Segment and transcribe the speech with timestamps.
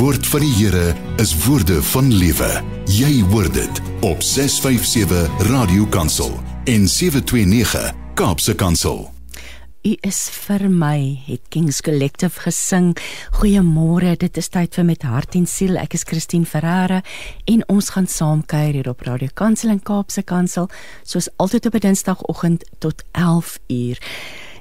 [0.00, 2.48] woord van die Here is woorde van lewe.
[2.88, 9.02] Jy hoor dit op 657 Radio Kansel en 729 Kaapse Kansel.
[9.84, 12.94] U is vir my het Kings Collective gesing.
[13.42, 15.76] Goeiemôre, dit is tyd vir met hart en siel.
[15.76, 17.02] Ek is Christine Ferreira
[17.44, 20.70] en ons gaan saam kuier hier op Radio Kansel en Kaapse Kansel
[21.04, 24.00] soos altyd op 'n Dinsdagoggend tot 11 uur.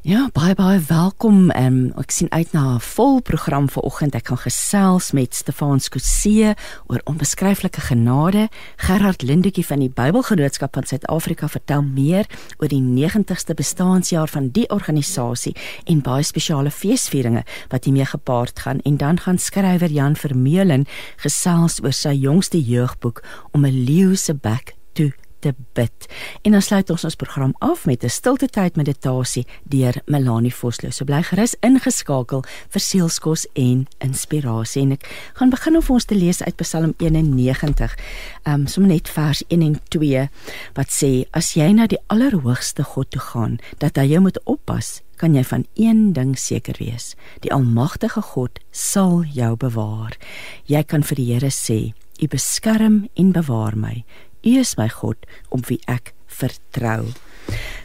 [0.01, 1.49] Ja, baie baie welkom.
[1.59, 4.15] Um, ek sien uit na 'n vol program vir oggend.
[4.15, 6.55] Ek gaan gesels met Stefan Skotse
[6.87, 8.47] oor onbeskryflike genade.
[8.77, 12.25] Gerard Lindekie van die Bybelgenootskap van Suid-Afrika vertel meer
[12.59, 18.79] oor die 90ste bestaanjaar van die organisasie en baie spesiale feesvieringe wat hiermee gepaard gaan.
[18.79, 20.85] En dan gaan skrywer Jan Vermeulen
[21.17, 26.07] gesels oor sy jongste jeugboek om 'n leeu se bek toe te bid.
[26.41, 30.91] En dan sluit ons ons program af met 'n stilte tyd meditasie deur Melanie Vosloo.
[30.91, 34.81] So bly gerus ingeskakel vir sielskos en inspirasie.
[34.81, 37.95] En ek gaan begin om vir ons te lees uit Psalm 91.
[38.43, 40.29] Ehm um, sommer net vers 1 en 2
[40.73, 45.01] wat sê: As jy na die Allerhoogste God toe gaan, dat hy jou moet oppas,
[45.19, 47.15] kan jy van een ding seker wees.
[47.43, 50.17] Die Almagtige God sal jou bewaar.
[50.65, 54.03] Jy kan vir die Here sê: U beskerm en bewaar my.
[54.43, 57.11] U is my God op wie ek vertrou.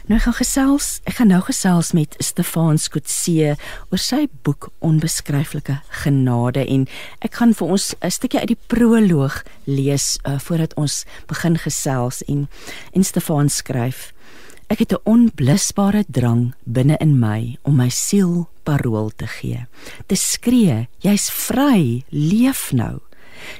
[0.05, 3.55] Nou gaan gesels, ek gaan nou gesels met Stefan Skotse
[3.89, 6.85] oor sy boek Onbeskryflike Genade en
[7.25, 12.21] ek gaan vir ons 'n stukkie uit die proloog lees uh, voordat ons begin gesels
[12.29, 12.47] en
[12.93, 14.13] en Stefan skryf
[14.67, 19.67] Ek het 'n onblusbare drang binne in my om my siel parol te gee.
[20.07, 23.01] Te skree, jy's vry, leef nou.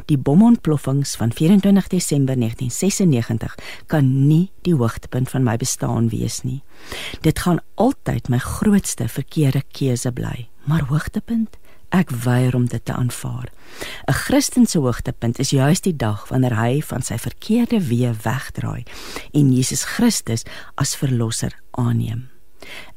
[0.06, 3.56] Die bomontploffings van 24 Desember 1996
[3.88, 6.64] kan nie die hoogtepunt van my bestaan wees nie.
[7.22, 11.58] Dit gaan altyd my grootste verkeerde keuse bly, maar hoogtepunt
[11.95, 13.52] Ek weier om dit te aanvaar.
[14.08, 18.84] 'n Christen se hoogtepunt is juis die dag wanneer hy van sy verkeerde weë wegdraai
[19.32, 20.44] en Jesus Christus
[20.76, 22.30] as verlosser aanneem.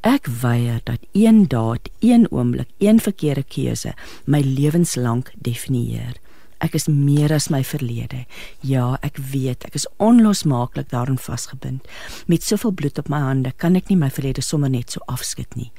[0.01, 3.93] Ek weier dat een daad, een oomblik, een verkeerde keuse
[4.25, 6.17] my lewenslank definieer.
[6.59, 8.25] Ek is meer as my verlede.
[8.59, 11.87] Ja, ek weet, ek is onlosmaaklik daarin vasgebind.
[12.27, 15.55] Met soveel bloed op my hande kan ek nie my verlede sommer net so afskud
[15.55, 15.71] nie.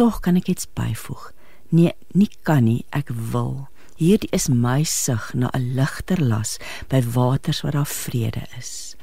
[0.00, 1.32] Tog kan ek iets byvoeg.
[1.68, 3.68] Nee, nie kan nie, ek wil.
[4.00, 8.96] Hierdie is my sug na 'n ligter las by waters waar daar vrede is.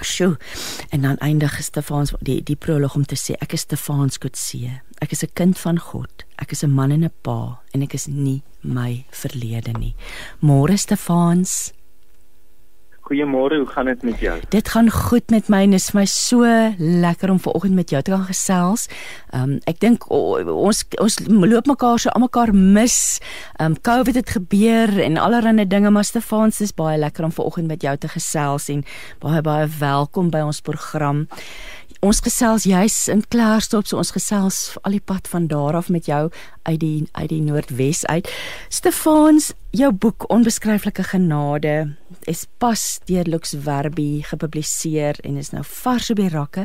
[0.00, 0.36] Sjoe.
[0.90, 4.80] En dan eindig Stefans die die prolog om te sê ek is Stefans Kotse.
[5.00, 6.24] Ek is 'n kind van God.
[6.38, 9.94] Ek is 'n man en 'n pa en ek is nie my verlede nie.
[10.42, 11.72] Môre Stefans.
[13.08, 14.40] Goeiemôre, hoe gaan dit met jou?
[14.48, 16.44] Dit gaan goed met my en is my so
[16.76, 18.84] lekker om vanoggend met jou te kan gesels.
[19.32, 23.16] Ehm um, ek dink oh, ons ons loop mekaar so almekaar mis.
[23.56, 27.66] Ehm um, COVID het gebeur en allerlei dinge, maar Stefans is baie lekker om vanoggend
[27.66, 28.84] met jou te gesels en
[29.24, 31.24] baie baie welkom by ons program
[32.04, 36.06] ons gesels juis in Klerksdorp, so ons gesels al die pad van daar af met
[36.06, 36.28] jou
[36.68, 38.28] uit die uit die Noordwes uit.
[38.70, 46.10] Stefans, jou boek Onbeskryflike Genade is pas deur Lux Werby gepubliseer en is nou vars
[46.10, 46.64] op die rakke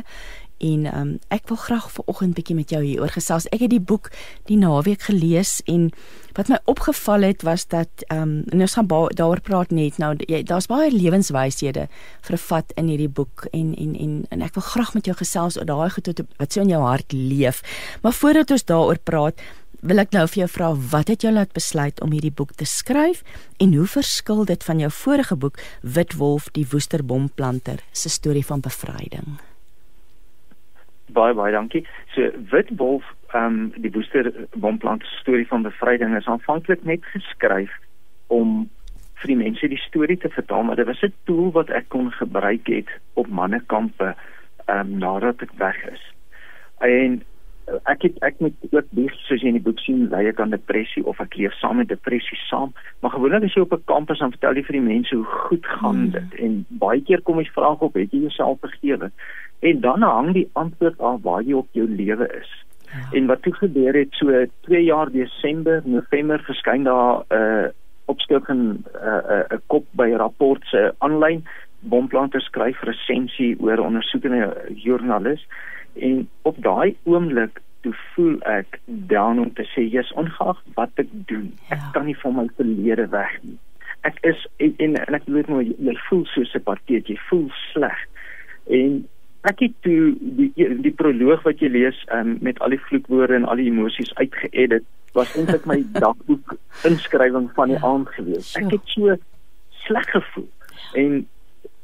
[0.64, 3.46] en um, ek wil graag vanoggend bietjie met jou hieroor gesels.
[3.52, 4.10] Ek het die boek
[4.48, 5.90] die naweek gelees en
[6.38, 10.14] wat my opgeval het was dat ehm um, ons gaan daaroor praat net nou
[10.46, 11.88] daar's baie lewenswyshede
[12.26, 15.68] vervat in hierdie boek en en en en ek wil graag met jou gesels oor
[15.68, 17.60] daai goed wat so in jou hart leef.
[18.02, 19.40] Maar voordat ons daaroor praat,
[19.84, 22.64] wil ek nou vir jou vra wat het jou laat besluit om hierdie boek te
[22.64, 23.20] skryf
[23.60, 25.60] en hoe verskil dit van jou vorige boek
[25.96, 29.36] Wit Wolf die Woesterboomplanter se storie van bevryding?
[31.12, 31.84] Baie baie dankie.
[32.14, 37.76] So Wit Wolf, ehm um, die Woester Bomplant storie van bevryding is aanvanklik net geskryf
[38.32, 38.64] om
[39.20, 42.10] vir die mense die storie te vertel, maar dit was 'n tool wat ek kon
[42.10, 42.88] gebruik het
[43.20, 44.14] op mannekampe
[44.64, 46.02] ehm um, nadat ek weg is.
[46.80, 47.20] En
[47.84, 50.50] ek het ek moet ook dis soos jy in die boek sien lei ek aan
[50.50, 54.18] depressie of ek leef saam met depressie saam maar gewoonlik as jy op 'n kampus
[54.18, 56.10] dan vertel jy vir die mense hoe goed gaan hmm.
[56.10, 59.10] dit en baie keer kom jy vrae op het jy jouself vergewe
[59.64, 62.50] en dan hang die antwoord af waar jy op jou lewe is.
[62.92, 63.06] Ja.
[63.18, 67.68] En wat toe gebeur het so 2 jaar Desember, November verskyn daar 'n uh,
[68.04, 71.44] opskrif in 'n uh, uh, kop by rapport se aanlyn
[71.80, 75.46] bomplante skryf resensie oor ondersoekende joernalis
[75.94, 81.10] en op daai oomblik toe voel ek down om te sê jy's ongeag wat ek
[81.30, 81.50] doen.
[81.68, 81.90] Ek ja.
[81.96, 83.58] kan nie van my verlede weg nie.
[84.08, 88.00] Ek is en en, en ek weet nou jy voel so separeerd, jy voel sleg.
[88.72, 89.02] En
[89.44, 93.48] ek het toe die die proloog wat jy lees um, met al die vloekwoorde en
[93.48, 94.88] al die emosies uitgeëdit
[95.18, 96.56] was eintlik my dagboek
[96.88, 97.84] inskrywing van die ja.
[97.92, 98.54] aand gewees.
[98.60, 99.18] Ek het so
[99.84, 100.48] sleg gevoel.
[100.96, 101.20] En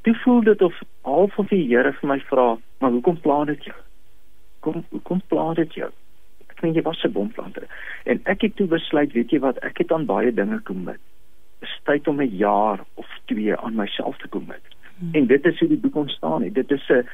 [0.08, 3.68] toe voel dit of half of die Here vir my vra, "Maar hoekom pla dit
[3.68, 3.76] jou?
[4.60, 5.90] Kom hoekom pla dit jou?"
[6.50, 7.64] Ek meen jy was 'n bomplanter.
[8.04, 11.00] En ek het toe besluit, weet jy wat, ek het aan baie dinge kommit.
[11.60, 14.62] Dis tyd om 'n jaar of 2 aan myself te kommit.
[14.98, 15.14] Hmm.
[15.14, 16.54] En dit is hoe die boek ontstaan het.
[16.54, 17.06] Dit is 'n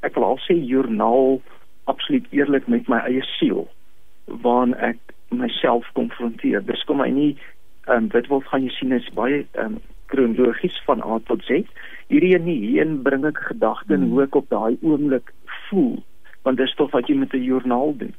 [0.00, 1.42] ek wil al sê joernaal
[1.84, 3.68] absoluut eerlik met my eie siel
[4.24, 6.64] waarin ek myself konfronteer.
[6.64, 7.36] Dis kom my nie
[7.86, 11.44] ehm um, dit wil gaan jy sien is baie ehm um, kronologies van A tot
[11.44, 11.62] Z.
[12.08, 14.10] Hierdie een nie heen bring ek gedagte en hmm.
[14.10, 15.32] hoe ek op daai oomblik
[15.68, 16.02] voel
[16.46, 18.14] want dit is tog wat jy met 'n joernaal doen.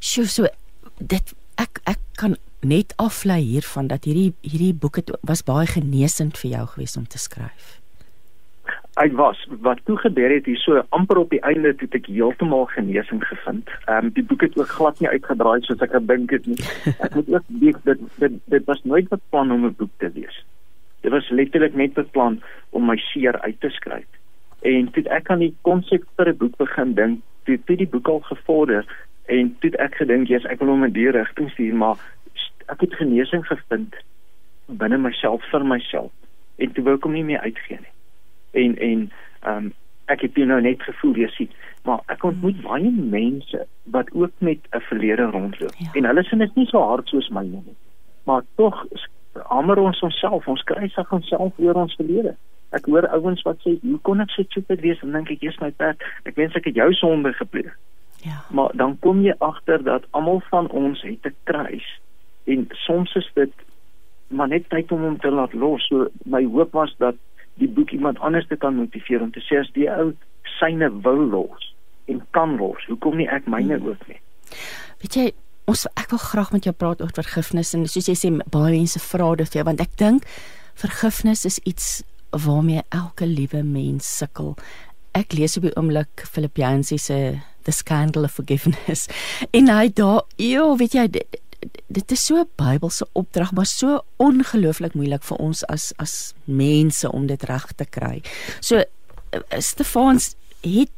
[0.00, 0.50] Sjoe, so
[0.98, 6.38] dit ek ek kan net aflei hiervan dat hierdie hierdie boek het was baie genesend
[6.38, 7.80] vir jou gewees om te skryf
[8.94, 12.66] uit was wat toe gebeur het hier so amper op die einde toe ek heeltemal
[12.72, 13.70] genesing gevind.
[13.86, 16.58] Ehm um, die boek het ook glad nie uitgedraai soos ek gedink het nie.
[16.98, 20.44] Ek moet ook weet dit dit dit was nooit beplan om 'n boek te wees.
[21.02, 24.06] Dit was letterlik net beplan om my seer uit te skryf.
[24.64, 28.08] En toe ek aan die konsep vir 'n boek begin dink, toe toe die boek
[28.08, 28.84] al gevorder
[29.28, 32.00] en toe ek gedink jy's ek wil hom in die rigting stuur, maar
[32.72, 33.96] ek het genesing gevind
[34.66, 36.12] binne myself vir myself
[36.56, 39.08] en toe wou ek hom nie meer uitgee nie en en
[39.44, 39.72] ehm um,
[40.12, 41.52] ek het nou net gevoel jy sien
[41.88, 42.68] maar ek ontmoet hmm.
[42.68, 43.60] baie mense
[43.96, 45.90] wat ook met 'n verlede rondloop ja.
[45.94, 47.76] en hulle sien dit nie so hard soos my nie
[48.24, 48.84] maar tog
[49.48, 52.36] hamer ons onsself ons kry sig onsself oor ons verlede
[52.76, 55.02] ek hoor ouens wat sê hoe kon ek so stupid wees?
[55.02, 57.74] En dink ek eers my pad ek wens ek het jou sonde gepleeg.
[58.24, 58.40] Ja.
[58.56, 61.86] Maar dan kom jy agter dat almal van ons het 'n kruis
[62.44, 63.52] en soms is dit
[64.28, 65.86] maar net tyd om hom te laat los.
[65.86, 67.14] So my hoop was dat
[67.54, 70.12] die boek iemand anders te kan motiveer om te sê as die ou
[70.58, 71.74] syne wil los
[72.10, 73.88] en kan los, hoekom nie ek myne hmm.
[73.88, 74.20] ook nie?
[75.00, 75.32] Weet jy,
[75.70, 79.00] ons ek wil graag met jou praat oor vergifnis en soos jy sê baie mense
[79.00, 80.26] vra dit vir jou want ek dink
[80.80, 82.02] vergifnis is iets
[82.44, 84.54] waarmee elke liewe mens sukkel.
[85.14, 89.06] Ek lees op die oomblik Filippense se The Scandal of Forgiveness
[89.56, 91.38] en hy daar, joh, weet jy dit,
[91.86, 97.12] dit is so 'n Bybelse opdrag, maar so ongelooflik moeilik vir ons as as mense
[97.12, 98.22] om dit reg te kry.
[98.60, 100.90] So eh, Stefans het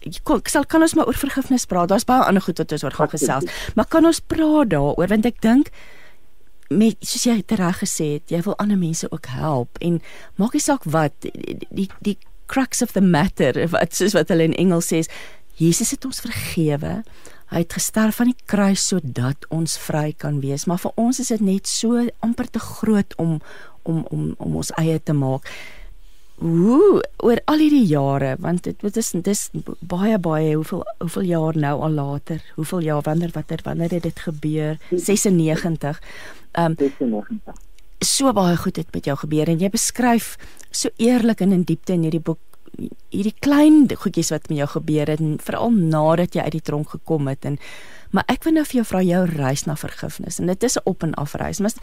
[0.00, 1.88] ek sal kan ons maar oor vergifnis praat.
[1.88, 3.44] Daar's baie ander goed wat ons oor gaan gesels.
[3.74, 5.68] Maar kan ons praat daaroor want ek dink
[6.70, 9.98] met soos jy reg gesê het, jy wil ander mense ook help en
[10.38, 12.16] maak nie saak wat die die, die
[12.50, 15.02] crux of the matter wat soos wat hulle in Engels sê
[15.60, 17.02] Jesus het ons vergewe.
[17.50, 21.28] Hy het gesterf aan die kruis sodat ons vry kan wees, maar vir ons is
[21.34, 23.40] dit net so amper te groot om
[23.82, 25.50] om om om ons eie te maak.
[26.40, 29.40] Hoe oor al hierdie jare, want dit dit is dis
[29.80, 34.20] baie baie hoeveel hoeveel jaar nou al later, hoeveel jaar wanneer watter wanneer het dit
[34.28, 34.78] gebeur?
[34.90, 36.00] 96.
[36.52, 37.42] Ehm um,
[38.00, 40.36] so baie goed het met jou gebeur en jy beskryf
[40.70, 42.40] so eerlik en in diepte in hierdie boek
[43.12, 46.94] hierdie klein goedjies wat met jou gebeur het en veral nadat jy uit die tronk
[46.94, 47.58] gekom het en
[48.16, 50.88] maar ek wil nou vir jou vra jou reis na vergifnis en dit is 'n
[50.88, 51.76] op en af reis maar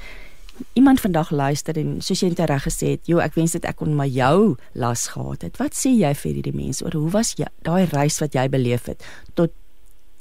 [0.74, 3.80] iemand vandag luister en soos jy net reg gesê het joh ek wens dit ek
[3.82, 7.36] kon maar jou las gehad het wat sê jy vir hierdie mense oor hoe was
[7.38, 9.04] jy daai reis wat jy beleef het
[9.36, 9.54] tot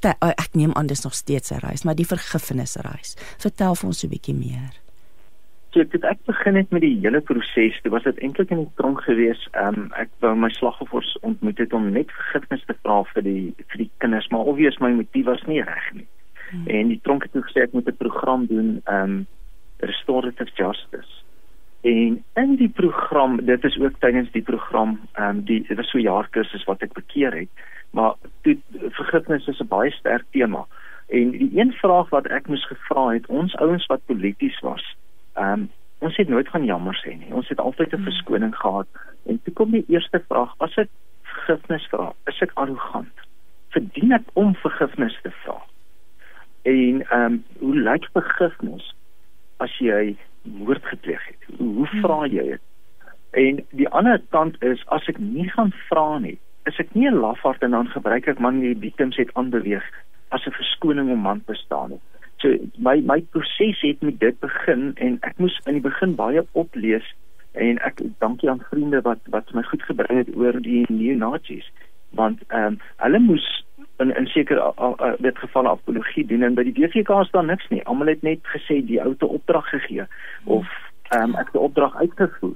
[0.01, 4.03] te, ek neem aan dis nog steeds 'n reis maar die vergifnisreis vertel vir ons
[4.03, 4.73] 'n bietjie meer
[5.73, 7.75] So ek het ek begin het met die hele proses.
[7.83, 9.41] Dit was dit eintlik in die tronk gewees.
[9.51, 13.53] Ehm um, ek wou my slagoffers ontmoet het om net vergifnis te vra vir die
[13.67, 16.07] vir die kinders, maar obvious my motief was nie reg nie.
[16.49, 16.67] Hmm.
[16.67, 19.27] En die tronk het toe gesê ek moet 'n program doen ehm um,
[19.79, 21.23] restorative justice.
[21.81, 25.89] En in die program, dit is ook tydens die program, ehm um, die dit was
[25.89, 27.49] so jaar kursus wat ek bekeer het,
[27.91, 28.57] maar toe
[28.89, 30.65] vergifnis is 'n baie sterk tema.
[31.07, 34.95] En die een vraag wat ek moes gevra het, ons ouens wat polities was,
[35.37, 35.69] Ehm um,
[35.99, 37.33] ons het nooit gaan jammer sê nie.
[37.33, 38.03] Ons het altyd 'n hmm.
[38.03, 38.87] verskoning gehad.
[39.25, 40.89] En toe kom die eerste vraag: As ek
[41.21, 43.13] vergifnis vra, is ek arrogant?
[43.69, 45.61] Verdien ek om vergifnis te vra?
[46.61, 48.95] En ehm um, hoe lyk vergifnis
[49.63, 51.47] as jy moord gepleeg het?
[51.59, 52.63] Hoe vra jy dit?
[53.37, 57.19] En die ander kant is as ek nie gaan vra nie, is ek nie 'n
[57.21, 59.83] lafaard en dan gebruik ek man die victims het aanbeweeg
[60.29, 62.01] as 'n verskoning om man bestaan nie.
[62.37, 66.45] So my my proses het met dit begin en ek moes in die begin baie
[66.51, 67.07] oplees
[67.53, 71.71] en ek dankie aan vriende wat wat my goed gebring het oor die neo-nazis
[72.09, 73.47] want ehm um, hulle moes
[73.97, 74.61] in in seker
[75.17, 77.83] dit geval apologie doen en by die DVK staan niks nie.
[77.83, 80.05] Almal het net gesê die ou te opdrag gegee
[80.45, 80.67] of
[81.09, 82.55] ehm um, ek die opdrag uitgevoer.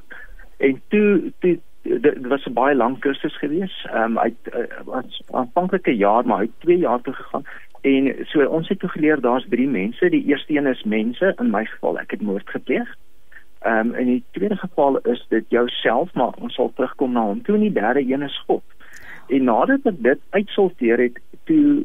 [0.58, 3.86] En toe toe dit was 'n baie lang kursus gewees.
[3.90, 7.46] Ehm um, hy uh, was aanvanklike jaar maar het 2 jaar toe gegaan
[7.82, 10.10] En so ons het toe geleer daar's drie mense.
[10.10, 12.90] Die eerste een is mense, in my geval ek het moord gepleeg.
[13.62, 17.42] Ehm um, in die tweede geval is dit jouself, maar ons sal terugkom na hom.
[17.42, 18.64] Toe in die derde een is God.
[19.32, 21.20] En nadat ek dit uitsorteer het,
[21.50, 21.84] toe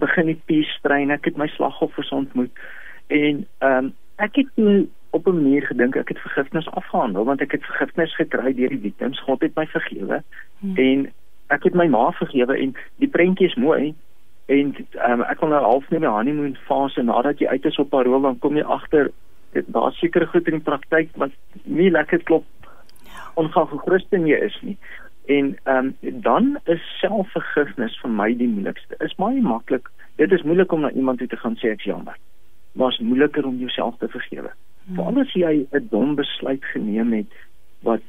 [0.00, 1.10] begin die peace train.
[1.10, 2.64] Ek het my slagoffers ontmoet
[3.12, 7.40] en ehm um, ek het toe op 'n manier gedink ek het vergifnis afgehandel want
[7.40, 9.20] ek het vergifnis gekry deur die victims.
[9.20, 10.22] God het my vergewe.
[10.60, 10.76] Hmm.
[10.76, 11.12] En
[11.46, 13.94] ek het my ma vergewe en die prentjie is mooi
[14.46, 14.72] en
[15.08, 18.20] um, ek kon nou half net my honeymoon fase nadat jy uit is op parol
[18.20, 19.10] dan kom jy agter
[19.66, 21.30] daar seker goed in die praktyk wat
[21.64, 22.44] nie lekker klop
[23.04, 23.28] ja.
[23.34, 24.78] ongeag hoe Christen jy is nie
[25.32, 25.92] en um,
[26.28, 29.90] dan is selfvergifnis vir my die moeilikste is baie maklik
[30.22, 32.18] dit is moeilik om na iemand toe te gaan sê ek's jammer
[32.72, 34.96] maar is moeiliker om jouself te vergewe hmm.
[34.96, 37.40] veral as jy 'n dom besluit geneem het
[37.88, 38.02] wat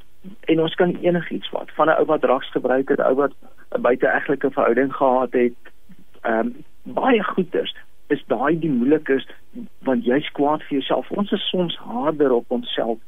[0.46, 3.34] en ons kan enigiets wat van 'n ou wat drugs gebruik het, ou wat
[3.76, 5.54] 'n buiteegtelike verhouding gehad het,
[6.22, 7.76] ehm um, baie goeders
[8.08, 9.34] is daai die moeilikste
[9.80, 11.12] want jy's kwaad vir jouself.
[11.12, 13.00] Ons is soms harder op onsself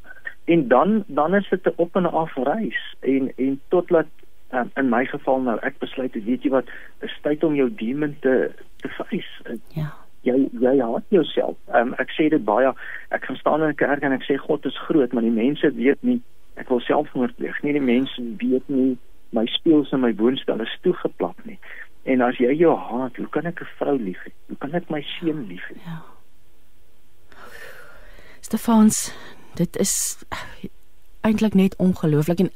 [0.45, 4.07] en dan dan is dit 'n op en af reis en en totdat
[4.53, 6.67] um, in my geval nou ek besluit weet jy wat
[7.01, 9.59] is tyd om jou demon te te face.
[9.73, 9.93] Ja
[10.25, 11.57] jy jy haat jouself.
[11.73, 12.71] Um, ek sê dit baie.
[13.15, 15.71] Ek gaan staan in 'n kerk en ek sê God is groot, maar die mense
[15.73, 16.21] weet nie
[16.55, 17.61] ek wil selfmoord pleeg.
[17.63, 18.97] Nie die mense weet nie
[19.31, 21.59] my speels in my woonstel is toegeplak nie.
[22.03, 24.31] En as jy jou haat, hoe kan ek 'n vrou lief hê?
[24.47, 25.77] Hoe kan ek my seun lief hê?
[25.85, 26.01] Ja.
[28.41, 29.11] Stefans,
[29.57, 30.17] dit is
[31.25, 32.51] eintlik net ongelooflik en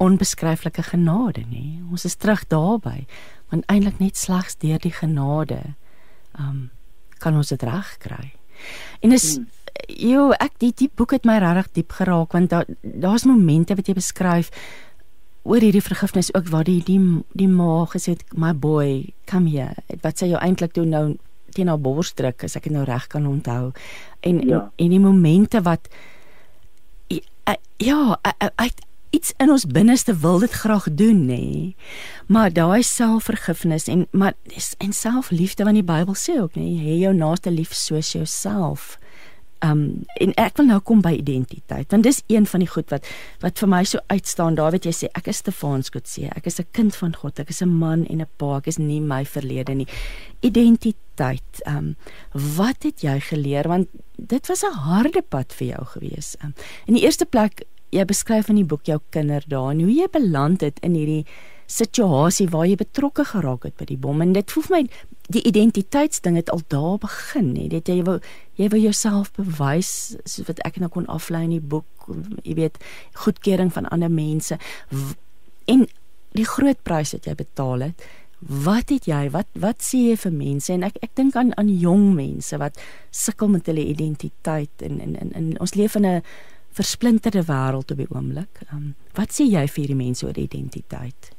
[0.00, 1.82] onbeskryflike genade, nê?
[1.90, 3.04] Ons is terug daarby,
[3.52, 5.60] want eintlik net slegs deur die genade,
[6.38, 6.70] um,
[7.18, 8.32] kan ons dit reg kry.
[9.04, 9.56] En is hmm
[9.86, 13.88] Jo, ek die die boek het my regtig diep geraak want daar daar's momente wat
[13.88, 14.50] jy beskryf
[15.48, 17.00] oor hierdie vergifnis ook waar die die
[17.38, 19.72] die ma gesê het my boy, come here.
[20.02, 21.16] Wat sê jy eintlik toe nou
[21.56, 23.72] teen haar bors druk as ek dit nou reg kan onthou.
[24.20, 24.68] En, ja.
[24.76, 25.88] en en die momente wat
[27.76, 28.18] ja,
[28.54, 31.74] uit iets in ons binneste wil dit graag doen nê.
[32.26, 34.34] Maar daai selfvergifnis en maar
[34.78, 38.96] en selfliefde wat die Bybel sê ook nê, hê jou naaste lief soos jouself.
[39.64, 43.08] Um en ek wil nou kom by identiteit want dis een van die goed wat
[43.42, 44.58] wat vir my so uitstaan.
[44.60, 46.28] Daar weet jy sê ek is Stefans Kotse.
[46.36, 47.40] Ek is 'n kind van God.
[47.40, 48.56] Ek is 'n man en 'n pa.
[48.58, 49.88] Ek is nie my verlede nie.
[50.42, 51.07] Identiteit.
[51.66, 51.96] Um
[52.32, 53.68] wat het jy geleer?
[53.68, 56.36] Want dit was 'n harde pad vir jou gewees.
[56.44, 56.54] Um
[56.86, 60.60] in die eerste plek jy beskryf in die boek jou kinderdae en hoe jy beland
[60.60, 61.24] het in hierdie
[61.68, 64.22] situasie waar jy betrokke geraak het by die bom.
[64.24, 64.82] En dit voel vir my
[65.28, 67.66] die identiteitsding het al daar begin hè.
[67.68, 68.20] Dit jy wil
[68.56, 72.08] jy wil jouself bewys soos wat ek nou kon aflei in die boek
[72.42, 72.78] jy weet
[73.24, 74.58] goedkeuring van ander mense.
[75.68, 75.86] En
[76.36, 80.32] die groot prys wat jy betaal het wat het jy wat wat sê jy vir
[80.32, 82.78] mense en ek ek dink aan aan jong mense wat
[83.10, 86.22] sukkel met hulle identiteit en en en, en ons leef in 'n
[86.78, 91.34] versplinterde wêreld op die oomblik um, wat sê jy vir hierdie mense oor identiteit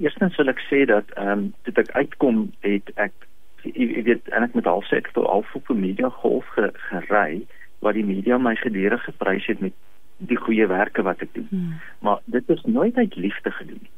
[0.00, 3.14] Eerstens wil ek sê dat ehm um, dit ek uitkom het ek
[3.62, 7.46] jy weet en ek met half sê ek het al op media golf ge, gery
[7.80, 9.72] waar die media my gedurig geprys het met
[10.18, 11.46] die goeie werke wat ek doen.
[11.50, 11.80] Hmm.
[12.04, 13.90] Maar dit is nooit uit liefde gedoen nie.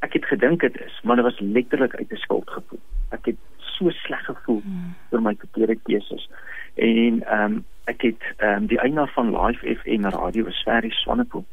[0.00, 2.80] Ek het gedink dit is, maar dit was letterlik uit 'n skuldgevoel.
[3.10, 4.94] Ek het so sleg gevoel hmm.
[5.10, 6.28] oor my verkeerde keuses.
[6.74, 10.90] En ehm um, ek het ehm um, die eienaar van Live FM radio is Ferry
[10.90, 11.44] Swanepoel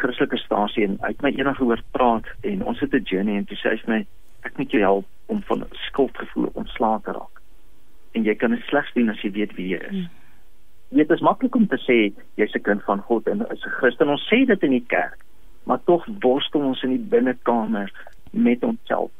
[0.00, 3.56] Christelike stasie en uit my enige hoor praat en ons het 'n journey en toe
[3.56, 4.06] sê hy vir my
[4.48, 7.36] ek moet jou help om van skuldgevoel ontslae te raak.
[8.12, 9.90] En jy kan dit slegs doen as jy weet wie jy is.
[9.90, 10.08] Hmm.
[10.88, 11.98] Dit is maklik om te sê
[12.34, 14.08] jy's 'n kind van God en is 'n Christen.
[14.08, 15.18] Ons sê dit in die kerk,
[15.64, 17.92] maar tog worstel ons in die binnekamer
[18.30, 19.10] met onsself.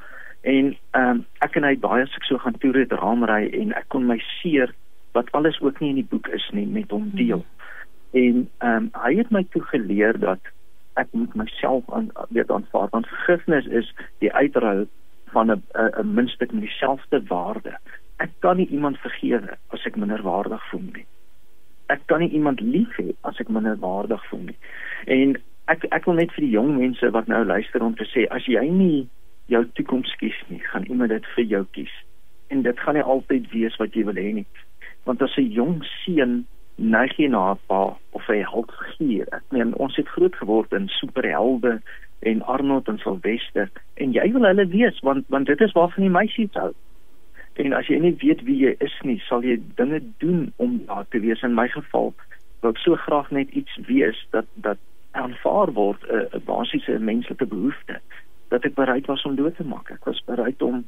[0.40, 3.74] En ehm um, ek en hy baie as ek so gaan toer het raamry en
[3.76, 4.72] ek kon my seer
[5.12, 7.44] wat alles ook nie in die boek is nie met hom deel.
[8.16, 10.40] En ehm um, hy het my toe geleer dat
[11.00, 13.92] ek moet myself aan weet aanvaar want vergifnis is
[14.24, 14.86] die uitruil
[15.32, 17.76] van 'n 'n minstuk met dieselfde waarde.
[18.16, 21.06] Ek kan nie iemand vergewe as ek minderwaardig voel nie.
[21.86, 24.58] Ek kan nie iemand lief hê as ek minderwaardig voel nie.
[25.04, 25.36] En
[25.70, 28.46] ek ek wil net vir die jong mense wat nou luister om te sê as
[28.50, 29.08] jy nie
[29.50, 31.92] jou toekoms kies nie, gaan iemand dit vir jou kies.
[32.54, 34.46] En dit gaan nie altyd wees wat jy wil hê nie.
[35.06, 36.44] Want as 'n jong seun
[36.76, 39.26] neig jy na 'n pa of 'n heldfiguur.
[39.32, 41.80] Ek meen ons het groot geword in superhelde
[42.20, 46.16] en Arnold en Sylvester en jy wil hulle wees want want dit is waarvan die
[46.18, 46.72] meisies hou.
[47.54, 51.06] En as jy nie weet wie jy is nie, sal jy dinge doen om daar
[51.08, 51.42] te wees.
[51.42, 52.14] In my geval
[52.60, 54.78] wou ek so graag net iets wees dat dat
[55.10, 58.00] aanvaar word 'n uh, basiese menslike behoefte
[58.48, 59.90] dat ek bereid was om dood te maak.
[59.90, 60.84] Ek was bereid om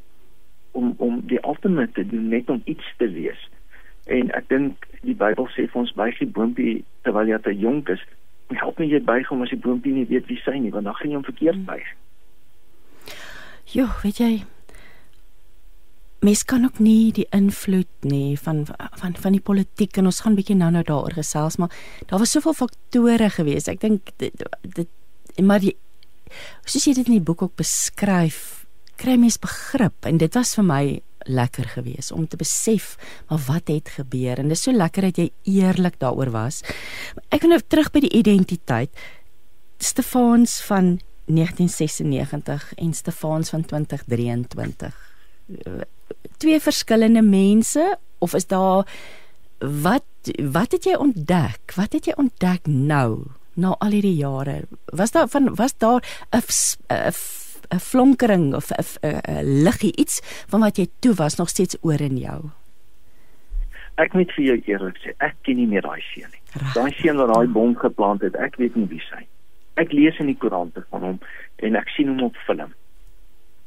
[0.73, 3.49] om om die ultimate te doen net om iets te wees.
[4.05, 7.89] En ek dink die Bybel sê vir ons buig die boontjie terwyl jy te jonk
[7.89, 8.03] is.
[8.53, 10.95] Help my jy buig hom as die boontjie nie weet wie sy nie, want dan
[10.95, 11.87] gaan jy hom verkeerd buig.
[13.73, 14.33] Jo, weet jy,
[16.23, 18.65] mens kan ook nie die invloed nie van
[19.01, 21.73] van van die politiek en ons gaan bietjie nou-nou daaroor gesels, maar
[22.07, 23.67] daar was soveel faktore gewees.
[23.71, 25.75] Ek dink dit, dit maar die
[26.65, 28.65] soos jy dit in die boek ook beskryf,
[29.01, 30.85] kry mens begrip en dit was vir my
[31.27, 32.97] lekker gewees om te besef
[33.29, 36.63] maar wat het gebeur en dit is so lekker dat jy eerlik daaroor was.
[37.35, 38.95] Ek wil nou terug by die identiteit.
[39.83, 44.95] Stefans van 1996 en Stefans van 2023
[46.43, 48.87] twee verskillende mense of is daar
[49.59, 50.05] wat
[50.55, 51.75] wat het jy ontdek?
[51.79, 54.63] Wat het jy ontdek nou na al hierdie jare?
[54.95, 56.43] Was daar van was daar 'n
[57.75, 62.17] 'n flonkering of 'n liggie iets van wat jy toe was nog steeds oor in
[62.19, 62.51] jou?
[63.95, 66.73] Ek moet vir jou eerlik sê, ek ken nie meer daai seun nie.
[66.75, 69.29] Daai seun wat daai bom geplant het, ek weet nie wie hy is.
[69.75, 71.21] Ek lees in die koerante van hom
[71.57, 72.75] en ek sien hom op film.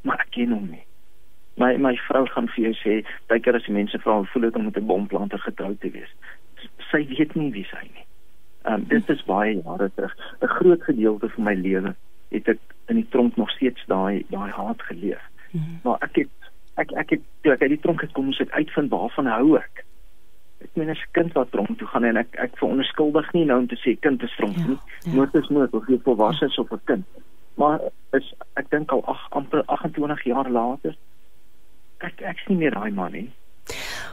[0.02, 0.85] Maar ek ken hom nie
[1.58, 2.94] my my vrou gaan vir jou sê
[3.28, 5.92] baie keer as die mense vra hoe voel dit om met 'n bomplanter getroud te
[5.92, 6.12] wees
[6.92, 8.06] sy weet nie wie sy nie.
[8.66, 10.16] Um, dit is baie jare terug.
[10.42, 11.96] 'n groot gedeelte van my lewe
[12.30, 12.60] het ek
[12.90, 15.22] in die tronk nog steeds daai daai haat geleef.
[15.52, 15.80] Mm -hmm.
[15.84, 16.34] maar ek het
[16.76, 19.86] ek ek het toe ek uit die tronk gekom het uitvind waarvan hou ek.
[20.62, 23.68] Ek meen as kind wat tronk toe gaan en ek ek veronderskuldig nie nou om
[23.68, 24.78] te sê kind is tronk ja, nie.
[25.06, 25.12] Ja.
[25.14, 27.06] moet is moet of jy volwasse is of 'n kind.
[27.56, 27.80] Maar
[28.12, 30.96] is ek dink al ag amper 28 jaar later
[32.06, 33.28] ek ek sien nie daai man nie.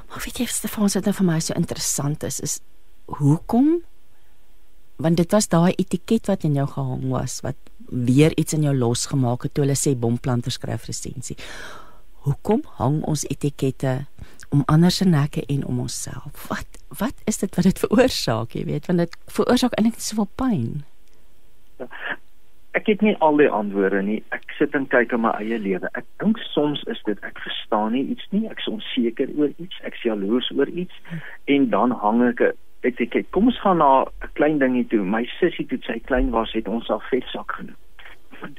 [0.08, 2.60] Maar weet jy Stefan, wat nou vir my so interessant is, is
[3.20, 3.80] hoekom
[5.02, 7.56] want dit was daai etiket wat in jou gehang was wat
[7.92, 11.36] weer iets in jou losgemaak het toe hulle sê bomplanter skryf resensie.
[12.24, 14.04] Hoekom hang ons etikette
[14.54, 16.46] om ander se nekke en om onsself?
[16.48, 20.66] Wat wat is dit wat dit veroorsaak, jy weet, want dit veroorsaak eintlik soveel pyn.
[22.72, 24.22] Ek het nie al die antwoorde nie.
[24.32, 25.88] Ek sit en kyk in my eie lewe.
[25.98, 28.46] Ek dink soms is dit ek verstaan nie iets nie.
[28.48, 29.76] Ek is onseker oor iets.
[29.84, 31.18] Ek is jaloers oor iets
[31.52, 32.40] en dan hang ek
[32.82, 35.04] ek sê kyk, kom ons gaan na 'n klein dingie toe.
[35.04, 37.76] My sussie toe sy klein was, het ons al vetsak genoem.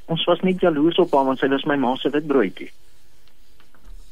[0.07, 2.69] Ons was net jaloers op haar want sy was my ma se witbroodjie.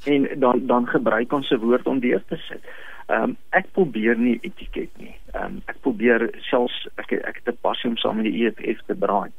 [0.06, 2.66] En dan dan gebruik ons se woord om deur te sit.
[3.08, 5.16] Ehm um, ek probeer nie etiket nie.
[5.34, 8.82] Ehm um, ek probeer selfs ek ek het 'n passie om saam met die EFF
[8.88, 9.30] te braai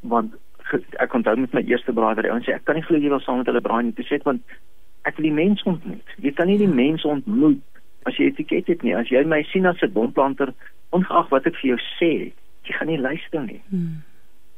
[0.00, 0.34] want
[1.02, 3.40] ek onthou met my eerste braader en sê ek kan nie glo jy wil saam
[3.40, 4.42] met hulle braai nie te sê want
[5.08, 7.62] ek wil die mense ontmoet jy kan nie die mense ontmoet
[8.08, 10.54] as jy etiket het nie as jy my sien as 'n bomplanter
[10.96, 12.12] ongeag wat ek vir jou sê
[12.68, 14.02] jy gaan nie luister nie hmm.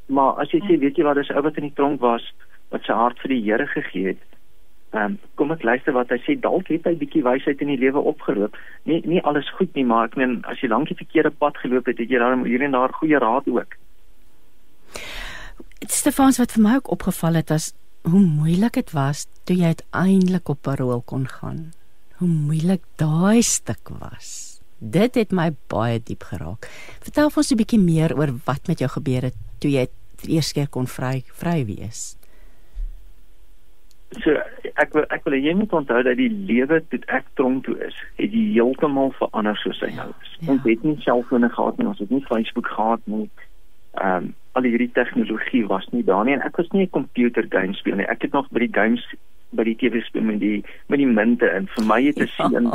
[0.09, 2.28] maar as jy sê weet jy wat dis ou wat in die tronk was
[2.70, 4.28] wat sy hart vir die Here gegee het
[4.92, 7.96] Um, kom ek luister wat hy sê dalk het hy bietjie wysheid in die lewe
[8.11, 8.59] opgeroep.
[8.85, 11.88] Nie nie alles goed nie, maar ek meen as jy lank die verkeerde pad geloop
[11.88, 13.72] het, het jy dan hier en daar goeie raad ook.
[15.90, 17.73] Stefans wat vir my ook opgeval het as
[18.07, 21.73] hoe moeilik dit was toe jy uiteindelik op parol kon gaan.
[22.18, 24.61] Hoe moeilik daai stuk was.
[24.79, 26.66] Dit het my baie diep geraak.
[27.03, 29.87] Vertel ons 'n bietjie meer oor wat met jou gebeur het toe jy
[30.23, 32.16] die eerste keer kon vry vry wees.
[34.21, 34.31] So
[34.77, 37.95] ek wil ek wil jy moet onthou dat die lewe toe ek tronk toe is,
[38.21, 40.35] het jy heeltemal verander soos hy nou is.
[40.40, 40.53] Ja.
[40.53, 43.31] Ons het nie selfone gehad nie, ons het nie Facebook gehad nie.
[44.00, 47.46] Ehm um, al hierdie tegnologie was nie daar nie en ek was nie 'n computer
[47.48, 48.09] game speel nie.
[48.09, 49.05] Ek het nog by die games
[49.50, 52.48] by die TV speel met die met die munte en vir my het te ja.
[52.48, 52.72] sien 'n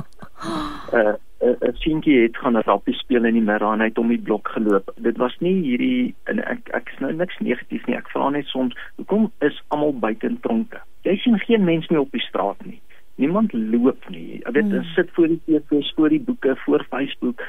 [0.93, 4.07] uh, 'n seentjie het gaan 'n rappie speel in die middag en hy het om
[4.07, 4.91] die blok geloop.
[4.95, 7.97] Dit was nie hierdie en ek ek is nou niks negatief nie.
[7.97, 10.81] Ek vra net soms hoekom is almal buite in tronke?
[11.03, 12.81] Jy sien geen mens meer op die straat nie.
[13.15, 14.41] Niemand loop nie.
[14.45, 14.83] Jy weet, hmm.
[14.95, 17.41] sit voor die TV, voor die boeke, voor Facebook.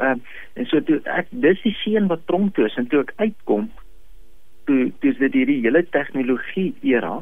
[0.00, 3.00] Ehm uh, en so toe ek dis die seun wat tronk toe is en toe
[3.04, 3.68] ek uitkom
[4.68, 7.20] toe dis dit hierdie hele tegnologie era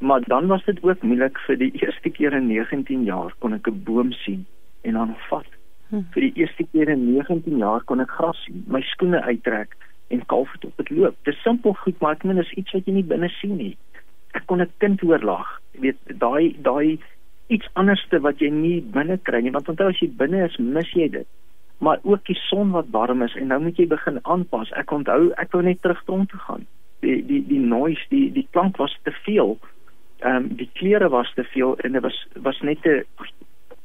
[0.00, 3.68] maar dan was dit ook moeilik vir die eerste keer in 19 jaar kon ek
[3.68, 4.46] 'n boom sien
[4.82, 5.50] en dan vat.
[5.88, 6.02] Hm.
[6.12, 9.76] Vir die eerste keer in 19 jaar kon ek gras sien, my skoene uittrek
[10.08, 11.16] en kalf op dit loop.
[11.24, 13.76] Dis simpel goed, maar ek meen is iets wat jy nie binne sien nie.
[14.32, 15.60] Ek kon 'n kind oorlag.
[15.74, 16.98] Jy weet, daai daai
[17.48, 20.92] iets anderste wat jy nie binne kry nie, want onthou as jy binne is, mis
[20.92, 21.26] jy dit
[21.80, 24.70] maar ook die son wat warm is en nou moet jy begin aanpas.
[24.76, 26.66] Ek onthou ek wou net terug tronk toe gaan.
[27.00, 29.56] Die die die noise, die die klank was te veel.
[30.20, 32.98] Ehm um, die kleure was te veel en dit was was net te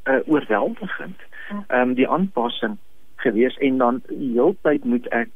[0.04, 1.24] uh, oorweldigend.
[1.50, 2.78] Ehm um, die aanpassing
[3.16, 5.32] gewees en dan heeltyd moet ek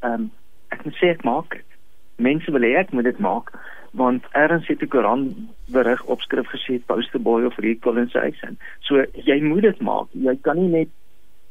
[0.00, 0.30] ehm um,
[0.74, 1.66] ek moet sê ek maak dit.
[2.20, 3.54] mense wil hê ek moet dit maak
[3.90, 5.22] want erns het 'n koran
[5.76, 8.58] berig opskrif gesê poster boy of reconciliation.
[8.80, 10.06] So jy moet dit maak.
[10.12, 10.88] Jy kan nie net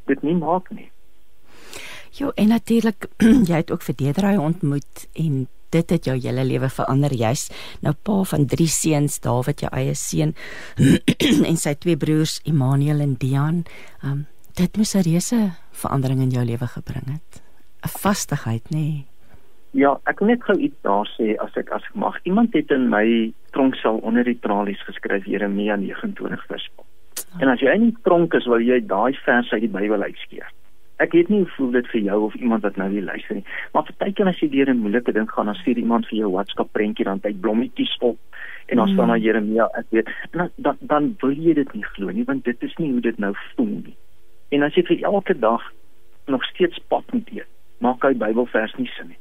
[0.09, 0.89] dit nie maak nie.
[2.17, 3.07] Jo, en natuurlik
[3.49, 7.13] jy het ook vir Deedrey ontmoet en dit het jou hele lewe verander.
[7.13, 7.49] Jy's
[7.85, 10.33] nou pa van drie seuns, David jou eie seun
[11.49, 13.63] en sy twee broers Emmanuel en Dian.
[14.03, 14.25] Um
[14.59, 15.37] dit moes 'n reuse
[15.71, 17.41] verandering in jou lewe gebring het.
[17.85, 18.77] 'n Vastigheid, nê?
[18.77, 19.05] Nee.
[19.71, 22.17] Ja, ek wil net gou iets daar sê as ek as ek mag.
[22.25, 26.98] Iemand het in my tronksel onder die tralies geskryf Jeremia 29 vers 8.
[27.37, 30.47] En as jy in die tronk is, wil jy daai vers uit die Bybel uitskeer.
[30.99, 33.45] Ek weet nie hoe voel dit vir jou of iemand wat nou hier luister nie,
[33.73, 36.73] maar partykeer as jy deur 'n moeilike ding gaan, dan stuur iemand vir jou WhatsApp
[36.73, 38.17] prentjie dan tyd blommetjies op
[38.67, 42.11] en dan staan daar Jeremia, ek weet, dan, dan dan wil jy dit nie glo
[42.11, 43.95] nie, want dit is nie hoe dit nou voel nie.
[44.51, 45.61] En as jy vir elke dag
[46.27, 47.47] nog steeds pad moet eet,
[47.79, 49.17] maak hy Bybelvers nie sin nie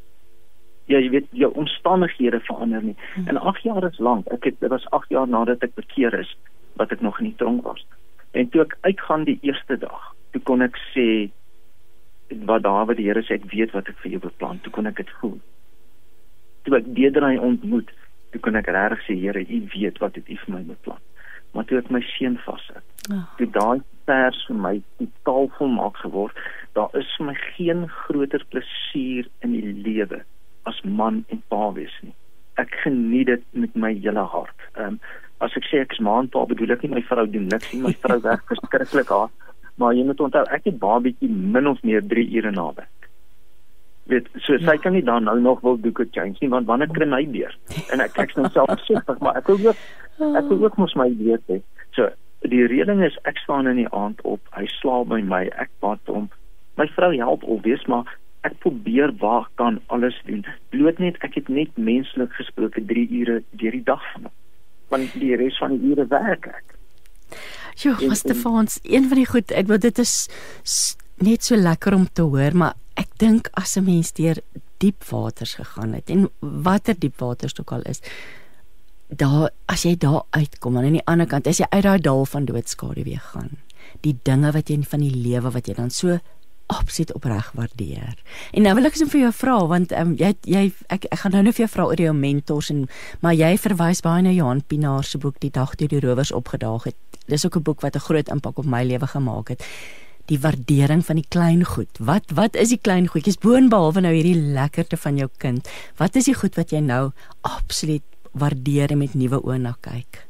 [0.88, 2.96] ja, jy weet jou omstandighede verander nie.
[3.14, 3.26] Hmm.
[3.28, 4.28] En 8 jaar is lank.
[4.32, 6.30] Ek het dit was 8 jaar nadat ek bekeer is
[6.76, 7.86] wat ek nog in die tronk was.
[8.30, 11.08] En toe ek uitgaan die eerste dag, toe kon ek sê
[12.48, 15.00] wat Dawid die Here sê ek weet wat ek vir jou beplan, toe kon ek
[15.00, 15.38] dit voel.
[16.66, 17.90] Toe ek Deedrey ontmoet,
[18.32, 21.00] toe kon ek regtig sê Here, U weet wat het U vir my beplan.
[21.56, 23.22] Maar toe ek my seun vassit, oh.
[23.38, 26.36] toe daai vers vir my totaal volmaak geword,
[26.76, 30.20] daar is vir my geen groter plesier in die lewe
[30.68, 32.12] as man en pa wees nie.
[32.60, 34.68] Ek geniet dit met my hele hart.
[34.76, 35.00] Ehm um,
[35.44, 37.72] as ek sê ek is ma en pa, bedoel ek nie my vrou doen niks
[37.72, 39.34] nie, my vrou werk verskriklik hard,
[39.78, 42.94] maar jy moet onthou ek het babietjie min of meer 3 ure na werk.
[44.08, 44.80] Weet, so sy ja.
[44.80, 47.52] kan nie dan nou nog wil doeke change nie want wanneer kry my weer?
[47.92, 49.82] En ek kyk nou self versigtig, maar ek wil ook
[50.40, 51.58] ek wil ook mos my weet hê.
[51.96, 52.08] So
[52.48, 56.00] die redeling is ek staan in die aand op, hy slaap by my, ek bad
[56.08, 56.30] hom.
[56.80, 58.08] My vrou help alwees maar
[58.48, 60.44] ek probeer waar kan alles doen.
[60.72, 64.30] Bloot net ek het net menslik gesproke 3 ure deur die dag van.
[64.88, 66.76] Want die res van die ure werk ek.
[67.78, 68.80] Jo, was te fons.
[68.82, 70.14] Een van die goed, ek wou dit is
[71.22, 74.38] net so lekker om te hoor, maar ek dink as 'n mens deur
[74.78, 78.00] diep waters gegaan het en watter diep waters ook al is,
[79.08, 82.44] daar as jy daar uitkom aan die ander kant, as jy uit daai dal van
[82.44, 83.58] doodskade weer gaan,
[84.00, 86.18] die dinge wat jy van die lewe wat jy dan so
[86.68, 88.14] absoluut opreg waardeer.
[88.52, 91.34] En nou wil ek net vir jou vra want um, jy jy ek, ek gaan
[91.36, 92.82] nou net vir jou vra oor jou mentors en
[93.24, 96.90] maar jy verwys baie na Johan Pinaar se boek Die dag toe die rowers opgedaag
[96.90, 96.98] het.
[97.28, 99.64] Dis ook 'n boek wat 'n groot impak op my lewe gemaak het.
[100.26, 101.92] Die waardering van die klein goed.
[101.98, 105.68] Wat wat is die klein goedjies boonbehalwe nou hierdie lekkerte van jou kind?
[105.96, 110.27] Wat is die goed wat jy nou absoluut waardeer en met nuwe oë na kyk?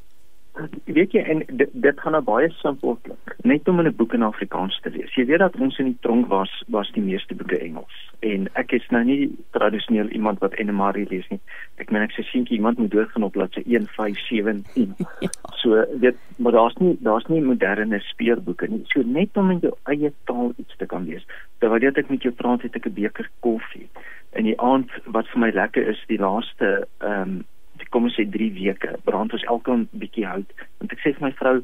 [0.85, 4.23] Weet jy en dit, dit gaan nou baie simpel klink net om 'n boek in
[4.23, 5.14] Afrikaans te lees.
[5.14, 7.94] Jy weet dat ons in die tronk was was die meeste boeke Engels.
[8.21, 11.40] En ek is nou nie tradisioneel iemand wat Enemari lees nie.
[11.77, 15.29] Ek meen ek sê sien iemand moet doodgaan op bladsy 157 ja.
[15.55, 18.83] so weet maar daar's nie daar's nie moderne speurboeke nie.
[18.85, 21.27] So net om in jou eie taal iets te kan lees.
[21.59, 23.88] Terwyl ek met jou praat het ek 'n beker koffie.
[24.33, 27.44] In die aand wat vir my lekker is die laaste ehm um,
[27.91, 31.33] kom ons sê 3 weke brand ons elke bietjie hout want ek sê vir my
[31.43, 31.57] vrou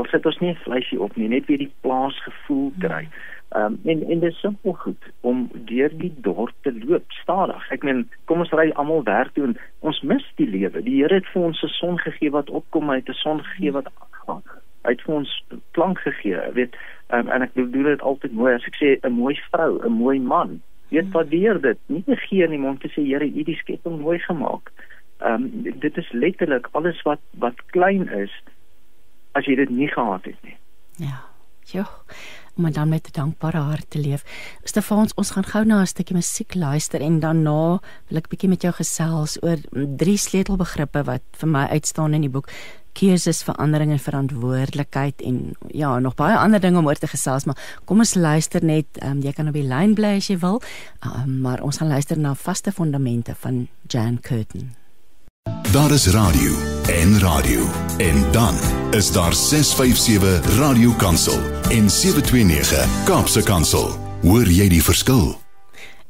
[0.00, 3.04] al sit ons nie vleisie op nie net weer die plaas gevoel kry.
[3.52, 7.66] Ehm um, en en dit is simpel goed om deur die dorp te loop stadig.
[7.70, 10.80] Ek meen kom ons ry almal werk toe en ons mis die lewe.
[10.86, 13.72] Die Here het vir ons 'n son gegee wat opkom, hy het 'n son gegee
[13.72, 14.42] wat afgaan.
[14.84, 16.76] Hy het vir ons plank gegee, weet
[17.10, 20.20] um, en ek bedoel dit altyd mooi as ek sê 'n mooi vrou, 'n mooi
[20.20, 20.60] man.
[20.88, 21.78] Weet wat deur dit.
[21.86, 24.72] Nie gee nie, maar om te sê Here, U het die skepping mooi gemaak.
[25.22, 28.32] Ehm um, dit is letterlik alles wat wat klein is
[29.32, 30.56] as jy dit nie gehad het nie.
[30.96, 31.22] Ja.
[31.70, 31.84] Jo.
[32.56, 34.22] Om dan met 'n dankbare hart te leef.
[34.62, 38.62] Stefans, ons gaan gou na 'n stukkie musiek luister en daarna wil ek bietjie met
[38.62, 39.56] jou gesels oor
[39.96, 42.48] drie sleutelbegrippe wat vir my uitstaan in die boek
[42.92, 47.78] keuses, verandering en verantwoordelikheid en ja, nog baie ander dinge om oor te gesels, maar
[47.84, 48.86] kom ons luister net.
[49.02, 50.60] Um, jy kan op die lyn bly as jy wil,
[51.00, 54.81] um, maar ons gaan luister na vaste fondamente van Jan Curtin.
[55.72, 56.52] Daar is radio
[56.86, 58.54] en radio en dan
[58.90, 63.88] is daar 657 Radio Kansel en 729 Kaapse Kansel.
[64.22, 65.40] Hoor jy die verskil?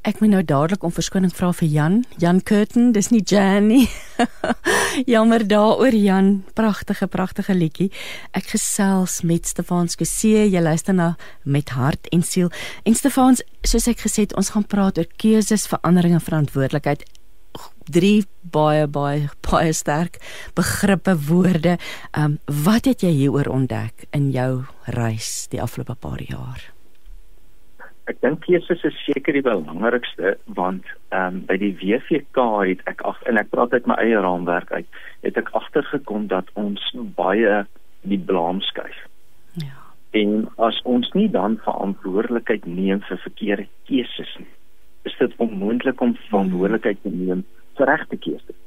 [0.02, 3.86] Ek moet nou dadelik om verskoning vra vir Jan, Jan Curtin, dis nie Jan nie.
[5.14, 7.92] Jammer daaroor Jan, pragtige pragtige liedjie.
[8.34, 11.12] Ek gesels met Stefans Kuse, jy luister na
[11.44, 12.50] met hart en siel.
[12.82, 17.06] En Stefans, soos ek gesê het, ons gaan praat oor keuses, verandering en verantwoordelikheid
[17.90, 20.18] drie baie baie baie sterk
[20.54, 21.78] begrippe woorde.
[22.12, 26.72] Ehm um, wat het jy hieroor ontdek in jou reis die afgelope paar jaar?
[28.10, 33.04] Ek dink keuses is seker die belangrikste want ehm um, by die WVK het ek
[33.08, 34.88] ag en ek praat uit my eie raamwerk uit,
[35.22, 37.62] het ek agtergekom dat ons baie
[38.02, 38.98] die blame skuif.
[39.60, 39.78] Ja.
[40.12, 44.50] En as ons nie dan verantwoordelikheid neem vir verkeerde keuses nie,
[45.02, 47.44] is dit onmoontlik om verantwoordelikheid te neem
[47.78, 48.58] vir regte keuses.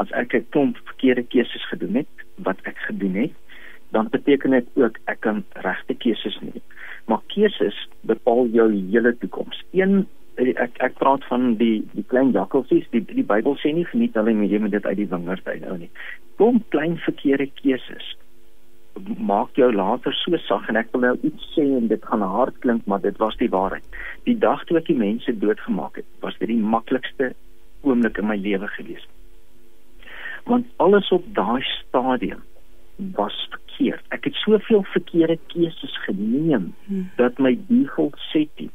[0.00, 3.34] As ek 'n klomp verkeerde keuses gedoen het, wat ek gedoen het,
[3.90, 6.62] dan beteken dit ook ek kan regte keuses neem.
[7.06, 9.62] Maar keuses bepaal jou hele toekoms.
[9.72, 14.14] Een ek ek praat van die die klein jakkalsies, die die Bybel sê nie verniet
[14.14, 15.90] hulle met jy moet dit uit die wingerd uithou nie.
[16.36, 18.16] Kom klein verkeerde keuses
[19.18, 22.58] maak jou later so sag en ek wil nou iets sê en dit gaan hard
[22.64, 23.86] klink maar dit was die waarheid.
[24.28, 27.32] Die dag toe ek die mense doodgemaak het, was dit die maklikste
[27.82, 29.06] oomblik in my lewe gewees.
[30.44, 32.42] Want alles op daai stadium
[33.16, 34.04] was verkeerd.
[34.14, 37.10] Ek het soveel verkeerde keuses geneem hmm.
[37.16, 38.70] dat my default setting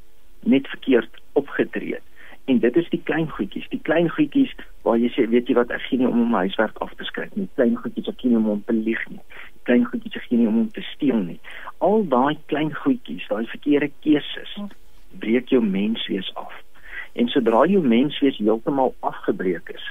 [0.47, 2.03] net verkeerd opgetree het.
[2.47, 4.53] En dit is die klein goedjies, die klein goedjies
[4.87, 7.33] waar jy sê weet jy wat ek gee nie om my huiswerk af te skryf
[7.35, 7.49] nie.
[7.59, 9.19] Klein goedjies ek gee nie om om te lieg nie.
[9.67, 11.39] Klein goedjies gee nie om om te steel nie.
[11.83, 14.55] Al daai klein goedjies, daai verkeerde keuses
[15.19, 16.53] breek jou menswees af.
[17.17, 19.85] En sodra jou menswees heeltemal afgebreek is,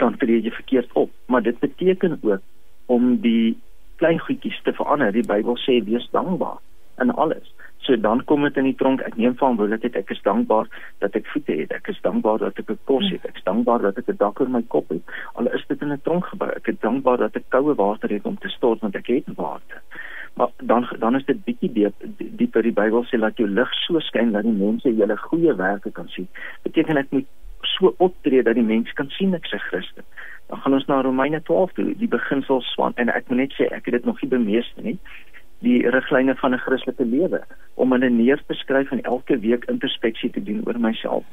[0.00, 1.12] dan tree jy verkeerd op.
[1.26, 2.42] Maar dit beteken ook
[2.86, 3.56] om die
[4.00, 5.12] klein goedjies te verander.
[5.12, 6.58] Die Bybel sê wees dankbaar
[7.02, 7.52] in alles.
[7.86, 9.02] So dan kom dit in die tronk.
[9.06, 9.98] Ek neem van verantwoordelikheid.
[10.00, 10.70] Ek is dankbaar
[11.04, 11.74] dat ek voete het.
[11.76, 13.26] Ek is dankbaar dat ek kos het.
[13.28, 15.02] Ek is dankbaar dat ek 'n dak oor my kop het.
[15.34, 16.50] Al is dit in 'n tronk gebou.
[16.56, 19.82] Ek is dankbaar dat ek koue water het om te stort want ek het water.
[20.34, 23.98] Maar dan dan is dit bietjie diep dieper die Bybel sê dat jou lig so
[23.98, 26.28] skyn dat die mense julle goeie werke kan sien.
[26.62, 27.26] Beteken ek moet
[27.60, 30.04] so optree dat die mense kan sien ek is 'n Christen
[30.46, 33.66] dan gaan ons na Romeine 12 toe, die beginsels van en ek moet net sê
[33.74, 34.98] ek het dit nog nie bemeester nie,
[35.64, 37.42] die riglyne van 'n Christelike lewe
[37.74, 41.24] om in 'n neer te skryf en elke week introspeksie te doen oor myself.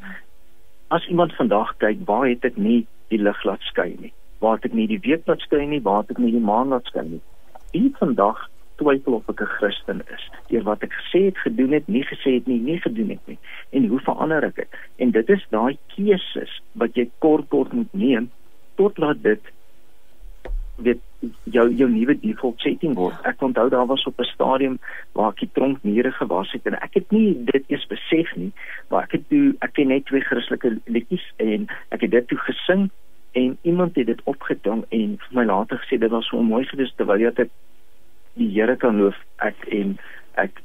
[0.87, 4.13] As iemand vandag kyk, waar het ek nie die lig laat skyn nie?
[4.43, 5.81] Waar het ek nie die week laat skyn nie?
[5.83, 7.21] Waar het ek nie die maan laat skyn nie?
[7.71, 8.41] Wie vandag
[8.81, 12.35] twyfel of ek 'n Christen is deur wat ek gesê het, gedoen het, nie gesê
[12.37, 13.39] het nie, nie gedoen het nie.
[13.71, 14.79] En hoe verander ek dit?
[14.97, 18.31] En dit is daai keuses wat jy kort kort moet neem
[18.75, 19.51] totdat dit
[20.75, 20.99] weet
[21.43, 23.15] jou jou nuwe default setting word.
[23.23, 24.79] Ek onthou daar was op 'n stadium
[25.13, 28.51] waar ek die tronkmure gewas het en ek het nie dit eens besef nie,
[28.89, 32.37] maar ek het toe ek het net twee Christelike liedjies en ek het dit toe
[32.37, 32.89] gesing
[33.33, 36.93] en iemand het dit opgedang en vir my later gesê dit was so mooi gewees
[36.97, 37.51] terwyl jy dit
[38.37, 39.97] die Here kan loof ek en
[40.41, 40.61] ek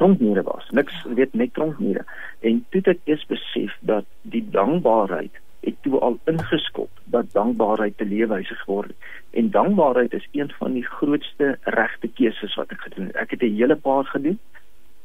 [0.00, 0.68] tronkmure was.
[0.70, 2.04] Niks weet net tronkmure.
[2.40, 7.96] En toe het ek eers besef dat die dankbaarheid het toe al ingeskop dat dankbaarheid
[7.98, 9.08] te leefwyse geword het.
[9.40, 13.16] En dankbaarheid is een van die grootste regte keuses wat ek gedoen het.
[13.16, 14.38] Ek het 'n hele paar gedoen,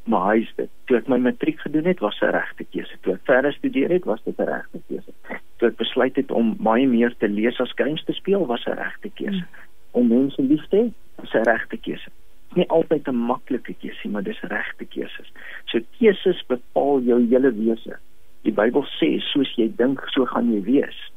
[0.03, 0.69] maar hy is dit.
[0.85, 2.97] Toe ek my matriek gedoen het, was 'n regte keuse.
[3.01, 5.13] Toe ek verder studeer het, was dit 'n regte keuse.
[5.57, 8.77] Toe ek besluit het om baie meer te lees as games te speel, was 'n
[8.77, 9.45] regte keuse.
[9.91, 12.09] Om mense lief te hê, was 'n regte keuse.
[12.53, 15.31] Nie altyd 'n maklike keuse, maar dis regte keuses.
[15.65, 17.97] So keuses bepaal jou hele wese.
[18.41, 21.10] Die Bybel sê soos jy dink, so gaan jy wees.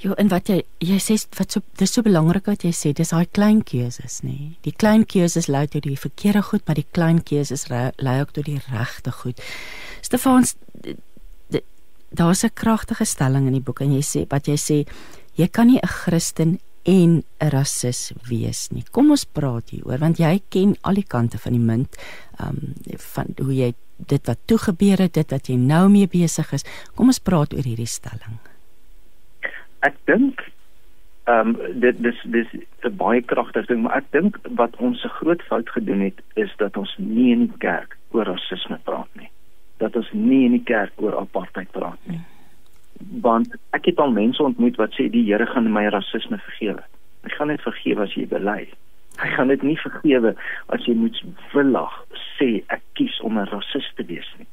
[0.00, 3.12] Jo, en wat jy jy sê wat so dis so belangrik wat jy sê, dis
[3.12, 4.56] daai klein keuses, nê.
[4.62, 8.44] Die klein keuses lei tot die verkeerde goed, maar die klein keuses lei ook tot
[8.44, 9.40] die regte goed.
[10.02, 10.56] Stefans
[12.10, 14.88] daar's 'n kragtige stelling in die boek en jy sê wat jy sê,
[15.34, 18.84] jy kan nie 'n Christen en 'n rasis wees nie.
[18.90, 21.96] Kom ons praat hieroor want jy ken al die kante van die munt,
[22.38, 26.06] ehm um, van hoe jy dit wat toe gebeur het, dit wat jy nou mee
[26.06, 26.64] besig is.
[26.94, 28.38] Kom ons praat oor hierdie stelling.
[29.86, 30.42] Ek dink
[31.30, 32.48] ehm um, dit dis dis
[32.88, 36.52] 'n baie kragtige ding, maar ek dink wat ons 'n groot fout gedoen het is
[36.56, 39.30] dat ons nie in die kerk oor rasisme praat nie.
[39.76, 42.20] Dat ons nie in die kerk oor apartheid praat nie.
[43.20, 46.82] Want ek het al mense ontmoet wat sê die Here gaan my rasisme vergewe.
[47.22, 48.68] Hy gaan net vergewe as jy bely.
[49.20, 50.34] Hy gaan dit nie vergewe
[50.66, 51.94] as jy moet willig
[52.38, 54.46] sê ek kies om 'n rasis te wees nie.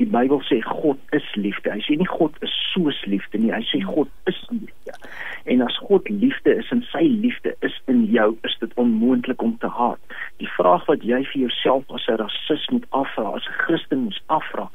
[0.00, 1.70] Die Bybel sê God is liefde.
[1.70, 3.52] Hy sê nie God is soos liefde nie.
[3.54, 4.96] Hy sê God is liefde.
[5.44, 9.54] En as God liefde is en sy liefde is in jou, is dit onmoontlik om
[9.62, 10.18] te haat.
[10.42, 14.22] Die vraag wat jy vir jouself as 'n rasis moet afvra, as 'n Christen moet
[14.26, 14.70] afvra,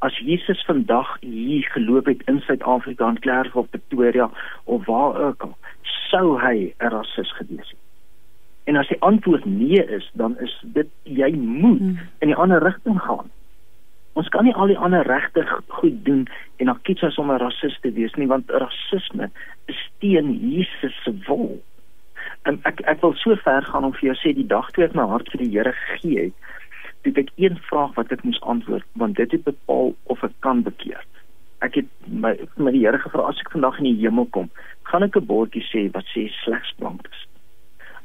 [0.00, 4.30] as Jesus vandag hier geloop het in Suid-Afrika in Klerksdorp of Pretoria
[4.64, 5.56] of waar ook al,
[6.10, 7.82] sou hy 'n rasis gewees het.
[8.64, 11.98] En as die antwoord nee is, dan is dit jy moet hmm.
[12.18, 13.30] in die ander rigting gaan.
[14.12, 16.26] Ons kan nie al die ander regte goed doen
[16.60, 19.30] en dan kies ons om 'n rasis te wees nie, want rasisme
[19.66, 21.62] is teen Jesus se wil.
[22.42, 24.94] En ek ek wil so ver gaan om vir jou sê die dag toe ek
[24.94, 29.16] my hart vir die Here gegee het, het een vraag wat ek moes antwoord want
[29.16, 31.04] dit het bepaal of ek kan bekeer.
[31.62, 34.50] Ek het my met die Here gevra as ek vandag in die hemel kom,
[34.90, 37.26] gaan ek 'n bordjie sê wat sê slegs blank is.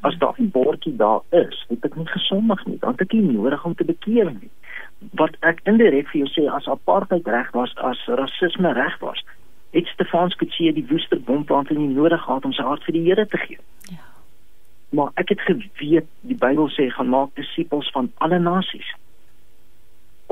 [0.01, 3.33] As daar 'n bordjie daar is, het ek nie gesondig nie, dan het ek nie
[3.33, 4.51] nodig om te bekeer nie.
[5.19, 9.21] Wat ek indirek vir jou sê as apartheid reg was, as rasisme reg was,
[9.75, 13.25] het Stefans Kutsie die woester bomplante nie nodig gehad om sy hart vir die Here
[13.27, 13.59] te gee.
[13.91, 14.01] Ja.
[14.89, 18.89] Maar ek het geweet die Bybel sê gaan maak disippels van alle nasies.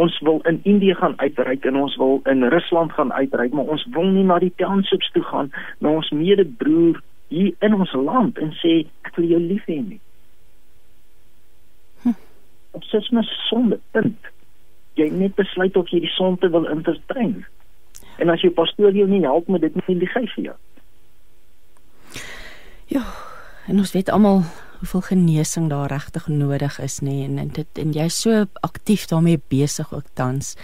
[0.01, 3.85] Ons wil in Indië gaan uitreik en ons wil in Rusland gaan uitreik, maar ons
[3.95, 8.51] wil nie na die townships toe gaan na ons medebroer hier in ons land en
[8.59, 10.01] sê ek wil jou lief hê nie.
[12.03, 12.17] Hm.
[12.71, 14.31] Op ses mes sonde punt.
[14.95, 17.43] Jy net besluit of jy die sonde wil interdrein.
[18.19, 20.55] En as jou pastoor jou nie help met dit nie, die gee vir jou.
[22.91, 23.03] Ja,
[23.67, 24.43] en ons weet almal
[24.79, 29.41] hoeveel genesing daar regtig nodig is nê en, en dit en jy's so aktief daarmee
[29.49, 30.55] besig ook tans.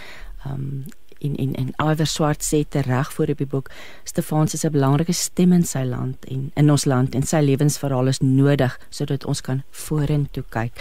[0.45, 0.83] Um
[1.21, 3.71] in in en Iver Swart sê te reg voor op die boek
[4.03, 8.07] Stefans is 'n belangrike stem in sy land en in ons land en sy lewensverhaal
[8.07, 10.73] is nodig sodat ons kan vorentoe kyk.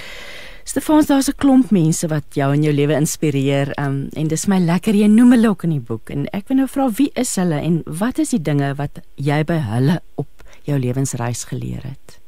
[0.64, 4.58] Stefans, daar's 'n klomp mense wat jou in jou lewe inspireer, um, en dis my
[4.58, 7.36] lekker jy noem hulle ook in die boek en ek wil nou vra wie is
[7.36, 10.28] hulle en wat is die dinge wat jy by hulle op
[10.62, 12.20] jou lewensreis geleer het?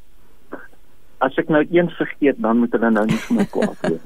[1.18, 4.02] As ek nou een vergeet, dan moet hulle nou nie vir my kwaad wees.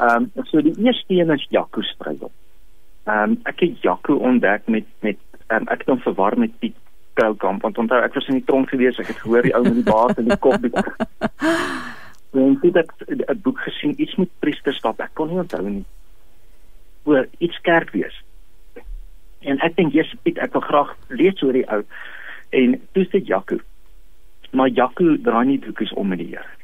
[0.00, 2.32] Ehm um, so die eerste een is Jaco Strydom.
[3.04, 6.76] Ehm um, ek het Jaco ontdek met met um, ek het hom verwar met Piet
[7.14, 9.74] Kroukamp want onthou ek was in die tronk gewees, ek het gehoor die ou met
[9.74, 10.72] die baard en die kop die
[12.34, 15.00] En dit het 'n boek gesien iets met priesterskap.
[15.00, 15.84] Ek kon nie onthou nie.
[17.04, 18.22] Oor iets kerk wees.
[19.38, 21.84] En ek dink Jesus Piet, ek wil graag lees oor die ou.
[22.50, 23.58] En toe sê Jaco.
[24.50, 26.63] Maar Jaco draai nie boekies om met die Here nie.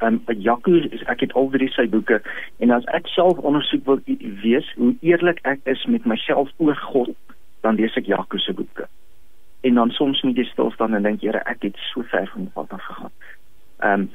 [0.00, 2.20] Um Jaco is ek het al drie sy boeke
[2.62, 3.98] en as ek self ondersoek wil
[4.44, 7.10] wees hoe eerlik ek is met myself oor God,
[7.66, 8.86] dan lees ek Jaco se boeke.
[9.66, 12.50] En dan soms moet jy stil staan en dink, Here, ek het so ver van
[12.54, 13.14] God af gegaan.
[13.82, 14.08] Um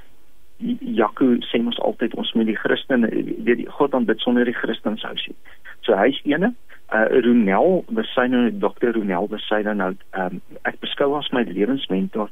[0.80, 4.96] Jaco sê mos altyd ons moet die Christen weet die God aanbid sonder die Christen
[5.02, 5.36] sou sê.
[5.84, 6.54] So hy's ene.
[6.94, 8.94] Uh Ronel, we sê nou Dr.
[8.96, 9.28] Ronel,
[9.68, 12.32] dan nou um, ek beskou as my lewensmentor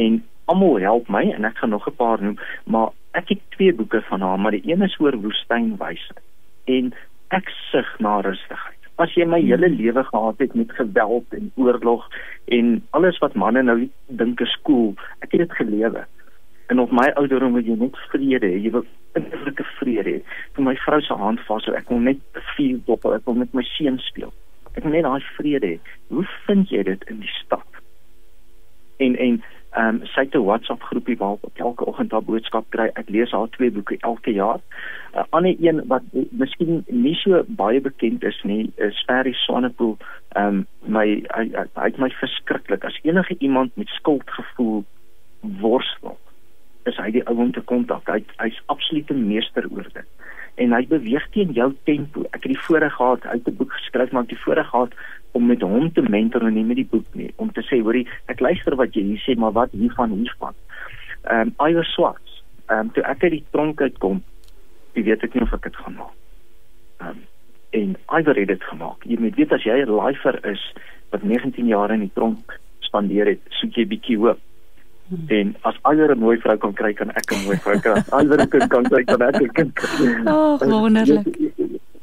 [0.00, 3.72] en almal help my en ek gaan nog 'n paar noem, maar ek het twee
[3.74, 6.20] boeke van haar, maar die een is oor woestynwysheid
[6.64, 6.92] en
[7.28, 8.76] ek sug na rustigheid.
[8.98, 12.08] As jy my hele lewe gehad het met geweld en oorlog
[12.44, 16.06] en alles wat manne nou dink is cool, ek het dit gelewe
[16.68, 18.58] en op my ouderdom wil jy net vrede hê.
[18.60, 18.84] Jy wil
[19.16, 20.18] innerlike vrede hê.
[20.56, 23.54] Vir my vrou se hand vas, so ek wil net vier dop, ek wil met
[23.56, 24.32] my seun speel.
[24.74, 25.94] Ek wil net daai vrede hê.
[26.12, 27.80] Hoe vind jy dit in die stad?
[29.04, 32.64] En en ehm um, sy het 'n WhatsApp groepie waar ek elke oggend haar boodskap
[32.68, 32.90] kry.
[32.94, 34.60] Ek lees haar twee boeke elke jaar.
[35.12, 39.96] 'n uh, Ander een wat miskien nie so baie bekend is nie, is Ferry Sonnepool.
[40.32, 44.84] Ehm um, my hy, hy, hy het my verskriklik as enige iemand met skuldgevoel
[45.40, 46.18] worstel
[46.88, 48.08] is hy die ou om te kontak.
[48.08, 50.08] Hy hy's absolute meester oor dit.
[50.58, 52.24] En hy beweeg teen jou tempo.
[52.32, 54.92] Ek het die voorreg gehad uit 'n boek geskryf, maar ek het die voorreg gehad
[55.32, 58.06] om met hom te mentor en nie met die boek nie, om te sê, hoorie,
[58.32, 60.54] ek luister wat jy hier sê, maar wat hiervan hiervan.
[61.24, 62.42] Ehm um, Iwer Swarts.
[62.68, 64.22] Ehm um, toe ek uit die tronk uitkom,
[64.94, 66.16] jy weet ek nie of ek dit gaan maak.
[67.00, 67.24] Ehm um,
[67.78, 69.04] en Iwer het dit gemaak.
[69.04, 70.62] Jy moet weet as jy 'n lifer is
[71.10, 74.40] wat 19 jaar in die tronk spandeer het, soek jy bietjie hoop
[75.28, 78.02] en as alere 'n mooi vrou kan kry kan ek 'n mooi vrou kry.
[78.10, 79.88] Alere kan kan kry kan ek 'n kind kry.
[80.26, 81.26] Oh, wonderlik.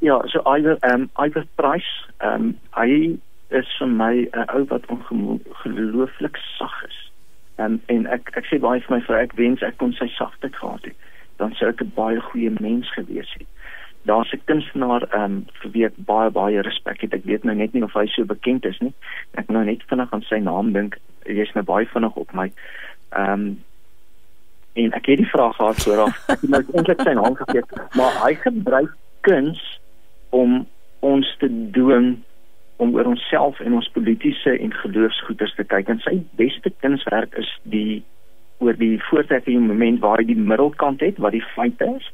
[0.05, 3.17] Ja, so Iver ehm um, Iver Price, ehm um, hy
[3.49, 6.97] is vir my 'n ou wat ongelooflik sag is.
[7.55, 10.55] En en ek ek sê baie vir my vrou, ek wens ek kon sy sagtheid
[10.55, 11.07] gehad het.
[11.41, 13.47] Dan sou ek 'n baie goeie mens gewees het.
[14.11, 17.13] Daar's 'n kunstenaar ehm um, vir wie ek baie baie respek het.
[17.13, 18.93] Ek weet nou net nie of hy so bekend is nie.
[19.33, 20.99] Ek nou net vinnig aan sy naam dink.
[21.25, 22.51] Jy's nou baie vinnig op my.
[23.09, 23.63] Ehm um,
[24.73, 26.21] en ek het die vraag gehad raak.
[26.27, 29.81] Ek het nou eintlik sy naam vergeet, maar hy gebruik kuns
[30.35, 30.63] om
[31.05, 32.15] ons te dwing
[32.83, 35.91] om oor onsself en ons politieke en geloofsgoeders te kyk.
[35.91, 38.03] En sy beste kunswerk is die
[38.63, 42.09] oor die voortrekking moment waar hy die middelkant het wat die feite is,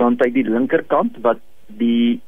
[0.00, 1.42] dan hy die linkerkant wat
[1.80, 2.20] die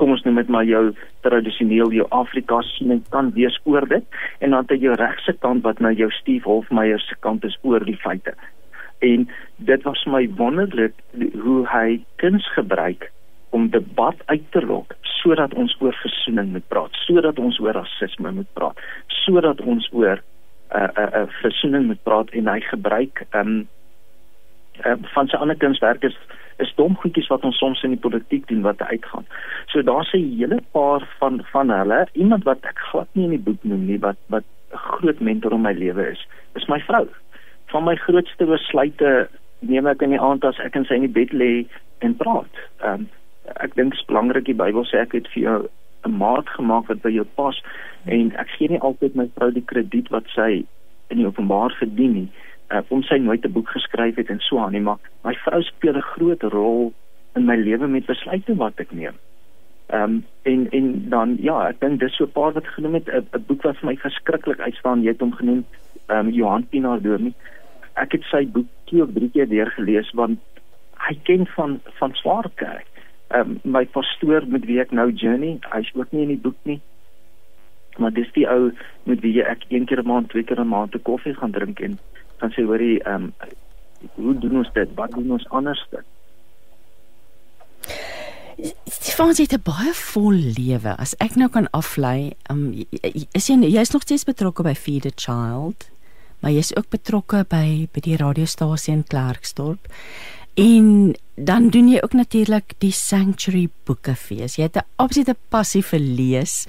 [0.00, 0.82] kom ons noem dit maar jou
[1.22, 5.80] tradisioneel jou Afrika siening kan wees oor dit en dan het jou regse kant wat
[5.84, 8.34] nou jou Steve Hofmeyer se kant is oor die feite.
[9.04, 9.28] En
[9.70, 10.96] dit was my wonderlik
[11.44, 13.12] hoe hy kuns gebruik
[13.52, 18.32] om debat uit te lok sodat ons oor versoening moet praat, sodat ons oor rasisme
[18.34, 18.78] moet praat,
[19.22, 23.26] sodat ons oor 'n uh, 'n uh, 'n uh, versoening moet praat en hy gebruik
[23.32, 23.68] um
[24.80, 26.08] Uh, van sy ander kunswerke
[26.64, 29.26] is dom goedjies wat ons soms in die politiek doen wat uitgaan.
[29.68, 33.44] So daar's 'n hele paar van van hulle, iemand wat ek glad nie in die
[33.48, 36.26] boek noem nie wat wat 'n groot mentor in my lewe is.
[36.54, 37.06] Is my vrou.
[37.66, 39.28] Van my grootste besluite
[39.58, 41.66] neem ek in die aand as ek in sy in die bed lê
[41.98, 42.54] en praat.
[42.80, 43.08] Ehm um,
[43.44, 45.58] ek dink is belangrik die Bybel sê ek het vir jou
[46.06, 47.62] 'n maat gemaak wat by jou pas
[48.06, 50.64] en ek gee nie altyd my vrou die krediet wat sy
[51.10, 52.28] in die openbaar verdien nie
[52.72, 55.62] uh, om sy nooit 'n boek geskryf het en so aan nie maar my vrou
[55.62, 56.92] speel 'n groot rol
[57.34, 59.16] in my lewe met besluite wat ek neem.
[59.86, 63.08] Ehm um, en en dan ja, ek dink dis so 'n paar wat genoem het
[63.08, 65.64] 'n boek wat vir my verskriklik uitstaan, jy het hom genoem
[66.06, 67.34] ehm um, Johan Pinaar deur nie.
[67.94, 70.38] Ek het sy boek twee of drie keer weer gelees want
[71.08, 72.86] hy ken van van Swartkerk.
[72.86, 72.91] Ehm
[73.34, 76.80] um, my pastoor met wie ek nou journey, hy's ook nie in die boek nie.
[78.00, 78.72] Maar dis die ou
[79.04, 81.80] met wie ek een keer 'n maand, twee keer 'n maand 'n koffie gaan drink
[81.80, 81.98] en
[82.38, 83.32] dan sê hoorie ehm um,
[84.14, 84.88] hoe doen ons dit?
[84.94, 86.04] Wat doen ons anders dit?
[88.84, 90.96] Stefan het 'n baie vol lewe.
[90.96, 92.84] As ek nou kan aflei, um,
[93.32, 95.90] is jy jy's nog steeds betrokke by Feed a Child,
[96.40, 99.86] maar jy's ook betrokke by by die radiostasie in Klerksdorp.
[100.54, 104.56] En dan doen jy ook natuurlik die Sanctuary Boekefees.
[104.56, 106.66] Jy het 'n absolute passie vir lees.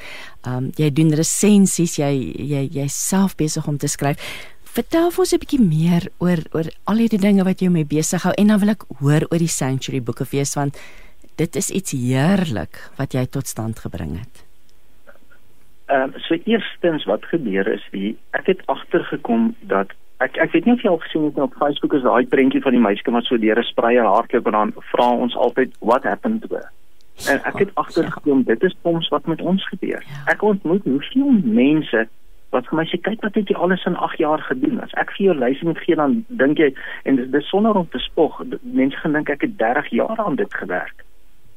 [0.47, 4.17] Um jy doen resensies, jy jy jy's self besig om te skryf.
[4.63, 8.33] Vertel ons 'n bietjie meer oor oor al hierdie dinge wat jou mee besig hou
[8.37, 10.77] en dan wil ek hoor oor die Sanctuary Boekefees want
[11.35, 14.45] dit is iets heerlik wat jy tot stand gebring het.
[15.85, 20.65] Ehm um, so eerstens wat gebeur is wie ek het agtergekom dat ek ek weet
[20.65, 23.25] nie of jy al gesien het op Facebook is daai prentjie van die meisie wat
[23.25, 26.71] so deur 'n spreier hardloop en dan vra ons altyd what happened to her.
[27.29, 30.03] En ek het agtergekom dit is soms wat met ons gebeur.
[30.07, 30.31] Ja.
[30.33, 32.07] Ek ontmoet hoeveel mense
[32.49, 34.79] wat vir my sê kyk wat het jy alles in 8 jaar gedoen.
[34.81, 37.89] As ek vir jou lys moet gee dan dink jy en dit is sonder om
[37.89, 38.41] te spog.
[38.61, 41.05] Mense gaan dink ek het 30 jaar aan dit gewerk.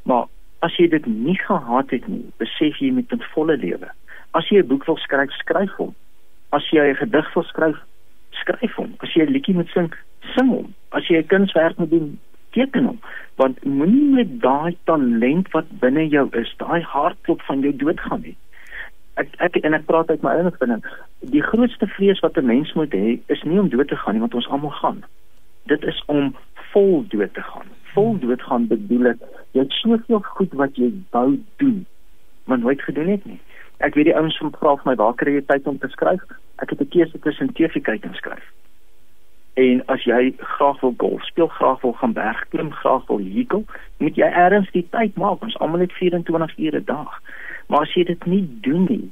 [0.05, 0.27] Maar
[0.65, 3.91] as jy dit nie gehad het nie, besef jy met 'n volle lewe.
[4.33, 5.95] As jy 'n boek wil skryf, skryf hom.
[6.53, 7.77] As jy 'n gedig wil skryf,
[8.41, 8.95] skryf hom.
[9.05, 9.93] As jy 'n liedjie moet sing,
[10.35, 10.75] sing hom.
[10.91, 12.19] As jy 'n kunswerk moet doen,
[12.51, 13.01] teken hom.
[13.37, 18.37] Want moenie met daai talent wat binne jou is, daai hartklop van jou doodgaan nie.
[19.17, 20.85] Ek ek en ek praat uit my eie ervaring.
[21.21, 24.21] Die grootste vrees wat 'n mens moet hê, is nie om dood te gaan nie,
[24.21, 25.05] want ons almal gaan.
[25.67, 26.35] Dit is om
[26.73, 27.69] vol dood te gaan.
[27.95, 29.19] Vol dood gaan bedoel ek
[29.53, 31.87] jy het soveel goed wat jy wou doen,
[32.45, 33.41] maar nooit gedoen het nie.
[33.79, 36.23] Ek weet die ouens van vra vir my waar kry jy tyd om te skryf?
[36.63, 38.47] Ek het 'n keuse tussen TV kyk en skryf.
[39.57, 43.65] En as jy graag wil golf speel, graag wil gaan bergklim, graag wil hekel,
[43.99, 45.43] moet jy eers die tyd maak.
[45.43, 47.21] Ons almal het 24 ure 'n dag.
[47.69, 49.11] Maar as jy dit nie doen nie,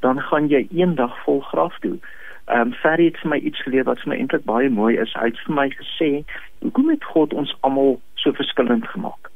[0.00, 1.98] dan gaan jy eendag vol graf toe.
[2.46, 5.12] Ehm um, Ferry het vir my iets geleer wat vir my eintlik baie mooi is.
[5.12, 6.24] Hy het vir my gesê,
[6.60, 9.31] "Hoekom het God ons almal so verskillend gemaak?"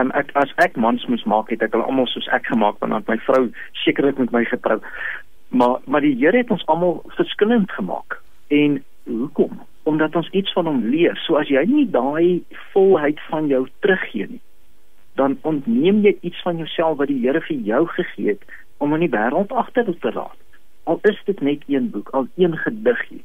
[0.00, 2.94] Um, ek as ek mans moes maak het ek hulle almal soos ek gemaak want
[2.94, 3.48] dan my vrou
[3.84, 4.80] sekerlik met my getrou.
[5.48, 8.20] Maar maar die Here het ons almal verskillend gemaak.
[8.48, 9.60] En hoekom?
[9.88, 11.16] Omdat ons iets van hom leer.
[11.24, 14.42] So as jy nie daai volheid van jou teruggee nie
[15.18, 18.44] dan ontneem jy iets van jouself wat die Here vir jou gegee het
[18.78, 20.38] om in die wêreld agter te laat
[20.90, 23.24] al is dit net een boek al een gediggie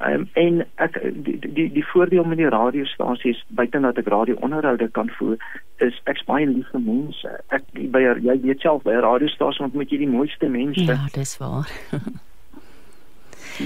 [0.00, 5.10] Um, en ek die die die voordeel met die radiostasies buite dat ek radio-onderhoude kan
[5.18, 5.36] voer
[5.84, 7.32] is ek's baie lief vir mense.
[7.52, 10.86] Ek by jy weet self by 'n radiostasie ontmoet jy die mooiste mense.
[10.88, 11.68] Ja, dis waar.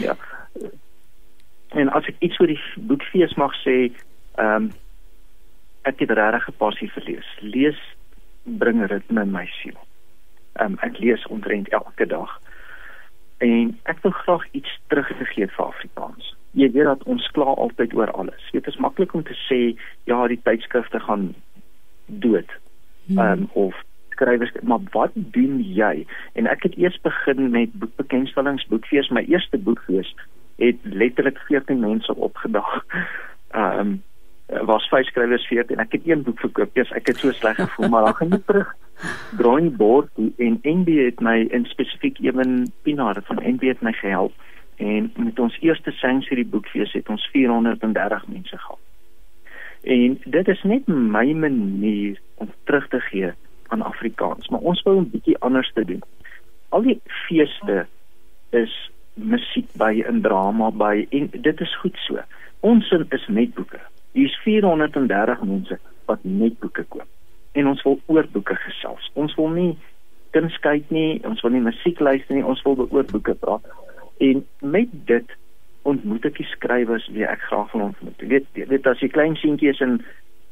[0.07, 0.16] ja.
[1.78, 2.61] En as ek iets oor die
[2.91, 3.76] boekfees mag sê,
[4.35, 4.72] ehm um,
[5.87, 7.30] ek het regtig 'n passie vir lees.
[7.41, 7.78] Lees
[8.43, 9.78] bring ritme in my siel.
[10.59, 12.41] Ehm um, ek lees omtrent elke dag
[13.45, 16.34] en ek wil graag iets teruggee vir Afrikaans.
[16.55, 18.45] Jy weet dat ons kla altyd oor alles.
[18.53, 19.61] Dit is maklik om te sê
[20.11, 21.32] ja, die tydskrifte gaan
[22.07, 22.51] dood.
[23.07, 23.18] Hmm.
[23.18, 23.82] Ehm um, of
[24.14, 26.07] skrywers, maar wat doen jy?
[26.38, 30.14] En ek het eers begin met boekbekendstellings, boekfees, my eerste boekfees
[30.62, 32.74] het letterlik 14 mense opgedag.
[33.61, 34.03] Ehm um,
[34.63, 36.75] was vyf skrywers 14 en ek het een boek verkoop.
[36.75, 38.75] Ja, ek het so sleg gevoel, maar dan gaan jy terug
[39.37, 44.33] drawing board en NB het my in spesifiek ewen Pinaar van NB het my gehelp
[44.77, 48.79] en met ons eerste sanctuary boekfees het ons 430 mense gehad.
[49.83, 53.33] En dit is net my manier om terug te gee
[53.69, 56.03] aan Afrikaans, maar ons wou 'n bietjie anders te doen.
[56.69, 57.87] Al die feeste
[58.51, 62.19] is musiek by en drama by en dit is goed so.
[62.61, 63.81] Ons sin is net boeke.
[64.15, 67.11] Hier's 430 mense wat net boeke koop
[67.55, 69.11] en ons wil oor boeke gesels.
[69.15, 69.71] Ons wil nie
[70.35, 73.67] kuns kyk nie, ons wil nie musiek luister nie, ons wil oor boeke praat.
[74.23, 74.43] En
[74.75, 75.35] met dit
[75.87, 78.17] ontmoet ek die skrywers wie ek graag wil ontmoet.
[78.19, 80.01] Jy weet, jy weet as jy klein seentjie is en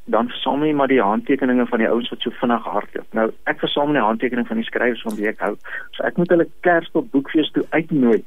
[0.04, 3.06] dan versamel jy maar die handtekeninge van die ouens wat so vinnig hardloop.
[3.14, 5.54] Nou ek versamel die handtekeninge van die skrywers van wie ek hou.
[5.96, 8.22] So ek moet hulle Kersfees boekfees toe uitnooi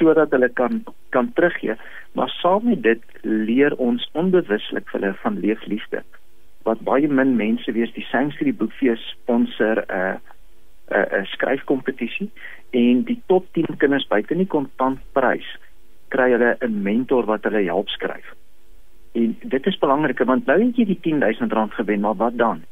[0.00, 1.74] sodat hulle kan kan teruggee.
[2.14, 6.02] Maar saam met dit leer ons onbewuslik vir hulle van leefliefde.
[6.68, 10.16] Wat baie min mense weet, die Sanctuary Boekfees sponsor 'n uh,
[10.90, 12.30] 'n uh, 'n skryfkompetisie
[12.70, 15.48] en die top 10 kinders buite nie kontantprys
[16.08, 18.34] kry hulle 'n mentor wat hulle help skryf.
[19.12, 22.62] En dit is belangrik want nou het jy die 10000 rand gewen, maar wat dan?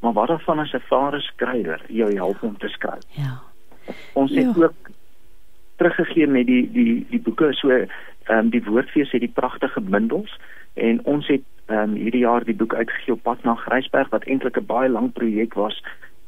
[0.00, 3.04] Maar wat dan van as 'n ervare skrywer jou help om te skryf?
[3.08, 3.40] Ja.
[4.12, 4.64] Ons het ja.
[4.64, 4.90] ook
[5.76, 7.88] teruggegee met die die die boeke so ehm
[8.28, 10.38] um, die woordfees het die pragtige bundels
[10.74, 14.24] en ons het ehm um, hierdie jaar die boek uitgegee op pad na Grysberg wat
[14.24, 15.82] eintlik 'n baie lang projek was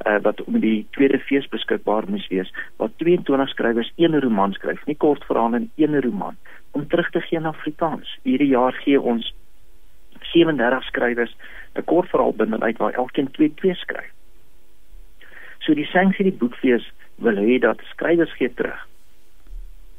[0.05, 4.85] uh, wat om die tweede fees beskikbaar moes wees wat 22 skrywers een roman skryf
[4.85, 6.35] nie kortverhale en een roman
[6.71, 9.33] om terug te gee aan Afrikaans hierdie jaar gee ons
[10.37, 11.33] 37 skrywers
[11.75, 14.13] 'n kortverhaal bundel uit waar elkeen 2 2 skryf
[15.59, 16.85] so die sanksie die boekfees
[17.25, 18.87] wil hê dat skrywers gee terug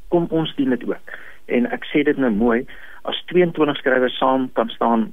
[0.09, 1.17] kom ons doen dit ook.
[1.47, 2.63] En ek sê dit nou mooi,
[3.09, 5.09] as 22 skrywers saam kan staan,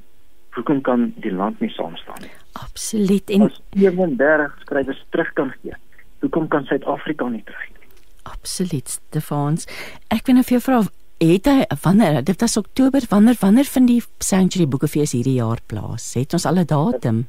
[0.55, 2.33] hoekom kan die land nie saam staan nie?
[2.63, 3.31] Absoluut.
[3.35, 5.75] En as 37 skrywers terug kan gee,
[6.23, 7.91] hoekom kan Suid-Afrika nie terug gee nie?
[8.31, 9.67] Absoluut, Stefans.
[10.13, 10.83] Ek wil net vir jou vra
[11.15, 16.13] Het hy wanneer dit was Oktober wanneer wanneer vind die Sanctuary Boekefees hierdie jaar plaas?
[16.13, 17.27] Het ons al 'n datum?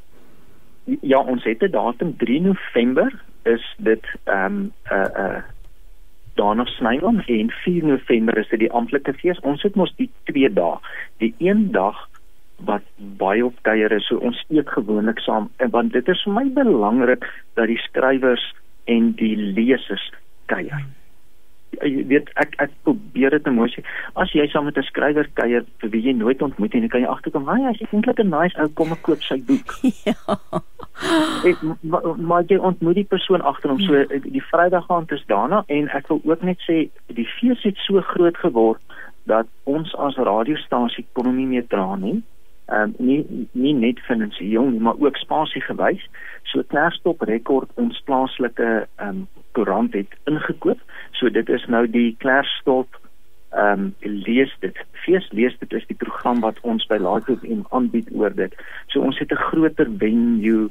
[1.01, 5.43] Ja, ons het 'n datum 3 November is dit ehm um, 'n uh, 'n uh,
[6.35, 9.41] daarna Snyland en 4 November is dit die amptelike fees.
[9.41, 10.79] Ons het mos die twee dae.
[11.17, 12.09] Die een dag
[12.57, 16.33] wat baie op kuier is, so ons eet gewoonlik saam en want dit is vir
[16.33, 17.25] my belangrik
[17.55, 20.13] dat die skrywers en die lesers
[20.47, 20.87] kuier
[21.83, 23.83] jy weet ek ek probeer dit mooi sê
[24.23, 27.05] as jy saam met 'n skrywer kuier vir wie jy nooit ontmoet en jy kan
[27.05, 29.75] jy agterkom hy is eintlik 'n nice ou kom ek koop sy boek.
[30.07, 30.15] Ja.
[31.45, 31.59] Ek
[32.17, 33.81] maar jy ontmoet die persoon agter hom.
[33.81, 34.07] So ja.
[34.25, 38.01] die vrydag aand is daarna en ek wil ook net sê die fees het so
[38.01, 38.81] groot geword
[39.27, 42.23] dat ons as radiostasie kon nie meer dra nie
[42.67, 46.03] ehm um, nie nie net finansiëel nie maar ook spasie gewys
[46.51, 49.27] so Klerstop rekord ons plaaslike ehm um,
[49.59, 50.81] koerant het ingekoop
[51.19, 52.99] so dit is nou die Klerstop
[53.53, 57.63] ehm um, lees dit fees lees dit is die program wat ons by Laathof en
[57.71, 60.69] aanbied oor dit so ons het 'n groter venue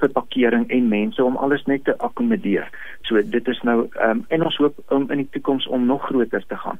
[0.00, 2.70] vir parkering en mense om alles net te akkommodeer.
[3.02, 6.06] So dit is nou ehm um, en ons hoop om in die toekoms om nog
[6.06, 6.78] groter te gaan.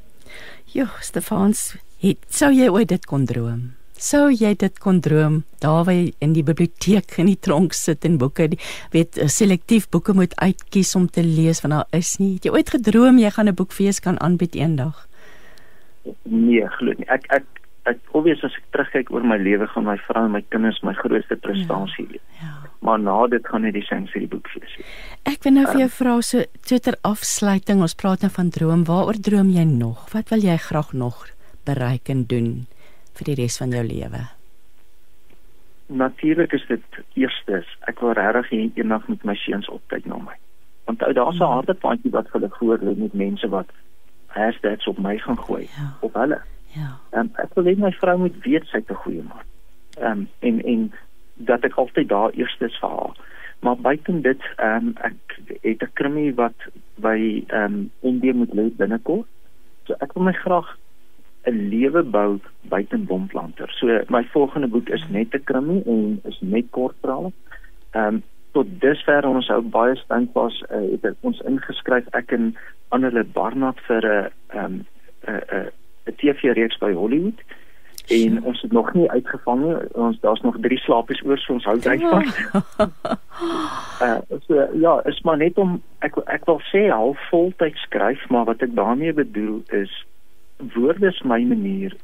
[0.65, 3.80] Jo, Stefans, het sou jy ooit dit kon droom?
[4.01, 8.07] Sou jy dit kon droom daar waar jy in die biblioteek in die tronk sit
[8.09, 8.59] en boeke die,
[8.95, 12.39] weet eh, selektief boeke moet uitkies om te lees want daar is nie.
[12.39, 15.07] Het jy ooit gedroom jy gaan 'n boekfees kan aanbied eendag?
[16.25, 17.09] Nee, glo nie.
[17.13, 17.45] Ek ek
[17.85, 20.95] ek obvious as ek terugkyk oor my lewe gaan my vrou en my kinders my
[20.95, 22.25] grootste prestasie wees.
[22.41, 22.71] Ja, ja.
[22.81, 24.97] Maar na dit gaan net die sensory boekfees wees.
[25.29, 28.85] Ek wil nou vir jou um, vra so ter afsluiting, ons praat nou van droom.
[28.85, 30.09] Waaroor droom jy nog?
[30.13, 31.27] Wat wil jy graag nog
[31.69, 32.67] bereik en doen?
[33.21, 34.23] Vir die res van jou lewe?
[35.91, 40.37] Natuurlik is dit eerstes, ek wil regtig eendag met my seuns opkyk na my.
[40.89, 41.55] Want ou daar's 'n mm.
[41.57, 43.69] harde paadjie wat hulle voor lê met mense wat
[44.27, 45.97] hashtags op my gaan gooi ja.
[46.01, 46.41] op hulle.
[46.75, 46.99] Ja.
[47.11, 49.47] Ehm um, ek wil net my vrou moet weet sy't 'n goeie man.
[49.99, 50.93] Ehm um, en en
[51.35, 53.17] dat ek altyd daar eerstes vir haar.
[53.61, 56.59] Maar buiten dit, ehm um, ek het 'n krimmie wat
[56.95, 59.27] by ehm um, Indië moet lê binnekort.
[59.85, 60.77] So ek wil my graag
[61.47, 63.71] 'n lewe bou buite bomplanter.
[63.79, 67.33] So my volgende boek is net 'n krimmie en is net kortverhale.
[67.91, 68.23] Ehm um,
[68.53, 72.57] tot dusver ons hou baie standpas uh, het ons ingeskryf ek en
[72.89, 74.75] Annele Barnard vir 'n ehm
[75.29, 75.71] 'n 'n
[76.07, 77.41] 'n TV-reeks by Hollywood
[78.11, 78.41] en ja.
[78.43, 79.77] ons het nog nie uitgevang nie.
[79.93, 82.39] Ons daar's nog 3 slaapies oor so ons hou dit vas.
[84.07, 88.45] uh, so ja, is maar net om ek ek wil sê half voltyd skryf, maar
[88.45, 89.93] wat ek daarmee bedoel is
[90.75, 91.97] woorde is my manier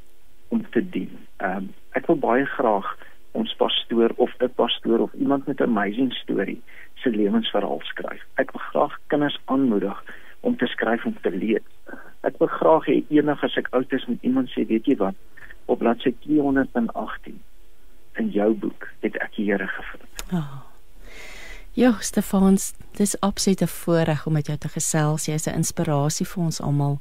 [0.49, 1.13] om te dien.
[1.37, 2.89] Ehm um, ek wil baie graag
[3.33, 6.63] ons pastoor of 'n pastoor of iemand met 'n amazing storie
[6.95, 8.23] se lewensverhaal skryf.
[8.35, 10.05] Ek wil graag kinders aanmoedig
[10.41, 11.67] om te skryf en te lees.
[12.21, 15.15] Ek wil graag hê eendag as ek oud is met iemand sê, weet jy wat,
[15.67, 17.43] op bladsy 218
[18.17, 20.25] in jou boek het ek die Here gevind.
[20.33, 20.63] Oh.
[21.77, 25.27] Ja, Stefans, dis absoluut 'n voorreg om met jou te gesels.
[25.27, 26.99] Jy is 'n inspirasie vir ons almal.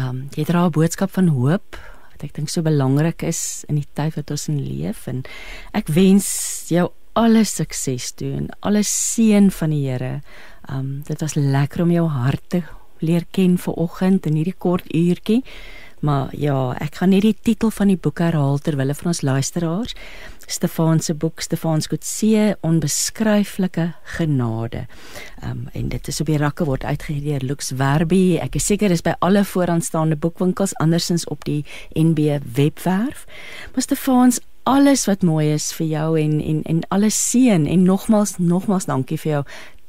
[0.00, 1.76] Ehm um, jy dra 'n boodskap van hoop
[2.12, 5.24] wat ek dink so belangrik is in die tyd wat ons in leef en
[5.72, 6.28] ek wens
[6.68, 10.22] jou alle sukses toe en alle seën van die Here.
[10.68, 12.62] Ehm um, dit was lekker om jou hart te
[13.00, 15.42] leer ken vir oggend in hierdie kort uurtjie
[16.00, 19.20] Maar ja, ek gaan net die titel van die boek herhaal ter wille van ons
[19.20, 19.92] luisteraars.
[20.50, 24.86] Stefan se boek Stefan Skotse onbeskryflike genade.
[25.46, 28.40] Um, en dit is op die rakke word uitgegee deur Lux Werby.
[28.42, 31.62] Ek is seker dis by alle vooraanstaande boekwinkels andersins op die
[31.94, 33.26] NB webwerf.
[33.74, 34.34] Maar Stefan
[34.66, 39.18] alles wat mooi is vir jou en en en alles seën en nogmals nogmals dankie
[39.22, 39.44] vir jou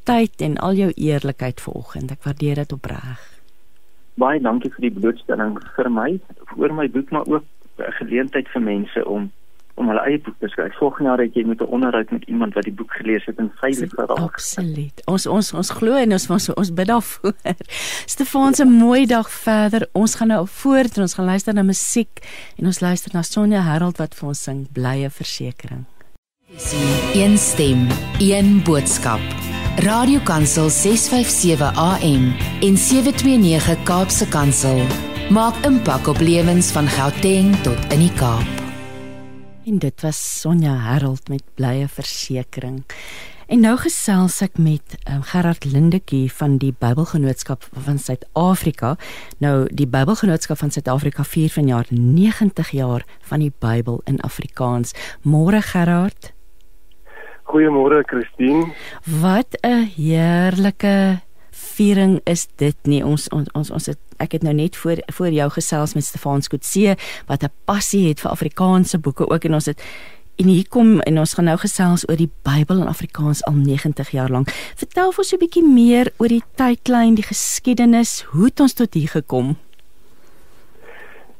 [0.05, 2.13] tyd en al jou eerlikheid vanoggend.
[2.13, 3.27] Ek waardeer dit opreg.
[4.21, 6.09] Baie dankie vir die blootstelling vir my,
[6.53, 7.45] vir my boek maar ook
[7.81, 9.31] 'n geleentheid vir mense om
[9.75, 10.75] om hulle eie boek te skryf.
[10.79, 13.51] Volgende jaar het jy met 'n onderhoud met iemand wat die boek gelees het en
[13.55, 14.19] veilig geraak.
[14.19, 15.01] Absoluut.
[15.05, 17.33] Ons ons ons glo en ons ons, ons bid daarvoor.
[18.13, 19.87] Stefan se mooi dag verder.
[19.91, 22.19] Ons gaan nou voort en ons gaan luister na musiek
[22.57, 25.85] en ons luister na Sonja Harold wat vir ons sing Blye Versekering.
[27.13, 27.87] Een stem,
[28.19, 29.21] een boodskap.
[29.75, 34.83] Radiokansel 657 AM en 729 Kaapse Kansel
[35.31, 38.60] maak impak op lewens van Gauteng tot in die Kaap.
[39.65, 42.83] En dit was Sonja Harold met blye versekering.
[43.45, 48.95] En nou gesels ek met um, Gerard Lindetjie van die Bybelgenootskap van Suid-Afrika.
[49.43, 54.95] Nou die Bybelgenootskap van Suid-Afrika vier vanjaar 90 jaar van die Bybel in Afrikaans.
[55.21, 56.31] Môre Gerard.
[57.51, 58.71] Goeiemôre Christine.
[59.21, 61.21] Wat 'n heerlike
[61.71, 63.01] viering is dit nie.
[63.05, 66.41] Ons ons ons, ons het ek het nou net voor voor jou gesels met Stefan
[66.45, 66.95] Skotse
[67.27, 69.81] wat 'n passie het vir Afrikaanse boeke ook en ons het
[70.37, 74.09] en hier kom en ons gaan nou gesels oor die Bybel in Afrikaans al 90
[74.11, 74.49] jaar lank.
[74.75, 79.09] Vertel ons 'n bietjie meer oor die tydlyn, die geskiedenis, hoe het ons tot hier
[79.09, 79.57] gekom?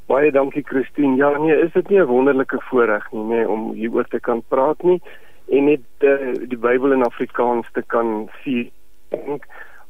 [0.06, 1.16] Baie dankie Christine.
[1.16, 4.84] Ja, nee, is dit nie 'n wonderlike voorreg nie, nee, om hieroor te kan praat
[4.84, 5.02] nie
[5.52, 8.70] en net uh, die Bybel in Afrikaans te kan vier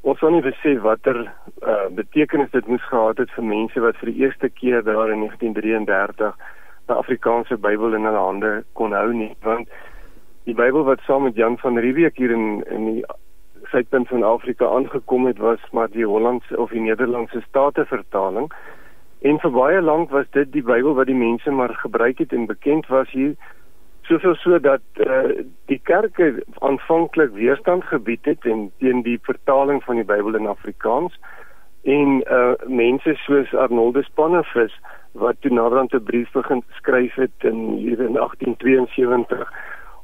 [0.02, 4.12] ons sou nie besef watter uh, betekenis dit moes gehad het vir mense wat vir
[4.12, 6.36] die eerste keer daar in 1933
[6.90, 9.70] die Afrikaanse Bybel in hulle hande kon hou nie want
[10.50, 13.04] die Bybel wat saam met Jan van Riebeeck hier in in die
[13.72, 18.52] suidpunt van Afrika aangekom het was maar die Hollandse of die Nederlandse Statenvertaling.
[19.22, 22.50] En vir baie lank was dit die Bybel wat die mense maar gebruik het en
[22.50, 23.36] bekend was hier
[24.02, 29.96] soveel so dat uh, die kerke aanvanklik weerstand gebied het en teen die vertaling van
[29.96, 31.18] die Bybel in Afrikaans
[31.84, 34.74] en uh mense soos Arnoldus Pannefis
[35.12, 39.52] wat toe naderhand 'n brief begin skryf het in hier in 1872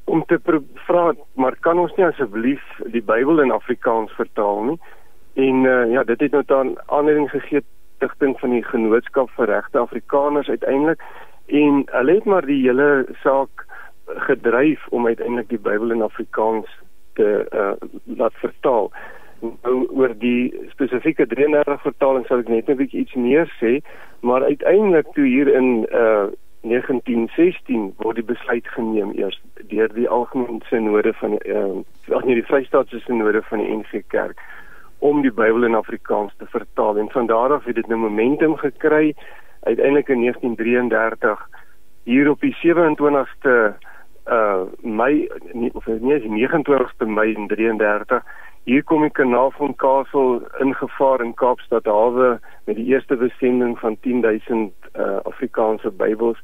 [0.06, 0.40] om te
[0.74, 4.80] vra maar kan ons nie asseblief die Bybel in Afrikaans vertaal nie?
[5.34, 7.62] En uh ja dit het nou dan aanleiding gegee
[7.98, 11.02] stigting van die genootskap vir regte Afrikaners uiteindelik.
[11.46, 13.66] En hulle het maar die hele saak
[14.08, 16.68] gedryf om uiteindelik die Bybel in Afrikaans
[17.14, 17.72] te uh,
[18.04, 18.92] laat vertaal.
[19.42, 23.80] Nou oor die spesifieke 33 vertaling sal ek net 'n bietjie iets meer sê,
[24.20, 26.28] maar uiteindelik toe hier in uh
[26.68, 29.38] 1916 word die besluit geneem eers
[29.70, 34.42] deur die algemene sinode van uh ag nee die Vrystaatse sinode van die NG Kerk
[35.00, 38.56] om die Bybel in Afrikaans te vertaal en van daar af het dit nou momentum
[38.58, 39.14] gekry
[39.64, 41.48] uiteindelik in 1933
[42.04, 43.54] hier op die 27ste
[44.30, 48.24] uh Mei nie of nie is 29ste Mei 33
[48.68, 53.96] hier kom die kanaal van Kaapstad ingevaar in Kaapstad hawe met die eerste besending van
[54.04, 56.42] 10000 uh Afrikaanse Bybels.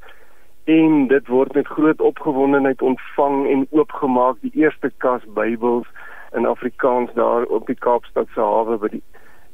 [0.63, 5.87] En dit word met groot opgewondenheid ontvang en oopgemaak die eerste kas Bybels
[6.31, 9.03] in Afrikaans daar op die Kaapstadse hawe by die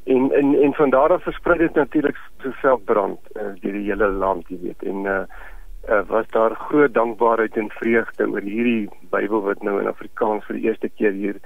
[0.06, 4.14] en en en van daar af versprei dit natuurlik so veldbrand uh, deur die hele
[4.14, 4.86] land jy weet.
[4.86, 5.24] En uh
[5.90, 10.56] uh, was daar groot dankbaarheid en vreugde oor hierdie Bybel wat nou in Afrikaans vir
[10.56, 11.40] die eerste keer hier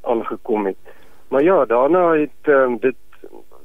[0.00, 0.76] aangekom het.
[1.28, 2.96] Maar ja, daarna het um, dit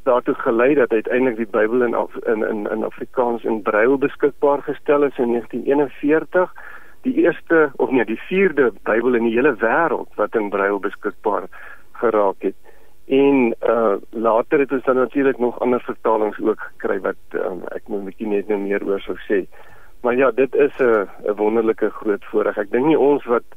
[0.03, 4.61] daartoe gelei dat uiteindelik die Bybel in Af in in in Afrikaans in Braille beskikbaar
[4.61, 6.53] gestel is in 1941.
[7.01, 11.43] Die eerste of nee, die vierde Bybel in die hele wêreld wat in Braille beskikbaar
[11.91, 12.55] geraak het.
[13.05, 17.88] En uh later het ons dan natuurlik nog ander vertalings ook gekry wat um, ek
[17.88, 19.45] moet 'n bietjie net nou meer oor sou sê.
[20.06, 22.58] Maar ja, dit is 'n 'n wonderlike groot voorreg.
[22.58, 23.47] Ek dink nie ons wat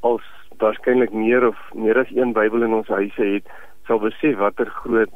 [0.00, 0.22] als
[0.58, 3.46] waarskynlik meer of meer as een Bybel in ons huise het,
[3.86, 5.10] sal besef watter groot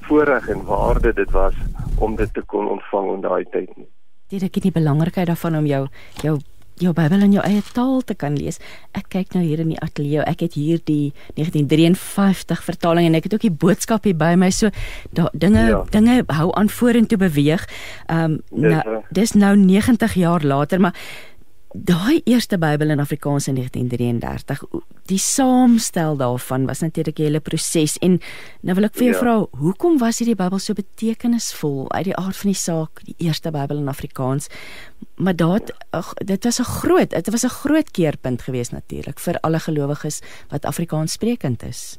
[0.00, 1.54] voorreg en waarde dit was
[1.98, 3.88] om dit te kon ontvang in daai tyd nie.
[4.28, 5.86] Dit is die belangrikheid daarvan om jou
[6.22, 6.38] jou
[6.84, 8.60] jou Bybel in jou eie taal te kan lees.
[8.96, 10.24] Ek kyk nou hier in die ateljee.
[10.28, 14.50] Ek het hier die 1953 vertaling en ek het ook die boodskap hier by my.
[14.54, 14.70] So
[15.14, 15.82] da, dinge ja.
[15.94, 17.66] dinge hou aan vorentoe beweeg.
[18.06, 20.94] Ehm um, nou dis nou 90 jaar later, maar
[21.72, 24.62] daai eerste Bybel in Afrikaans in 1933,
[25.08, 28.20] die saamstel daarvan was natuurlik 'n hele proses en
[28.60, 29.20] nou wil ek vir jou ja.
[29.20, 33.50] vra, hoekom was hierdie Bybel so betekenisvol uit die aard van die saak, die eerste
[33.50, 34.48] Bybel in Afrikaans?
[35.16, 39.38] Maar daad ag dit was 'n groot, dit was 'n groot keerpunt geweest natuurlik vir
[39.40, 41.98] alle gelowiges wat Afrikaans sprekend is.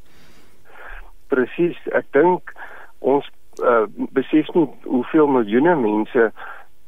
[1.27, 2.53] Presies, ek dink
[2.99, 3.29] ons
[3.63, 6.31] uh, besef nie hoeveel miljoene mense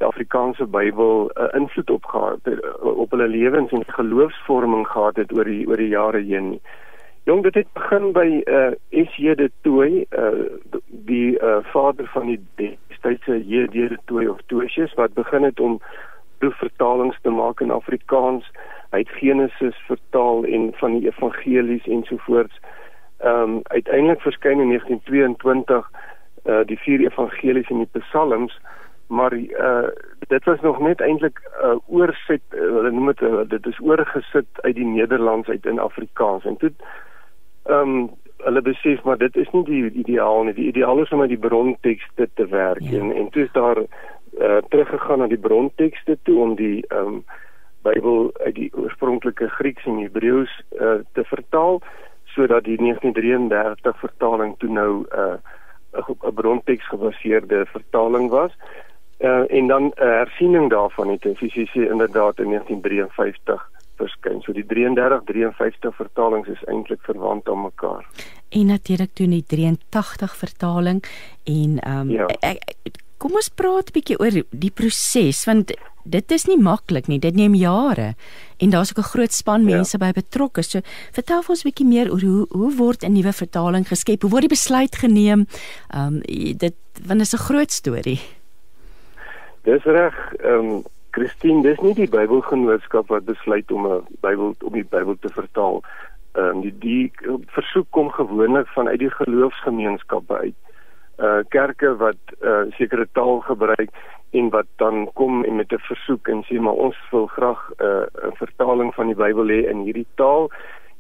[0.02, 5.16] die Afrikaanse Bybel 'n uh, invloed op gehad uh, op hulle lewens en geloofsvorming gehad
[5.16, 6.60] het oor die oor die jare heen.
[7.24, 9.36] Jong, dit het begin by uh S.J.
[9.36, 10.50] de Tooi, uh
[10.88, 13.74] die uh vader van die destydse J.D.
[13.74, 15.80] de Tooi of Toosius wat begin het om
[16.38, 18.52] proefvertalings te maak in Afrikaans.
[18.90, 22.60] Hy het Genesis vertaal en van die evangelies ensovoorts.
[23.18, 25.92] Ehm um, uiteindelik verskyn in 1922
[26.46, 28.58] uh die vier evangelies en die psalms
[29.12, 29.88] maar uh
[30.28, 33.80] dit was nog net eintlik 'n uh, oorset uh, hulle noem dit uh, dit is
[33.80, 36.72] oorgesit uit die Nederlands uit in Afrikaans en toe
[37.64, 41.20] ehm um, hulle besef maar dit is nie die ideaal nie die ideaal is om
[41.20, 43.00] met die brontekste te werk ja.
[43.00, 47.24] en en toe is daar uh teruggegaan na die brontekste toe om die ehm um,
[47.82, 51.82] Bybel uit die oorspronklike Grieks en Hebreëus uh te vertaal
[52.26, 55.36] sodat die 1933 vertaling toe nou uh
[55.94, 58.52] 'n bronteks gebaseerde vertaling was.
[59.22, 64.42] Uh, en dan 'n uh, hersiening daarvan het in fisiese inderdaad in 1953 verskyn.
[64.42, 68.06] So die 33 53 vertalings is eintlik verwant aan mekaar.
[68.50, 71.04] En natuurlik toe die 83 vertaling
[71.44, 72.28] en ehm um, ja.
[73.18, 75.72] kom ons praat 'n bietjie oor die proses want
[76.04, 77.20] dit is nie maklik nie.
[77.20, 78.16] Dit neem jare
[78.58, 79.76] en daar's ook 'n groot span ja.
[79.76, 80.06] mense ja.
[80.06, 80.64] by betrokke.
[80.64, 80.80] So
[81.12, 84.22] vertel ons 'n bietjie meer oor hoe hoe word 'n nuwe vertaling geskep?
[84.22, 85.48] Hoe word die besluit geneem?
[85.94, 86.22] Ehm um,
[86.58, 88.20] dit want is 'n groot storie.
[89.64, 94.74] Dis reg, ehm um, Christine, dis nie die Bybelgenootskap wat besluit om 'n Bybel om
[94.74, 95.84] die Bybel te vertaal.
[96.34, 97.12] Ehm um, die die
[97.48, 100.56] versoek kom gewoonlik vanuit die geloofsgemeenskappe uit.
[101.18, 103.92] Uh kerke wat uh, sekere taal gebruik
[104.32, 107.84] en wat dan kom en met 'n versoek en sê maar ons wil graag 'n
[107.84, 110.50] uh, 'n vertaling van die Bybel hê in hierdie taal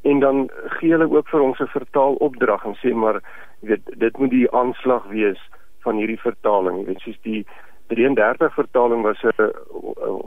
[0.01, 3.21] en dan gee hulle ook vir ons 'n vertaalopdrag en sê maar
[3.59, 5.41] weet dit moet die aanslag wees
[5.79, 7.45] van hierdie vertaling, jy weet soos die
[7.91, 9.51] 33 vertaling was 'n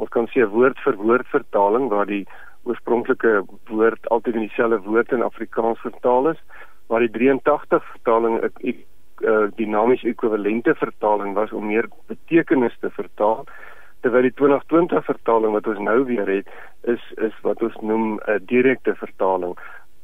[0.02, 2.26] ons kan sê woord vir woord vertaling waar die
[2.64, 6.40] oorspronklike woord altyd in dieselfde woord in Afrikaans vertaal is,
[6.88, 8.50] waar die 83 vertaling 'n
[9.22, 13.44] uh, dinamies ekwivalente vertaling was om meer betekenis te vertaal
[14.04, 16.48] terwyl die 2020 vertaling wat ons nou weer het
[16.82, 19.56] is is wat ons noem 'n direkte vertaling.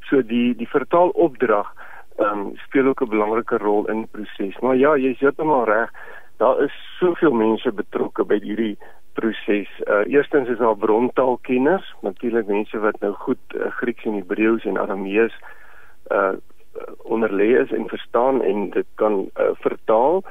[0.08, 1.68] So die die vertaalopdrag
[2.18, 4.58] um, speel ook 'n belangrike rol in die proses.
[4.60, 5.90] Maar ja, jy's heeltemal reg
[6.40, 8.76] daar is soveel mense betrokke by hierdie
[9.18, 9.70] proses.
[9.84, 14.80] Uh eerstens is daar brontaalkenners, natuurlik mense wat nou goed uh, Grieks en Hebreëus en
[14.80, 15.36] Aramees
[16.08, 16.32] uh
[17.02, 20.22] onderlei is en verstaan en dit kan uh, vertaal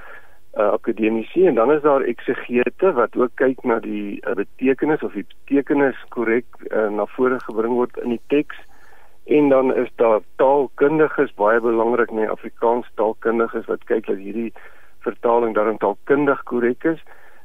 [0.57, 5.13] uh akademici en dan is daar eksegete wat ook kyk na die uh, betekenis of
[5.13, 8.57] die betekenis korrek uh, na vore gebring word in die teks
[9.27, 14.53] en dan is daar taalkundiges baie belangrik nee Afrikaans taalkundiges wat kyk dat hierdie
[15.05, 17.01] vertaling daarin taalkundig korrek is.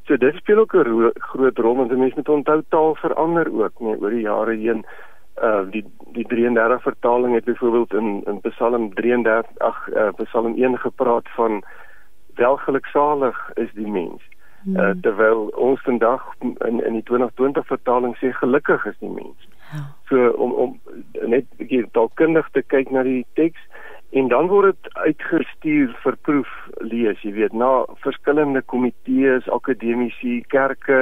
[0.07, 4.01] So dit speel ook 'n groot rol want mense moet onthou taal verander ook, nee,
[4.01, 4.85] oor die jare heen.
[5.43, 10.79] Uh die die 33 vertaling het byvoorbeeld in in Psalm 33 ag uh, Psalm 1
[10.79, 11.65] gepraat van
[12.35, 14.23] welgeluksalig is die mens.
[14.63, 14.77] Hmm.
[14.77, 19.49] Uh terwyl ons vandag in in die 2020 vertaling sê gelukkig is die mens.
[19.73, 19.81] Ja.
[20.09, 20.81] So om om
[21.13, 23.61] net bietjie taalkundig te kyk na die teks
[24.15, 27.71] en dan word dit uitgestuur vir proef lees jy weet na
[28.05, 31.01] verskillende komitees akademici kerke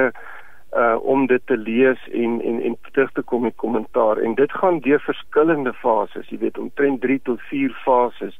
[0.73, 4.17] uh om dit te lees en en en terug te kom met kommentaar.
[4.17, 8.39] En dit gaan deur verskillende fases jy weet omtrent 3 tot 4 fases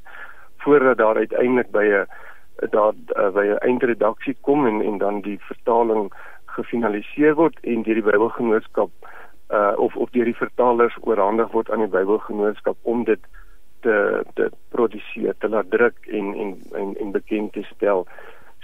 [0.64, 2.06] voordat daar uiteindelik by 'n
[2.74, 6.10] daar uh, by 'n eindredaksie kom en en dan die vertaling
[6.56, 8.90] gefinaliseer word en deur die Bybelgenootskap
[9.50, 13.20] uh of of deur die vertalers oorhandig word aan die Bybelgenootskap om dit
[13.84, 13.96] te
[14.34, 18.06] te produseer, te laat druk en en en, en bekend te stel.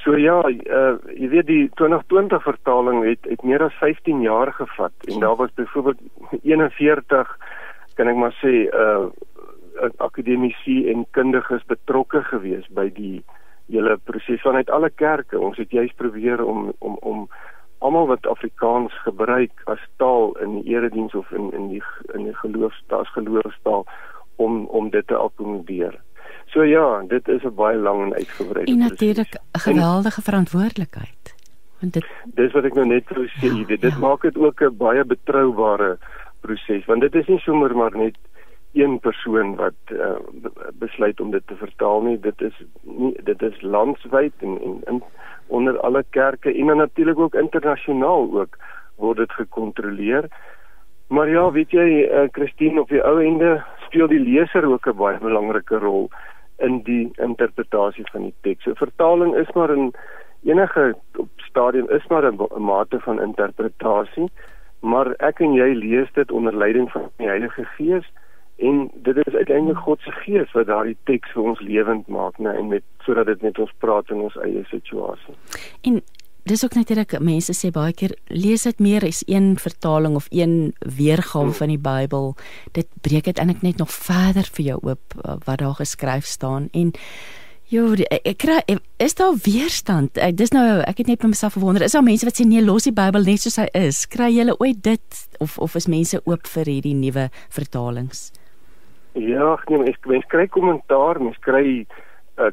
[0.00, 5.08] So ja, uh, jy weet die 2020 vertaling het het meer as 15 jaar gevat
[5.08, 6.00] en daar was byvoorbeeld
[6.42, 7.36] 41
[7.98, 9.10] kan ek maar sê uh
[9.96, 13.22] akademici en kundiges betrokke gewees by die
[13.70, 15.38] hele proses vanuit alle kerke.
[15.38, 17.28] Ons het juist probeer om om om
[17.78, 21.82] almal wat Afrikaans gebruik as taal in die erediens of in in die
[22.14, 23.86] in die geloofstaas geloofstaal
[24.46, 25.98] om om dit te akkommodeer.
[26.52, 31.34] So ja, dit is 'n baie lang en uitgebreide En natuurlik 'n geweldige verantwoordelikheid.
[31.80, 33.98] Want dit dis wat ek nou net wou sê, ja, dit, dit ja.
[33.98, 35.98] maak dit ook 'n baie betroubare
[36.40, 38.16] proses want dit is nie sommer maar net
[38.72, 40.16] een persoon wat uh,
[40.78, 45.02] besluit om dit te vertaal nie dit is nie dit is landwyd en, en in
[45.46, 48.56] onder alle kerke en natuurlik ook internasionaal ook
[48.96, 50.28] word dit gekontroleer
[51.10, 54.96] maar ja weet jy uh, Christine op die ou ende speel die leser ook 'n
[54.96, 56.10] baie belangrike rol
[56.58, 59.92] in die interpretasie van die teks so vertaling is maar 'n
[60.44, 60.94] enige
[61.36, 64.30] stadium is maar 'n mate van interpretasie
[64.80, 68.06] maar ek en jy lees dit onder leiding van die Heilige Gees
[68.56, 72.52] en dit is uiteindelik God se gees wat daardie teks vir ons lewend maak nê
[72.56, 75.34] en met sodat dit met ons praat in ons eie situasie.
[75.88, 76.00] En
[76.44, 80.72] dis ook natuurlik mense sê baie keer lees dit meer as een vertaling of een
[80.78, 81.58] weergawe hmm.
[81.58, 82.34] van die Bybel.
[82.72, 86.68] Dit breek dit eintlik net nog verder vir jou oop uh, wat daar geskryf staan
[86.72, 86.94] en
[87.70, 88.56] Jo, ek kry
[88.98, 90.18] is daar weerstand.
[90.18, 92.64] Ek dis nou ek het net met myself gewonder, is daar mense wat sê nee,
[92.66, 94.00] los die Bybel net soos hy is?
[94.10, 98.32] Kry julle ooit dit of of is mense oop vir hierdie nuwe vertalings?
[99.14, 101.86] Ja, ek neem ek mens kry kommentaar, mens kry 'n
[102.42, 102.50] uh,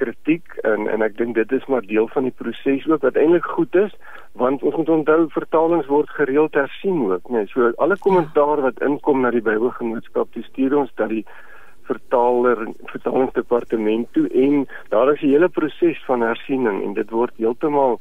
[0.00, 3.44] kritiek en en ek dink dit is maar deel van die proses ook wat eintlik
[3.44, 3.92] goed is
[4.32, 7.46] want ons moet onthou vertalings word gereeld hersien ook, nee.
[7.50, 11.24] So alle kommentaar wat inkom na die Bybelgenootskap, dis stuur ons dat die
[11.90, 18.00] vertaler vertalingsdepartement toe en daar is 'n hele proses van hersiening en dit word heeltemal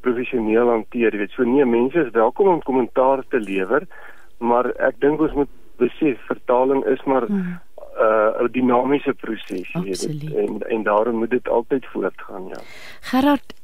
[0.00, 1.12] professioneel hanteer.
[1.12, 3.86] Jy weet, so nee, mense is welkom om kommentaar te lewer,
[4.38, 7.58] maar ek dink ons moet besef vertaling is maar hmm.
[7.98, 12.60] Uh, dinamiese proses en en daarom moet dit altyd voortgaan ja.
[13.00, 13.54] Gerard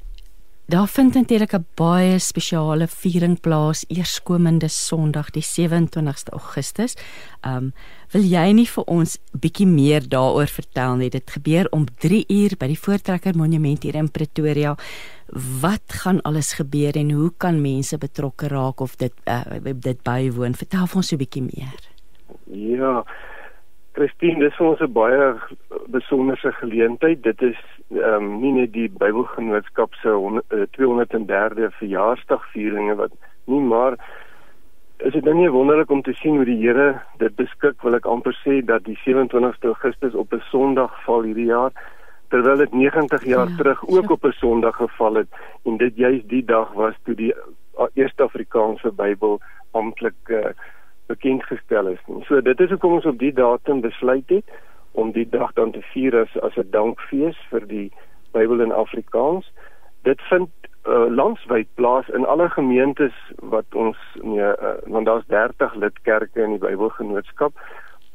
[0.66, 6.96] Daar vind eintlik 'n baie spesiale viering plaas eerskomende Sondag die 27ste Augustus.
[7.46, 7.72] Um
[8.12, 11.10] wil jy nie vir ons bietjie meer daaroor vertel nie?
[11.10, 14.76] Dit gebeur om 3 uur by die Voortrekker Monument hier in Pretoria.
[15.60, 19.42] Wat gaan alles gebeur en hoe kan mense betrokke raak of dit uh,
[19.74, 20.54] dit bywoon?
[20.54, 21.80] Vertel vir ons 'n bietjie meer.
[22.46, 23.04] Ja.
[23.94, 25.26] Christine, dis vir ons 'n baie
[25.86, 27.22] besonderse geleentheid.
[27.22, 30.10] Dit is ehm um, nie net die Bybelgenootskap se
[30.76, 33.12] 203de verjaarsdagvieringe wat
[33.46, 33.96] nie maar
[34.98, 38.06] is dit nou nie wonderlik om te sien hoe die Here dit beskik, wil ek
[38.06, 41.72] amper sê dat die 27ste Augustus op 'n Sondag val hierdie jaar
[42.30, 44.14] terwyl dit 90 jaar ja, terug ook ja.
[44.16, 45.28] op 'n Sondag geval het
[45.64, 47.34] en dit juis die dag was toe die
[47.94, 49.40] eerste Afrikaanse Bybel
[49.70, 50.50] amptelik uh,
[51.06, 52.24] bekend gestel is nie.
[52.24, 54.44] So dit is hoekom ons op die datum besluit het
[54.92, 57.92] om die dag dan te vier as as 'n dankfees vir die
[58.32, 59.50] Bybel in Afrikaans.
[60.02, 60.50] Dit vind
[60.84, 66.56] uh, landwyd plaas in alle gemeentes wat ons nee uh, want daar's 30 lidkerke in
[66.56, 67.56] die Bybelgenootskap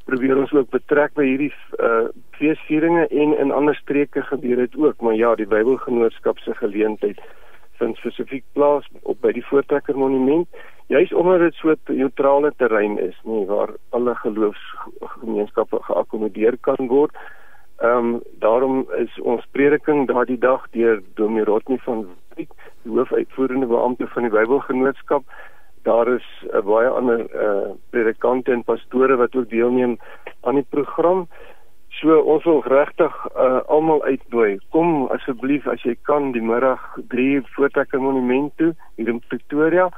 [0.06, 5.02] probeer ons ook betrek by hierdie uh, feesvieringe en in ander streke gebeur dit ook
[5.02, 7.22] maar ja die Bybelgenootskap se geleentheid
[7.80, 10.48] vind spesifiek plaas op by die Voortrekker Monument
[10.90, 17.16] juis omdat dit so 'n neutrale terrein is, nie waar alle geloofsgemeenskappe geakkommodeer kan word.
[17.78, 22.50] Ehm um, daarom is ons prediking daardie dag deur Dominee Rotny van Wyk,
[22.84, 25.24] die hoofuitvoerende beampte van die Bybelgenootskap.
[25.84, 29.98] Daar is uh, baie ander uh predikante en pastore wat ook deelneem
[30.42, 31.28] aan die program.
[32.00, 34.54] So ons wil regtig uh, almal uitnooi.
[34.72, 36.80] Kom asseblief as jy kan die middag
[37.12, 39.90] 3 voortrekker monument toe hier in Pretoria.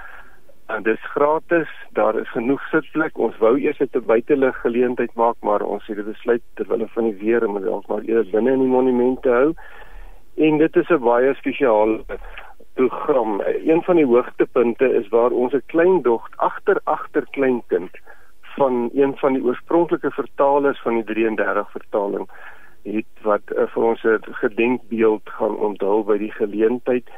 [0.74, 3.20] En dis gratis, daar is genoeg sitplek.
[3.22, 7.46] Ons wou eers 'n buitelug geleentheid maak, maar ons het besluit terwyl van die weer
[7.48, 9.54] om dalk maar eers binne in die monumente hou.
[10.38, 12.02] En dit is 'n baie spesiale
[12.74, 13.42] program.
[13.46, 17.94] Een van die hoogtepunte is waar ons 'n klein dogter agter agter kleinkind
[18.56, 22.30] van een van die oorspronklike vertalers van die 33 vertaling
[22.84, 27.10] het wat uh, vir ons 'n gedenkbeeld gaan onthul by die geleentheid.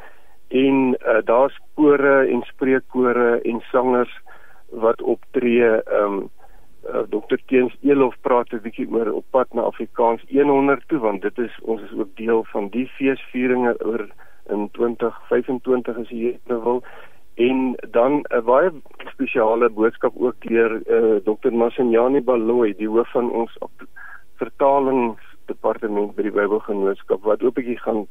[0.48, 4.20] En uh, daar's kore en spreekkore en sangers
[4.68, 6.30] wat optree um,
[6.88, 11.22] uh, Dr Teens Elof praat 'n bietjie oor op pad na Afrikaans 100 toe want
[11.22, 14.08] dit is ons is ook deel van die feesvieringe oor
[14.48, 16.82] in 2025 as jy wil
[17.34, 18.70] en dan 'n baie
[19.12, 23.58] spesiale boodskap ook deur uh, Dr Masinyani Baloyi die hoof van ons
[24.38, 28.06] vertalingsdepartement by die Bybelgenootskap wat ook 'n bietjie gaan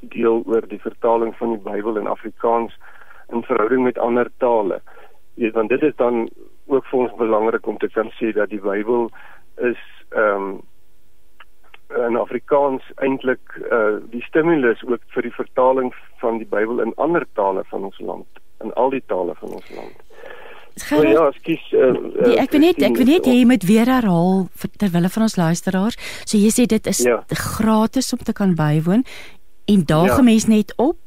[0.00, 2.76] deel oor die vertaling van die Bybel in Afrikaans
[3.32, 4.80] in verhouding met ander tale.
[5.34, 6.28] Jy weet want dit is dan
[6.66, 9.10] ook vir ons belangrik om te kan sê dat die Bybel
[9.56, 10.62] is ehm um,
[12.06, 17.26] in Afrikaans eintlik uh die stimulus ook vir die vertaling van die Bybel in ander
[17.34, 20.02] tale van ons land, in al die tale van ons land.
[20.76, 21.62] Gaan, oh ja, skus.
[21.72, 25.24] Uh, uh, ek weet net, ek weet net jy moet weer herhaal terwyl hulle van
[25.24, 25.96] ons luisteraars.
[26.28, 27.22] So jy sê dit is ja.
[27.32, 29.06] gratis om te kan bywoon
[29.66, 30.18] En daag ja.
[30.18, 30.98] 'n mens net op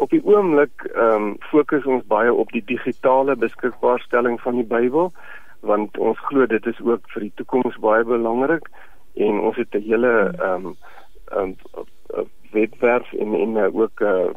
[0.00, 5.12] Op die oomblik ehm um, fokus ons baie op die digitale beskikbaarstelling van die Bybel
[5.60, 8.70] want ons glo dit is ook vir die toekoms baie belangrik
[9.14, 10.76] en ons het 'n hele ehm um,
[11.32, 11.52] ehm
[12.16, 14.30] um, webwerf en en uh, ook 'n uh,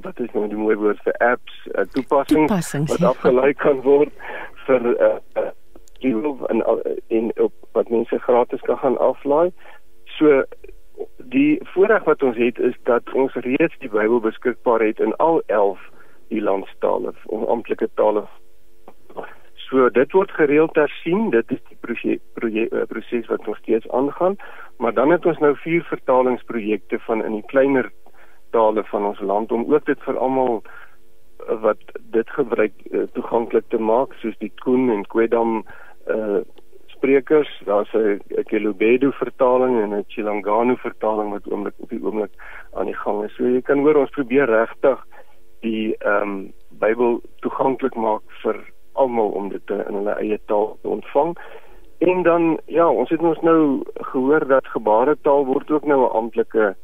[0.00, 4.12] wat is nou die mooi woord vir apps uh, toepassings, toepassings wat afgelei kan word
[4.66, 5.50] vir uh, uh,
[6.48, 6.62] en
[7.08, 9.52] en op wat mense gratis kan gaan aflaai.
[10.04, 10.44] So
[11.34, 15.42] die voordeel wat ons het is dat ons reeds die Bybel beskikbaar het in al
[15.46, 15.80] 11
[16.28, 18.24] die landstale of amptelike tale.
[19.68, 24.36] So dit word gereeld hersien, dit is die eh, proses wat nog steeds aangaan,
[24.78, 27.90] maar dan het ons nou vier vertalingsprojekte van in die kleiner
[28.50, 31.80] tale van ons land om ook dit vir almal eh, wat
[32.14, 35.64] dit gebruik uh, toeganklik te maak soos die Koen en Kwedam
[36.06, 36.44] uh
[37.04, 42.32] sprekers, daar's 'n Kelobedu vertaling en 'n Chilangano vertaling wat oomblik op die oomblik
[42.72, 43.34] aan die gang is.
[43.34, 45.06] So jy kan hoor ons probeer regtig
[45.60, 48.56] die ehm um, Bybel toeganklik maak vir
[48.92, 51.36] almal om dit te, in hulle eie taal te ontvang.
[51.98, 56.76] En dan ja, ons het ons nou gehoor dat gebaretaal word ook nou 'n amptelike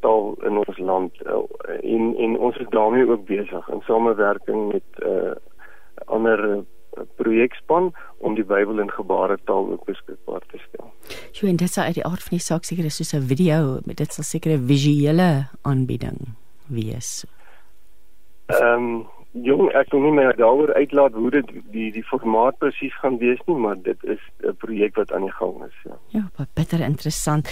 [0.00, 1.42] taal in ons land uh,
[1.82, 5.32] en en ons is daarmee ook besig in samewerking met uh
[6.06, 6.64] ander
[7.16, 10.92] projekspan om die Bybel in gebaretaal ook beskikbaar te stel.
[11.32, 13.80] Jo en dit sou uit die aard van die saak seker is soos 'n video,
[13.84, 16.18] met dit sal seker 'n visuele aanbieding
[16.66, 17.24] wees.
[18.46, 19.06] Ehm um,
[19.44, 23.40] jong, ek wil nie meer daaroor uitlaat hoe dit die die formaat presies gaan wees
[23.46, 25.96] nie, maar dit is 'n projek wat aan die gang is, ja.
[26.08, 27.48] Ja, baie bitter interessant.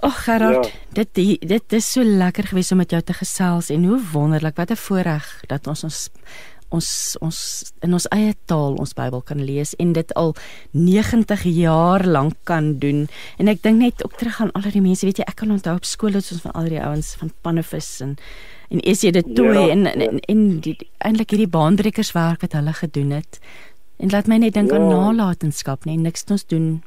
[0.00, 0.72] Ag Gerard, ja.
[0.92, 4.56] dit die, dit is so lekker gewees om met jou te gesels en hoe wonderlik
[4.56, 6.10] wat 'n voorreg dat ons ons
[6.72, 6.88] ons
[7.20, 7.38] ons
[7.84, 10.34] in ons eie taal ons Bybel kan lees en dit al
[10.76, 13.06] 90 jaar lank kan doen.
[13.38, 15.76] En ek dink net ook terug aan al die mense, weet jy, ek kan onthou
[15.78, 18.16] op skool het ons van al die ouens van Panefis en
[18.72, 22.56] en is jy dit toe ja, en en, en, en die eintlik hierdie baanbrekerswerk wat
[22.56, 23.40] hulle gedoen het.
[24.00, 24.80] En laat my net dink ja.
[24.80, 26.80] aan nalatenskap, nee, niks ons doen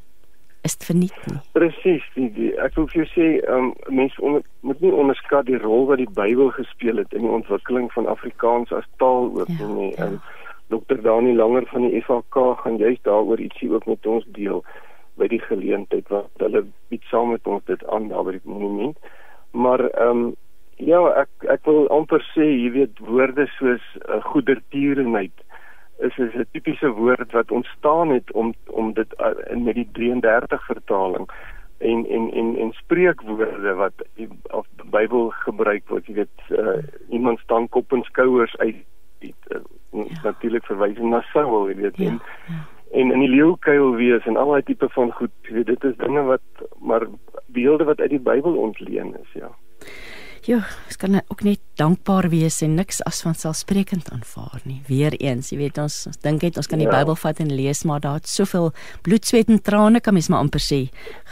[0.66, 1.39] is verniet nie.
[1.57, 5.59] Presies, die, die ek wil vir jou sê, um, mense onder, moet nie onderskat die
[5.61, 9.70] rol wat die Bybel gespeel het in die ontwikkeling van Afrikaans as taal ook ja,
[9.70, 9.91] nie.
[9.93, 10.09] Ja.
[10.09, 10.20] En
[10.74, 10.97] Dr.
[11.05, 14.63] Dani Langer van die FHK gaan juist daaroor ietsie ook met ons deel
[15.22, 18.97] by die geleentheid wat hulle bied saam met ons dit aan daar by die monument.
[19.53, 20.34] Maar ehm um,
[20.76, 25.45] ja, ek ek wil amper sê, jy weet woorde soos uh, goedertierenheid
[25.97, 30.65] is is 'n tipiese woord wat ontstaan het om om dit uh, met die 33
[30.65, 31.29] vertaling
[31.77, 37.39] en en en en spreekwoorde wat die of Bybel gebruik word jy weet uh, iemand
[37.39, 38.75] staan kop en skouers uit
[39.19, 39.29] uh,
[39.91, 40.21] ja.
[40.23, 42.61] natuurlik verwysing na Saul jy weet ja, en, ja.
[42.91, 45.97] en in die leeukuil wees en al daai tipe van goed jy weet dit is
[45.97, 47.07] dinge wat maar
[47.45, 49.51] beelde wat uit die Bybel ontleen is ja
[50.45, 50.59] Ja,
[50.91, 54.77] ek kan ook net dankbaar wees en niks as van selfsprekend aanvaar nie.
[54.85, 56.93] Weereens, jy weet ons, ons dink net ons kan die ja.
[56.93, 58.69] Bybel vat en lees, maar daar het soveel
[59.01, 60.79] bloed, sweet en trane kan mens maar amper sê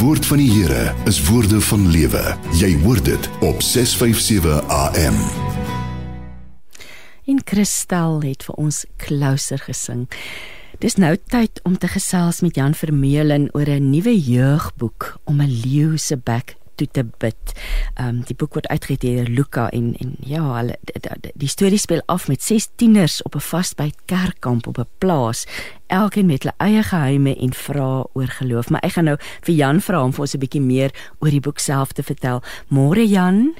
[0.00, 2.36] Woord van die Here is woorde van lewe.
[2.52, 5.55] Jy hoor dit op 657 AM.
[7.26, 10.04] En Christel het vir ons Closer gesing.
[10.78, 15.50] Dis nou tyd om te gesels met Jan Vermeulen oor 'n nuwe jeugboek om 'n
[15.50, 17.52] leeu se bek toe te bid.
[17.94, 20.78] Ehm um, die boek word uitgegee deur Luka en en ja, hulle
[21.34, 25.46] die storie speel af met ses tieners op 'n vasbyt kerkkamp op 'n plaas.
[25.86, 28.70] Elkeen met hulle eie geheime en vra oor geloof.
[28.70, 31.40] Maar ek gaan nou vir Jan vra om vir ons 'n bietjie meer oor die
[31.40, 32.42] boek self te vertel.
[32.68, 33.54] Môre Jan.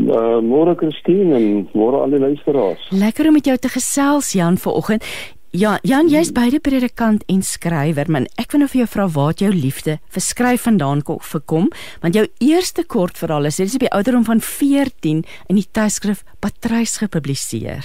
[0.00, 2.86] Uh, môre Christine en môre al die luisteraars.
[2.94, 5.04] Lekker om met jou te gesels Jan vanoggend.
[5.50, 9.34] Ja, Jan, jy's beide predikant en skrywer, maar ek wil nou vir jou vra waar
[9.34, 11.66] jou liefde vir skryf vandaan kom vir kom,
[12.04, 17.00] want jou eerste kortverhaal is dis op die ouderdom van 14 in die tydskrif Patrys
[17.02, 17.82] gepubliseer.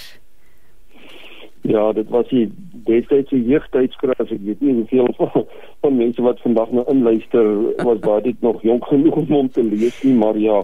[1.66, 2.45] Ja, dit was die
[2.86, 5.49] destydse jeugtydskrif, ek weet nie hoeveel van,
[5.82, 7.49] van mense wat vandag nou inluister
[7.82, 10.61] was baie dit nog jonk genoeg om te lees nie, maar ja,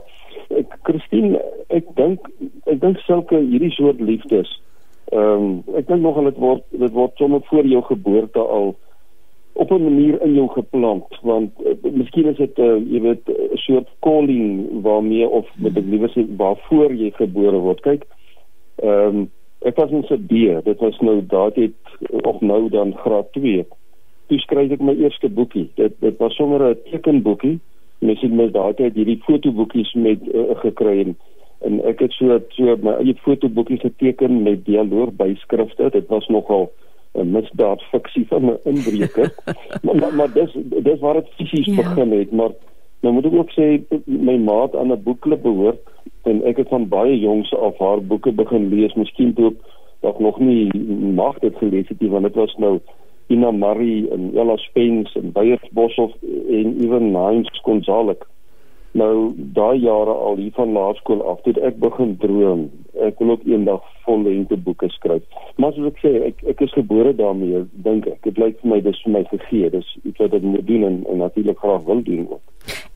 [0.58, 1.39] ek Christine,
[1.70, 2.20] ek dink
[2.66, 4.52] ek dink sulke hierdie soort liefdes
[5.12, 8.70] Ehm um, ek dink nog dit word dit word sommer voor jou geboorte al
[9.60, 13.28] op 'n manier in jou geplant want uh, miskien is dit 'n uh, jy weet
[13.28, 17.82] 'n soort calling waarmee of met ek liewer sê waarvoor jy gebore word.
[17.82, 18.08] Kyk.
[18.76, 19.30] Ehm um,
[19.62, 21.76] ek was in Sibie, dit was nou daad het
[22.24, 23.66] of nou dan graad 2.
[24.28, 25.70] Toe skryf ek my eerste boekie.
[25.76, 27.60] Dit dit was sommer 'n tekenboekie.
[28.02, 31.18] Mens het mens daad het hierdie fotoboekies met uh, gekry en
[31.62, 35.89] en ek het so so my eie fotoboekie geteken met dialoog byskrifte.
[35.93, 36.72] Dit was nogal
[37.14, 39.30] 'n misdaad fiksie van 'n inbreker.
[39.84, 41.76] Maar, maar maar dis dis waar dit fisies ja.
[41.76, 42.32] begin het.
[42.32, 42.52] Maar
[43.02, 43.68] nou moet ek ook sê
[44.06, 45.82] my maat aan 'n boekklub behoort
[46.24, 48.93] en ek het van baie jongs af haar boeke begin lees.
[48.93, 49.54] Miskien toe
[50.02, 50.70] ek nog nie
[51.14, 52.80] mag dit gelees het nie want dit was nou
[53.32, 58.21] Ina Marie en Ella Spence en Beyers Boshoff en even Nines Gonzalez
[58.91, 62.65] Nou daai jare al hier van laerskool af toe ek begin droom.
[62.99, 65.23] Ek wil ook eendag vollengte boeke skryf.
[65.55, 68.19] Maar soos ek sê, ek ek is gebore daarmee, dink ek.
[68.27, 69.71] Dit lyk vir my dis vir my gegee.
[69.71, 72.43] Dis iets wat ek moet doen en, en natuurlik graag wil doen ook.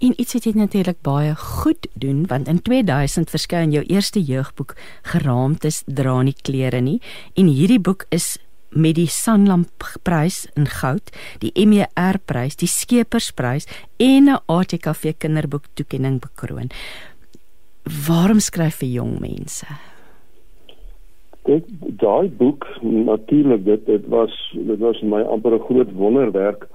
[0.04, 4.76] En iets wat jy natuurlik baie goed doen want in 2000 verskyn jou eerste jeugboek
[5.08, 7.00] Geraamtes dra nie klere nie
[7.40, 8.36] en hierdie boek is
[8.76, 9.66] met die Sanlam
[10.04, 13.68] prys in goud, die MER prys, die Skepersprys
[13.98, 16.70] en 'n ATKV kinderboek toekenning bekroon.
[18.08, 19.66] Waarom skryf vir jong mense?
[21.46, 21.66] Dit
[22.02, 26.68] daai boek natuurlik dit dit was dit was my amper 'n groot wonderwerk.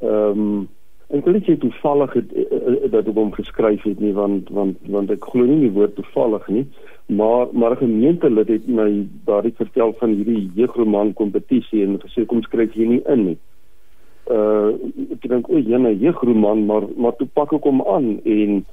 [0.00, 0.68] Ehm um,
[1.10, 4.76] ek wil net toevallig het, eh, eh, dat ek hom geskryf het nie want want
[4.86, 6.66] want ek glo nie die woord toevallig nie
[7.16, 12.42] maar maar 'n gemeentelid het my daardie vertel van hierdie jeugroman kompetisie en gesê kom
[12.42, 13.38] skryf hier nie in nie.
[14.30, 14.68] Uh
[15.10, 18.64] ek dink o, jene jeugroman maar maar toe pak ek hom aan en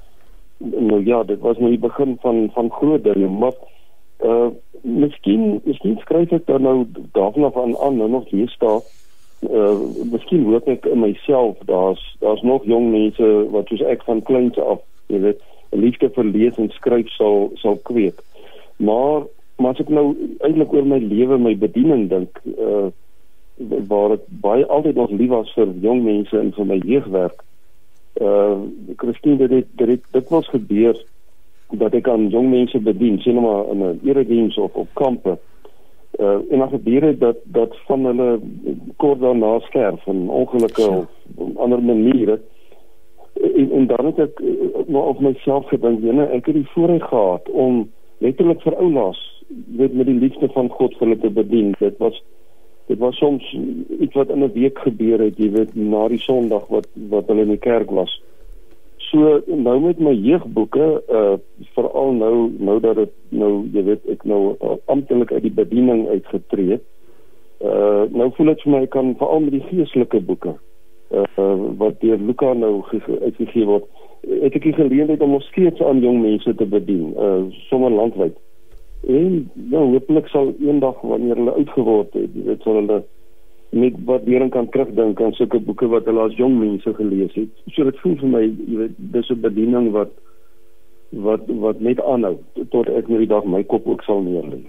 [0.58, 3.54] nou ja, dit was nou die begin van van groot dinge, maar
[4.24, 4.50] uh
[4.82, 8.82] miskien miskien skryf ek dan nou daarna van aan nou nog hier staan
[9.42, 9.78] uh
[10.12, 14.58] miskien hoop ek in myself daar's daar's nog jong mense wat soos ek van kleins
[14.58, 15.42] af jy weet
[15.72, 18.22] liefde vir lees en skryf sal sal kweek.
[18.78, 19.28] Maar
[19.58, 20.12] maar as ek nou
[20.46, 22.88] eintlik oor my lewe, my bediening dink, uh
[23.90, 27.40] waar ek baie altyd nog lief was vir jong mense en vir my jeugwerk.
[28.22, 28.68] Uh
[29.02, 30.98] Christine dit dit dit, dit was gebeur
[31.82, 35.38] dat ek aan jong mense bedien, sien nou maar in 'n erediens of op kampe.
[36.20, 38.40] Uh en dan gebeur dit dat dat van hulle
[38.98, 40.88] kort daarna sterf van ongelukke ja.
[40.88, 42.40] of op ander maniere.
[43.42, 44.42] En, en dan het ek
[44.88, 47.88] maar op myself gedink, jene, ek het die voorreg gehad om
[48.24, 49.20] letterlik vir oulaas
[49.80, 51.74] weet met die liefde van God vir hulle te bedien.
[51.80, 52.18] Dit was
[52.88, 53.44] dit was soms
[54.00, 57.42] iets wat in 'n week gebeur het, jy weet, na die Sondag wat wat hulle
[57.42, 58.22] in die kerk was.
[58.98, 61.36] So nou met my jeugboeke, uh
[61.76, 66.08] veral nou nou dat dit nou jy weet ek nou uh, amptelik uit die bediening
[66.08, 66.84] uitgetree het.
[67.62, 70.56] Uh nou voel dit vir my kan veral met die geestelike boeke
[71.12, 72.84] uh wat deur Luka nou
[73.22, 73.86] uitgegee word,
[74.28, 78.36] het ek die geleentheid om nog steeds aan jong mense te bedien, uh sommer landwyd.
[79.08, 83.04] En nou hopelik sal eendag wanneer hulle oud geword het, weet sal hulle
[83.70, 87.52] met waardering kan terugdink aan sulke boeke wat hulle as jong mense gelees het.
[87.76, 90.12] So dit voel vir my, jy weet, dis 'n bediening wat
[91.10, 92.36] wat wat net aanhou
[92.70, 94.60] tot ek nou die dag my kop ook sal neerlê.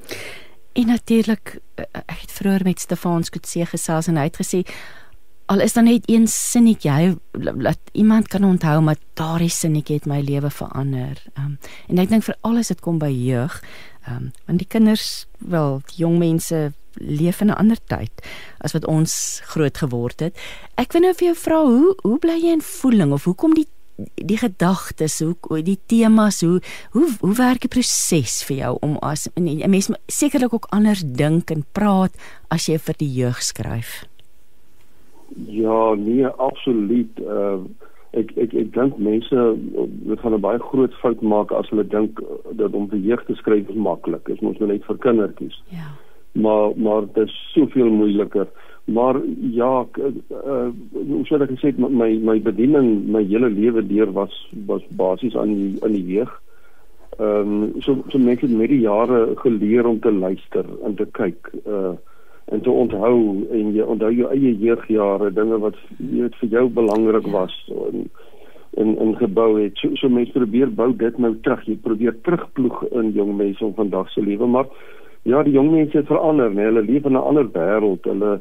[0.78, 4.62] En natuurlik eh, ek het vroeër met Stefan Skutse gesels en hy het gesê
[5.48, 10.08] al is dan net een sinnetjie hy laat iemand kan onthou maar daardie sinnetjie het
[10.08, 11.22] my lewe verander.
[11.38, 11.56] Um,
[11.88, 13.62] en ek dink vir alles dit kom by jeug.
[14.04, 18.12] Ehm um, want die kinders, wel, die jong mense leef in 'n ander tyd
[18.60, 20.36] as wat ons groot geword het.
[20.76, 23.66] Ek wil nou vir jou vra hoe hoe bly jy in voeling of hoekom die
[24.14, 26.60] die gedagtes, hoe die temas, hoe
[26.92, 31.50] hoe hoe werk die proses vir jou om as 'n mens sekerlik ook anders dink
[31.50, 32.12] en praat
[32.50, 34.04] as jy vir die jeug skryf?
[35.46, 37.20] Ja, nee, absoluut.
[37.20, 37.60] Uh
[38.16, 39.42] ek ek ek dink mense
[40.04, 42.20] moet van 'n baie groot fout maak as hulle dink
[42.56, 44.24] dat om vir jeug te skryf is maklik.
[44.24, 45.62] Dit is mos nou net vir kindertjies.
[45.68, 45.92] Ja
[46.32, 48.48] maar maar dit is soveel moeiliker
[48.84, 54.34] maar ja uh, hoe sou ek gesê my my bediening my hele lewe deur was
[54.66, 56.34] was basies aan die aan die jeug
[57.18, 61.08] ehm um, so so mense het met die jare geleer om te luister en te
[61.20, 61.96] kyk uh
[62.52, 66.68] en te onthou en jy onthou jou eie jeugjare dinge wat jy weet vir jou
[66.68, 67.56] belangrik was
[67.88, 68.08] en
[68.76, 72.84] in in gebou het so, so mense probeer bou dit nou terug jy probeer terugploeg
[72.92, 74.68] in jong mense van vandag se lewe maar
[75.28, 78.04] ja, die jong mense het verander, nee, hulle leef in 'n ander wêreld.
[78.04, 78.40] Hulle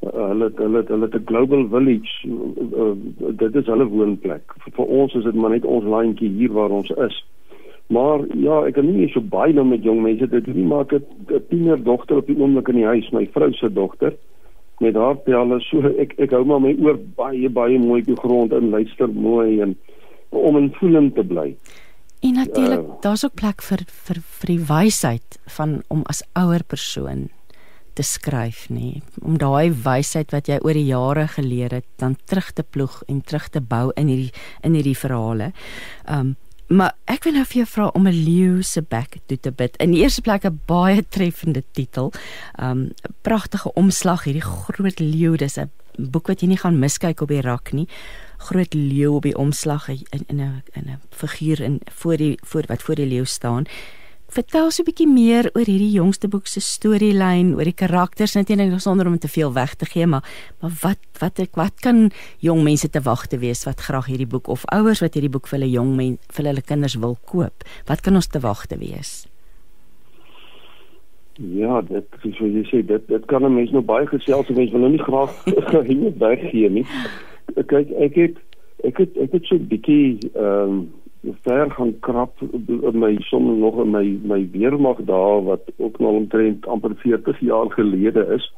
[0.00, 2.14] hulle hulle hulle het 'n global village.
[2.24, 2.94] Uh,
[3.42, 4.52] dit is hulle woonplek.
[4.62, 7.24] Vir, vir ons is dit maar net ons landjie hier waar ons is.
[7.92, 11.04] Maar ja, ek kan nie so baie nou met jong mense dit nie maak 'n
[11.50, 14.16] tiener dogter op die oomblik in die huis, my vrou se dogter.
[14.80, 18.16] Met haar pelle so ek ek hou maar my oor baie baie mooi op die
[18.16, 19.76] grond en luister mooi en
[20.30, 21.56] om in voeling te bly.
[22.24, 26.64] En natuurlik, uh, daar's ook plek vir vir vir die wysheid van om as ouer
[26.64, 27.28] persoon
[27.94, 32.50] te skryf, nê, om daai wysheid wat jy oor die jare geleer het, dan terug
[32.52, 34.32] te ploeg en terug te bou in hierdie
[34.66, 35.52] in hierdie verhale.
[36.10, 36.34] Um
[36.68, 39.76] maar ek wil nou vir jou vra om 'n leeu se bek toe te bid.
[39.76, 42.12] In die eerste plek 'n baie treffende titel.
[42.60, 42.90] Um
[43.22, 47.40] pragtige omslag hierdie groot leeu, dis 'n boek wat jy nie gaan miskyk op die
[47.40, 47.88] rak nie
[48.44, 52.64] groot leeu op die omslag in in 'n in 'n figuur in voor die voor
[52.66, 53.64] wat voor die leeu staan.
[54.34, 58.80] Vertel so 'n bietjie meer oor hierdie jongste boek se storielyn, oor die karakters natuurlik
[58.80, 60.24] sonder om te veel weg te gee, maar
[60.60, 64.48] maar wat wat wat kan jong mense te wag te wees wat graag hierdie boek
[64.48, 67.62] of ouers wat hierdie boek vir hulle jong men vir hulle kinders wil koop.
[67.86, 69.26] Wat kan ons te wag te wees?
[71.38, 74.72] Ja, dit is so jy sê dit dit kan 'n mens nou baie gesels, mense
[74.72, 75.30] wil nou nie graag
[75.86, 76.86] hier weggee nie
[77.62, 78.36] kyk ek het
[78.84, 80.92] ek het ek het so 'n bietjie ehm um,
[81.42, 86.10] ver gaan krap in my soms nog in my my weermag daar wat ook nog
[86.10, 88.52] omtrent amper 40 jaar gelede is.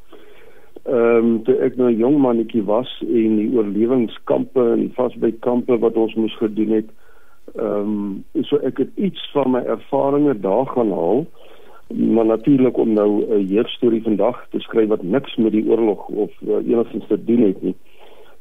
[0.84, 5.78] Ehm um, toe ek nou 'n jong mannetjie was en die oorlewingskampe en die vasbytkampe
[5.78, 6.88] wat ons moes gedoen het.
[7.55, 11.26] Ehm um, so ek het iets van my ervarings daar gaan haal
[11.94, 16.30] maar natuurlik om nou 'n jeugstorie vandag te skryf wat niks met die oorlog of
[16.40, 17.74] uh, enigstens te doen het nie.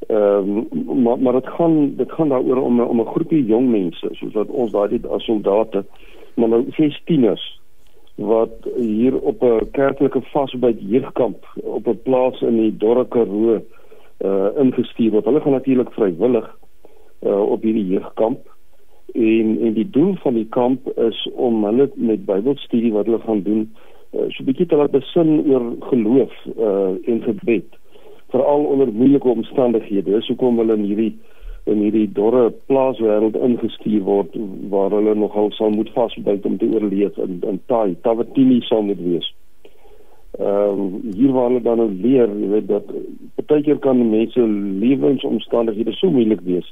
[0.08, 4.08] Ehm um, maar maar dit gaan dit gaan daaroor om om 'n groepie jong mense
[4.12, 5.86] soos wat ons daai as soldate
[6.36, 7.62] maar nou ses tieners
[8.16, 13.62] wat hier op 'n kerklike vasbyt jeugkamp op 'n plaas in die Dorrekaroo
[14.24, 15.26] uh ingestuur word.
[15.26, 16.58] Hulle gaan natuurlik vrywillig
[17.26, 18.40] uh op hierdie jeugkamp
[19.14, 23.42] en en die doel van die kamp is om hulle met Bybelstudie wat hulle gaan
[23.42, 23.76] doen
[24.14, 27.68] uh, so 'n bietjie te laat besin oor geloof uh en gebed
[28.34, 30.11] veral onder moeilike omstandighede.
[30.11, 31.14] Dis hoekom hulle in hierdie
[31.65, 34.35] in hierdie dorre plaaswêreld ingestuur word
[34.69, 39.02] waar hulle nogal sal moet vasbyt om te oorleef in in Taai, Tavatini sal moet
[39.02, 39.31] wees.
[40.39, 42.91] Ehm um, hier waar hulle dan nou leer, jy weet dat
[43.49, 44.47] baie keer kan mense
[44.84, 46.69] lewensomstandighede so moeilik wees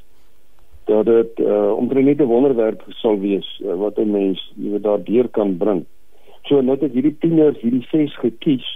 [0.84, 4.82] dat dit uh, omtrent net 'n wonderwerk sal wees uh, wat 'n mens jy weet
[4.82, 5.84] daardeur kan bring.
[6.42, 8.66] So nou dat hierdie tieners hierdie ses gekies.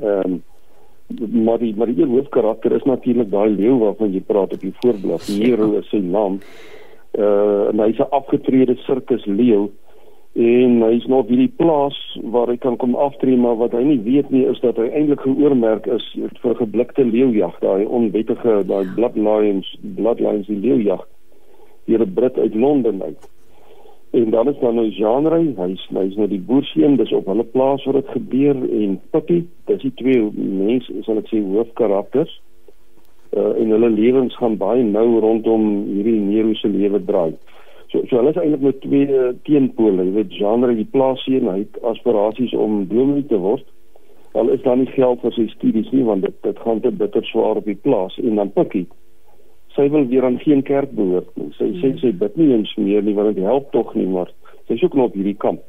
[0.00, 0.42] Ehm um,
[1.30, 4.74] maar die maar die een hoofkarakter is natuurlik daai leeu waarvan jy praat op die
[4.82, 5.28] voorblad.
[5.38, 6.40] Nero is sy naam.
[7.16, 9.70] Uh en hy's 'n afgetrede sirkus leeu
[10.36, 14.00] en hy's nog by die plaas waar hy kan kom aftree maar wat hy nie
[14.04, 16.04] weet nie is dat hy eintlik geoormerk is
[16.42, 21.06] vir geblikte leeujag daai onwettige daai bloodlines bloodlines die leeujag
[21.86, 23.35] deur 'n Brit uit Londen uit.
[24.16, 27.82] En dan is daar nou genre, hy's hy's nou die boerseun, dis op hulle plaas
[27.84, 32.32] waar dit gebeur en Pippi, dis die twee mense, sal ek sê hoofkarakters.
[33.36, 37.34] Uh en hulle lewens gaan baie nou rondom hierdie Nero se lewe draai.
[37.92, 39.20] So so hulle is eintlik met twee
[39.50, 43.68] teenpole, jy weet genre die plaasseun, hy het aspirasies om dominee te word.
[44.32, 47.28] Al is daar nie geld vir sy studies nie want dit dit gaan te bitter
[47.34, 48.86] swaar op die plaas en dan Pippi
[49.76, 51.52] sy wil weer aan geen kerk behoort nie.
[51.58, 54.32] Sy sê sy bid nie eens meer nie want dit help tog nie, maar
[54.68, 55.62] sy soek nog hierdie kamp.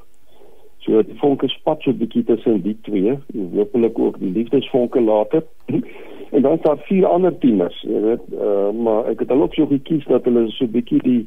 [0.86, 3.18] So die vonke spat so 'n bietjie tussen die twee,
[3.56, 5.44] hopelik ook die liefdesvonke later.
[6.36, 9.68] en dan staan vier ander tieners, jy weet, uh, maar ek het hulle ook so
[9.68, 11.24] gekies dat hulle so 'n bietjie die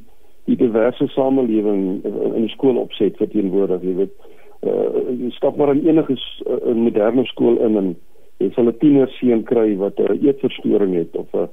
[0.48, 2.02] die diverse samelewing
[2.34, 4.14] in die skool opset verteenwoordig, jy weet.
[4.66, 4.88] Uh,
[5.20, 7.96] jy stap maar in enige uh, moderne skool in en
[8.40, 11.48] jy sal 'n tiener seun kry wat 'n eetverstoring het of 'n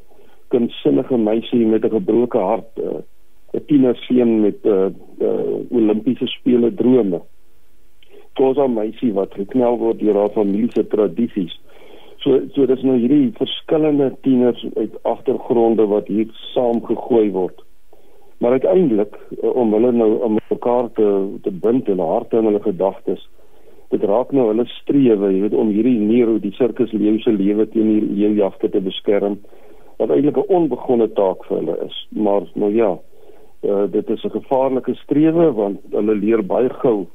[0.48, 4.88] kunsinnige meisie met 'n gebroke hart, eh, 'n uh, tienerseun met 'n uh,
[5.20, 7.22] uh, Olimpiese spele drome.
[8.34, 11.60] Kosa meisie wat geknel word deur haar familie se tradisies.
[12.18, 17.62] So so dis nou hierdie verskillende tieners uit agtergronde wat hier saam gegooi word.
[18.38, 21.08] Maar uiteindelik om hulle nou om mekaar te
[21.42, 23.30] te bind in harte en hulle gedagtes.
[23.90, 27.88] Dit raak nou hulle strewe, jy weet, om hierdie Nero, die sirkusleeu se lewe teen
[27.88, 29.38] hierdie jagte te beskerm
[29.98, 32.08] wat eintlik 'n onbegonne taak vir hulle is.
[32.10, 32.98] Maar nou ja,
[33.62, 37.08] uh, dit is 'n gevaarlike strewe want hulle leer baie gou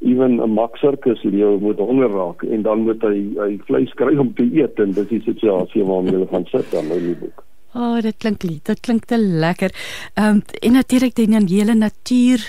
[0.00, 4.34] ewen 'n maksirkus leeu moet honger raak en dan moet hy hy vleis kry om
[4.34, 7.44] te eet en dis die situasie waarmee hulle gaan sit dan in die boek.
[7.74, 9.70] O, oh, dit klink dit klink te lekker.
[10.14, 12.40] Ehm um, en natuurlik die hele natuur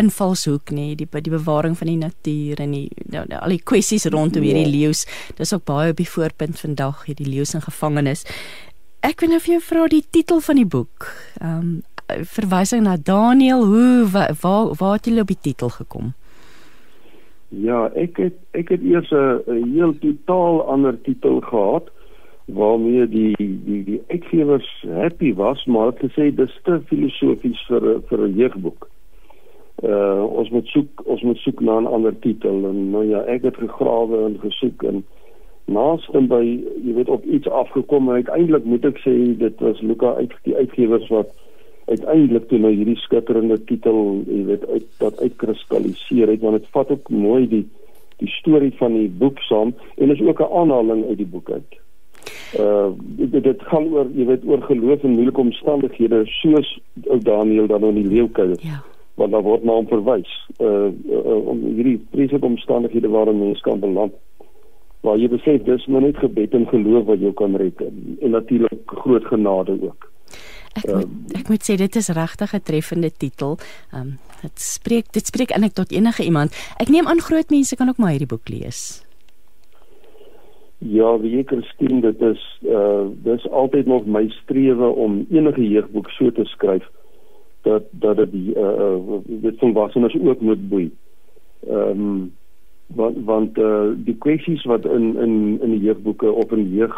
[0.00, 4.06] invalshoek nê die die bewaring van die natuur en die nou, nou, al die kwessies
[4.06, 4.72] rondom hierdie ja.
[4.72, 5.04] leeu's
[5.36, 8.24] dis ook baie op die voorpunt vandag hierdie leeu's in gevangenis
[9.00, 11.08] Ek wil nou vir jou vra die titel van die boek.
[11.40, 11.78] Ehm um,
[12.26, 16.08] verwysing na Daniel, hoe waar waar, waar het jy op die titel gekom?
[17.48, 21.90] Ja, ek het ek het eers 'n heel totaal ander titel gehad
[22.44, 28.26] waarmee die die die uitgewers happy was, maar het gesê dis te filosofies vir vir
[28.28, 28.88] 'n jeugboek.
[29.82, 33.42] Uh ons moet soek ons moet soek na 'n ander titel en nou ja, ek
[33.42, 35.04] het gegrawe en gesoek en
[35.70, 40.14] naaste by jy weet op iets afgekom en uiteindelik moet ek sê dit was Luka
[40.18, 41.34] uit die uitgewers wat
[41.90, 46.90] uiteindelik toe nou hierdie skitterende titel jy weet uit dat uitkristalliseer het want dit vat
[46.96, 47.66] ook mooi die
[48.20, 51.78] die storie van die boek saam en is ook 'n aanhaling uit die boek uit.
[52.60, 57.66] Uh dit, dit gaan oor jy weet oor geloof en moeilike omstandighede soos ou Daniel
[57.66, 58.56] dan in die leeukuil.
[58.60, 58.82] Ja.
[59.14, 60.32] Want daar word na hom verwys.
[60.58, 64.12] Uh, uh om hierdie vreeslike omstandighede waarin mense kan beland
[65.00, 68.30] waar jy besef dis maar net gebed en geloof wat jou kan red en, en
[68.30, 70.10] natuurlik groot genade ook.
[70.78, 73.58] Ek moet, um, ek moet sê dit is regtig 'n treffende titel.
[73.92, 76.54] Ehm um, dit spreek dit spreek eintlik tot enige iemand.
[76.78, 79.04] Ek neem aan groot mense kan ook maar hierdie boek lees.
[80.78, 86.08] Ja, wie ek Christine dit is uh dis altyd nog my strewe om enige jeugboek
[86.10, 86.86] so te skryf
[87.62, 90.90] dat dat dit uh dit volwassenes ook moet boei.
[91.66, 92.32] Ehm um,
[92.94, 96.96] want want uh, die kwessies wat in in in die jeugboeke op in jeug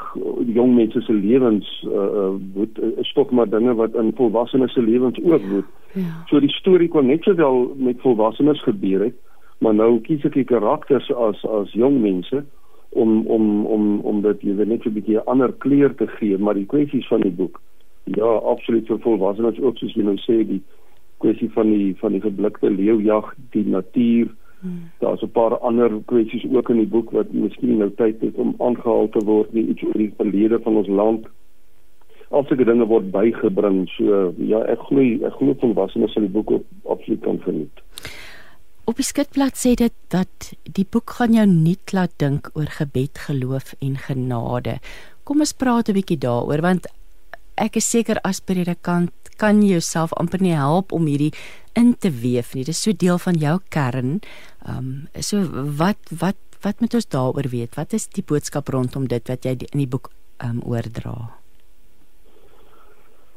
[0.55, 5.21] jong mense se lewens uh moet is tog maar dinge wat in volwassenes se lewens
[5.23, 5.69] ook moet.
[5.93, 6.25] Ja.
[6.27, 9.19] So die storie kon net sowel met volwassenes gebeur het,
[9.59, 12.45] maar nou kies ek die karakters as as jong mense
[12.89, 16.55] om om om om dit jy weet net 'n bietjie ander kleur te gee, maar
[16.55, 17.61] die kwessies van die boek
[18.05, 20.63] ja, absoluut vir volwassenes ook soos jy nou sê die
[21.19, 24.33] kwessie van die van die geblikte leeujag, die natuur
[25.01, 28.55] Daar's 'n paar ander kwessies ook in die boek wat miskien nou tyd het om
[28.59, 31.27] aangehaal te word, nie iets oor die verlede van ons land.
[32.31, 33.89] Alsulke dinge word bygebring.
[33.89, 37.83] So ja, ek glo ek glo volwassenes sal die boek op absoluut kan geniet.
[38.85, 43.19] Op die skitblad sê dit dat die boek gaan jou nuut laat dink oor gebed,
[43.19, 44.79] geloof en genade.
[45.25, 46.87] Kom ons praat 'n bietjie daaroor want
[47.63, 51.33] ek is seker as predikant kan jy jouself amper nie help om hierdie
[51.79, 52.67] in te weef nie.
[52.67, 54.19] Dit is so deel van jou kern.
[54.67, 55.43] Ehm um, so
[55.83, 57.77] wat wat wat moet ons daaroor weet?
[57.77, 61.15] Wat is die boodskap rondom dit wat jy in die boek ehm um, oordra?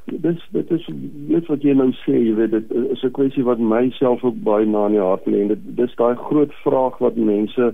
[0.05, 0.85] dis dit is
[1.29, 4.65] weet wat jy nou sê jy weet dit is 'n kwessie wat myself ook baie
[4.65, 7.73] na in die hart lê en dit dis daai groot vraag wat mense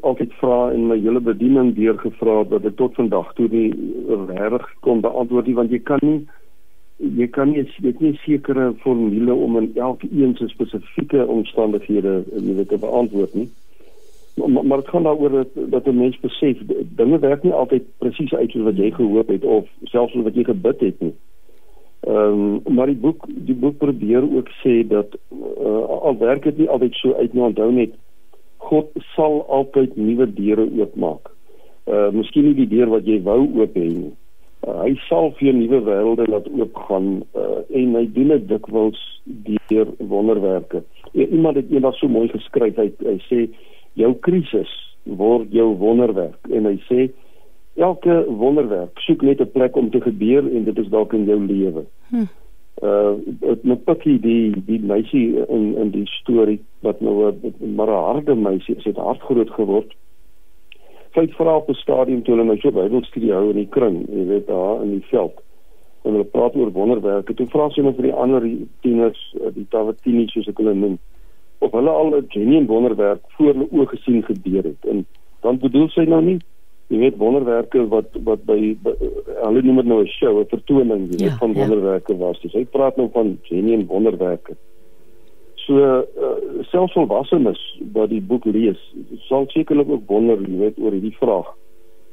[0.00, 3.68] altyd vra en my hele bediening deurgevra het wat ek tot vandag toe nie
[4.30, 6.20] reg kon beantwoord nie want jy kan nie
[7.18, 12.56] jy kan nie dit nie sekere formule om in elke een se spesifieke omstandighede jy
[12.60, 13.50] weet te beantwoord nie
[14.34, 16.58] maar maar dit gaan daaroor dat dat 'n mens besef
[16.96, 20.34] dinge werk nie altyd presies uit soos wat jy gehoop het of selfs soos wat
[20.34, 21.14] jy gebid het nie.
[22.00, 25.16] Ehm um, maar die boek die boek probeer ook sê dat
[25.60, 27.90] uh, al werk dit nie altyd so uit nie onthou net
[28.68, 31.30] God sal altyd nuwe deure oopmaak.
[31.86, 34.12] Uh miskien nie die deur wat jy wou oop hê nie.
[34.64, 39.00] Uh, hy sal vir nuwe wêrelde laat oopgaan uh, en hy doen dit dikwels
[39.68, 40.80] deur wonderwerke.
[41.12, 43.42] Iemand het eendag so mooi geskryf hy, hy sê
[44.00, 44.72] jou krisis
[45.04, 47.10] word jou wonderwerk en hy sê
[47.76, 51.40] elke wonderwerk soek net 'n plek om te gebeur en dit is dalk in jou
[51.44, 51.84] lewe.
[52.10, 52.30] Hm.
[52.82, 53.14] Uh
[53.62, 58.34] met Pikkie die die meisie in in die storie wat nou 'n maar 'n harde
[58.34, 59.94] meisie is, het hard groot geword.
[61.14, 64.06] Sy het vra op 'n stadium toe hulle nou so Bybelstudie hou in die kring,
[64.08, 65.42] jy weet daar in die veld.
[66.02, 67.34] En hulle praat oor wonderwerke.
[67.34, 68.42] Toe vra sy net vir die ander
[68.80, 70.98] tieners, die Tawatini soos ek hulle noem
[71.58, 74.84] of hulle al 'n genuine wonderwerk voor hulle oë gesien gebeur het.
[74.84, 75.06] En
[75.40, 76.38] dan bedoel sy nou nie
[76.92, 78.92] jy weet wonderwerke wat wat by, by
[79.44, 81.58] hulle noem dit nou 'n show, 'n vertoning, jy weet ja, van ja.
[81.60, 82.40] wonderwerke was.
[82.40, 84.56] Dis hy praat nou van genuine wonderwerke.
[85.64, 86.04] So uh,
[86.68, 87.60] selfs volwassenes
[87.92, 88.80] wat die boek lees,
[89.28, 91.54] sal sekerlik ook wonder, jy weet, oor hierdie vraag.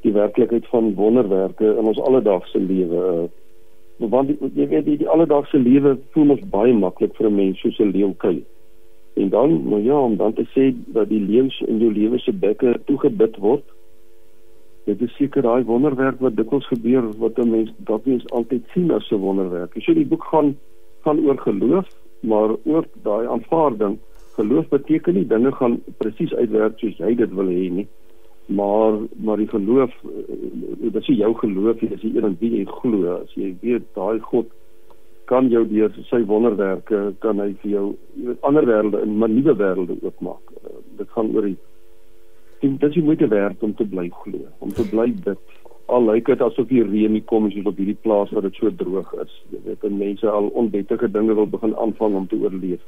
[0.02, 2.96] Die werklikheid van wonderwerke in ons alledaagse lewe.
[2.96, 7.60] Uh, want jy weet die, die alledaagse lewe voel ons baie maklik vir 'n mens
[7.60, 8.44] soos 'n leeu kyk.
[9.14, 12.32] En dan, nou ja, om dan te sê dat die lewens in jou lewe se
[12.32, 13.64] bekke toegebid word.
[14.84, 18.90] Dit is seker daai wonderwerk wat dikwels gebeur wat 'n mens dalk nie altyd sien
[18.90, 19.74] as 'n wonderwerk.
[19.80, 20.56] So die boek gaan
[21.04, 21.86] gaan oor geloof,
[22.20, 23.98] maar ook daai aanvaarding.
[24.34, 27.88] Geloof beteken nie dinge gaan presies uitwerk soos jy dit wil hê nie.
[28.46, 30.34] Maar maar die geloof, eh,
[30.80, 33.14] dit is jou geloof, jy is een en wie jy glo.
[33.22, 34.46] As jy weet daai God
[35.24, 37.86] kan jou deur sy wonderwerke kan hy vir jou
[38.42, 40.50] ander wêrelde in nuwe wêrelde oopmaak.
[40.64, 41.56] Uh, dit gaan oor die
[42.62, 45.58] dit dis jy moet werk om te bly glo, om te bly bid.
[45.92, 48.58] Al lyk dit asof die reën nie kom as jy op hierdie plaas waar dit
[48.60, 49.34] so droog is.
[49.52, 52.84] Jy weet en mense al onwettige dinge wil begin aanvang om te oorleef.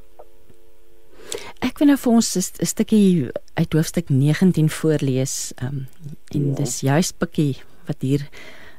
[1.65, 5.53] Ek wil nou vir ons 'n stukkie uit hoofstuk 19 voorlees.
[5.59, 5.87] Ehm um,
[6.35, 6.55] en ja.
[6.55, 8.29] dis juist bietjie wat hier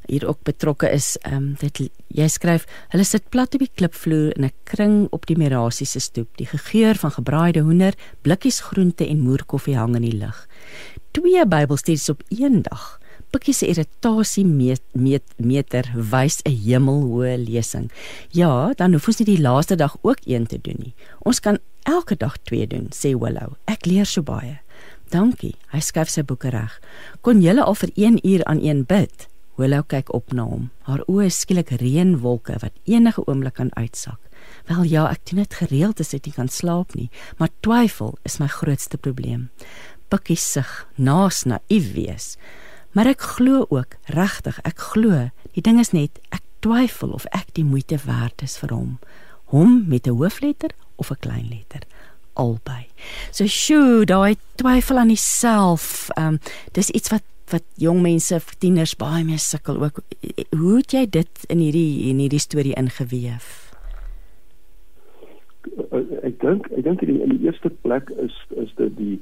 [0.08, 1.18] hier ook betrokke is.
[1.22, 5.26] Ehm um, dit jy skryf, hulle sit plat op die klipvloer in 'n kring op
[5.26, 6.38] die Merasie se stoep.
[6.38, 10.48] Die geur van gebraaide hoender, blikkies groente en moerkoffie hang in die lug.
[11.12, 13.00] Twee Bybelstudies op een dag.
[13.32, 17.92] Pikkie se irritasie meet, meet, meter wys 'n hemelhoë lesing.
[18.32, 20.94] Ja, dan hoef ons nie die laaste dag ook een te doen nie.
[21.20, 23.56] Ons kan elke dag twee doen, sê Willow.
[23.66, 24.60] Ek leer so baie.
[25.10, 25.56] Dankie.
[25.72, 26.80] Hy skuif sy boeke reg.
[27.22, 29.28] Kon julle al vir 1 uur aan een bid?
[29.56, 30.70] Willow kyk op na hom.
[30.88, 34.20] Haar oë is skielik reënwolke wat enige oomblik kan uitsak.
[34.68, 37.10] Wel ja, ek doen dit gereeld as ek nie kan slaap nie,
[37.40, 39.50] maar twyfel is my grootste probleem.
[40.12, 42.36] Pikkie sug, naas naïef wees.
[42.96, 47.54] Maar ek glo ook, regtig, ek glo, die ding is net ek twyfel of ek
[47.56, 48.98] die moeite werd is vir hom.
[49.54, 51.84] Hom met 'n hoofletter of 'n klein letter
[52.36, 52.88] albei.
[53.32, 56.40] So sjoe, daai twyfel aan jouself, ehm um,
[56.72, 60.02] dis iets wat wat jong mense, tieners baie mee sukkel ook.
[60.56, 63.54] Hoe het jy dit in hierdie in hierdie storie ingeweef?
[66.26, 69.16] Ek dink ek dink in, in die eerste plek is is dit die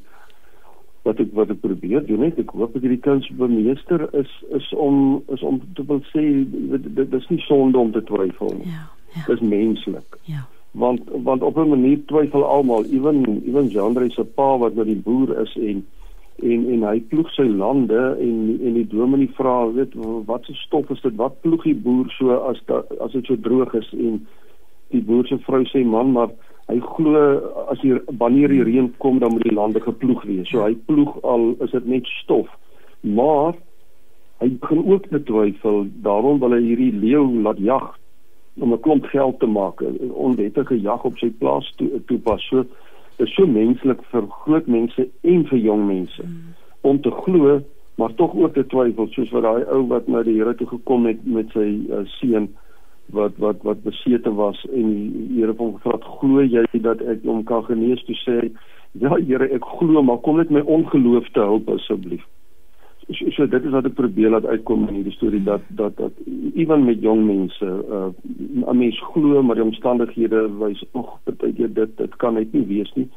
[1.04, 4.70] wat ek wat ek probeer doen net ek hoop dat hierdie kuns bemeester is is
[4.80, 8.72] om is om te wil sê dit, dit, is nie sonde om te twyfel nie.
[8.72, 8.88] Ja.
[9.14, 9.26] Ja.
[9.28, 10.18] Dit is menslik.
[10.30, 10.46] Ja.
[10.72, 15.02] Want want op 'n manier twyfel almal, ewen ewen Jandre se pa wat nou die
[15.06, 15.86] boer is en
[16.42, 19.94] en en hy ploeg sy lande en en die dominee vra weet
[20.30, 21.16] wat se stof is dit?
[21.20, 23.90] Wat ploeg die boer so as da, as dit so droog is?
[23.94, 24.24] En
[24.94, 26.34] die boer se vrou sê man maar
[26.72, 27.22] hy glo
[27.72, 30.50] as hier wanneer die reën kom dan moet die lande geploeg wees.
[30.50, 32.50] So hy ploeg al is dit net stof.
[33.02, 33.54] Maar
[34.42, 35.86] hy begin ook te twyfel.
[36.06, 37.94] Daarom wil hy hierdie leeu laat jag
[38.62, 39.82] om 'n klomp geld te maak
[40.14, 42.42] onwettige jag op sy plaas toe toepas.
[42.48, 42.66] So
[43.22, 46.24] is so menslik vir groot mense en vir jong mense.
[46.24, 46.54] Mm.
[46.84, 47.62] om te glo
[47.96, 51.06] maar tog ook te twyfel soos wat daai ou wat na die Here toe gekom
[51.06, 52.50] het met sy uh, seun
[53.16, 57.24] wat wat wat besete was en die Here hom gevra het glo jy dat ek
[57.28, 58.04] hom kan genees?
[58.08, 58.38] Toe sê
[59.04, 62.26] ja Here ek glo maar kom net my ongeloof te help asseblief
[63.10, 66.16] so, so dit is wat ek probeer laat uitkom in hierdie storie dat dat dat
[66.56, 68.10] ewen met jong mense uh
[68.72, 72.66] 'n mens glo maar die omstandighede wys nog baie keer dit dit kan net nie
[72.68, 73.10] wees nie.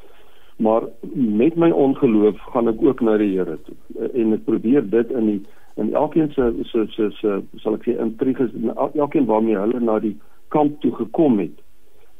[0.56, 0.82] Maar
[1.14, 3.76] met my ongeloof gaan ek ook na die Here toe.
[4.14, 5.40] En ek probeer dit in die
[5.76, 8.50] in elkeen se se se se sal ek sê intriges
[8.94, 10.16] elkeen waarmee hulle na die
[10.48, 11.60] kamp toe gekom het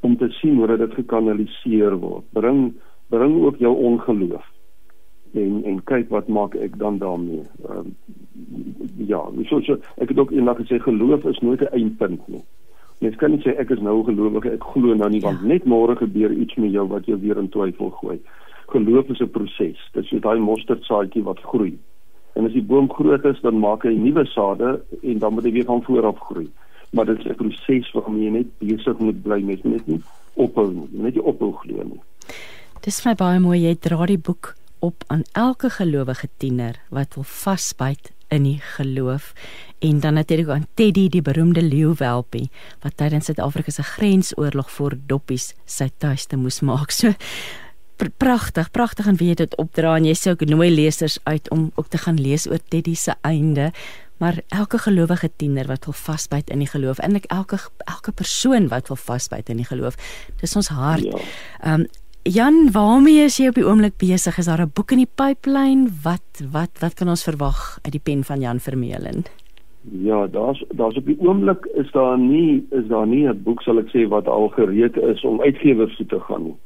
[0.01, 2.25] om te sien hoe dit gekanaliseer word.
[2.33, 2.75] Bring
[3.09, 4.56] bring ook jou ongeloof
[5.37, 7.45] en en kyk wat maak ek dan daarmee.
[7.69, 7.97] Ehm um,
[8.97, 12.45] ja, so so ek het ook eendag gesê geloof is nooit 'n eindpunt nie.
[12.99, 15.47] Mens kan nie sê ek is nou gelowige, ek glo nou nie want ja.
[15.47, 18.21] net môre gebeur iets met jou wat jou weer in twyfel gooi.
[18.73, 19.79] Geloof is 'n proses.
[19.93, 21.79] Dit is so daai mosterdsaadjie wat groei.
[22.35, 25.53] En as die boom groot is, dan maak hy nuwe sade en dan moet hy
[25.53, 26.49] weer van voor af groei.
[26.91, 30.01] Maar dit is 'n proses waarmee jy net besig moet bly met net nie
[30.35, 32.01] ophou nie, net nie ophou glo nie.
[32.81, 37.25] Dis my baie mooi jy dra die boek op aan elke gelowige tiener wat wil
[37.25, 39.33] vasbyt in die geloof
[39.79, 42.51] en dan natuurlik aan Teddy die beroemde leeuwelpie
[42.83, 46.91] wat tydens Suid-Afrika se grensoorlog vir doppies sy tuiste moes maak.
[46.91, 47.15] So
[47.97, 51.71] pr pragtig, pragtig en wie dit opdra en jy sê ook nooi lesers uit om
[51.77, 53.71] ook te gaan lees oor Teddy se einde.
[54.21, 58.89] Maar elke gelowige tiener wat wil vasbyt in die geloof, eintlik elke elke persoon wat
[58.89, 59.97] wil vasbyt in die geloof,
[60.41, 61.05] dis ons hart.
[61.05, 61.21] Ja.
[61.61, 61.75] Ehm ja.
[61.75, 61.87] um,
[62.27, 64.39] Jan, waarmee is jy op die oomblik besig?
[64.39, 65.87] Is daar 'n boek in die pipeline?
[66.03, 69.25] Wat wat wat kan ons verwag uit die pen van Jan Vermeulen?
[70.03, 73.79] Ja, daar's daar's op die oomblik is daar nie is daar nie 'n boek sal
[73.79, 76.57] ek sê wat al gereed is om uitgewers toe te gaan nie.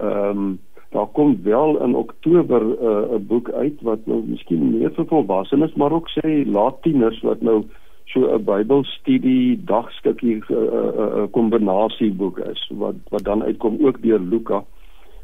[0.00, 0.58] Ehm um,
[0.90, 5.06] daar kom wel in Oktober eh, 'n uh, boek uit wat nou miskien meer vir
[5.06, 7.64] volwassenes maar ook sê laat tieners wat nou
[8.04, 14.02] so 'n Bybelstudie dagstukkie 'n uh, uh, uh, kombinasieboek is wat wat dan uitkom ook
[14.02, 14.64] deur Luka.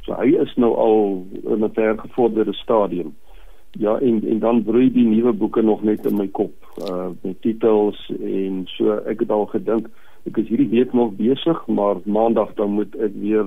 [0.01, 3.15] So hy is nou al in 'n ver gevorderde stadium.
[3.71, 6.53] Ja, en en dan broei die nuwe boeke nog net in my kop
[6.91, 9.89] uh met titels en so ek het al gedink
[10.27, 13.47] ek is hierdie week nog besig, maar maandag dan moet ek weer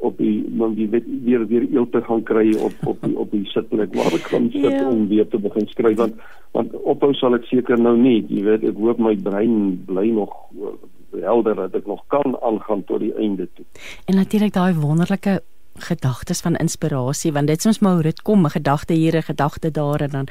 [0.00, 3.30] op die man die weet weer weer eel te gaan kry op op die op
[3.30, 4.80] die sitplek waar ek kan sit yeah.
[4.80, 4.88] Ja.
[4.88, 6.14] om weer te begin skryf want
[6.56, 9.54] want ophou sal ek seker nou nie jy weet ek hoop my brein
[9.86, 10.74] bly nog uh,
[11.20, 13.66] helder dat ek nog kan aangaan tot die einde toe
[14.06, 15.40] en natuurlik daai wonderlike
[15.80, 19.70] gedagtes van inspirasie want dit soms maar hoe dit kom 'n gedagte hier 'n gedagte
[19.70, 20.26] daar en dan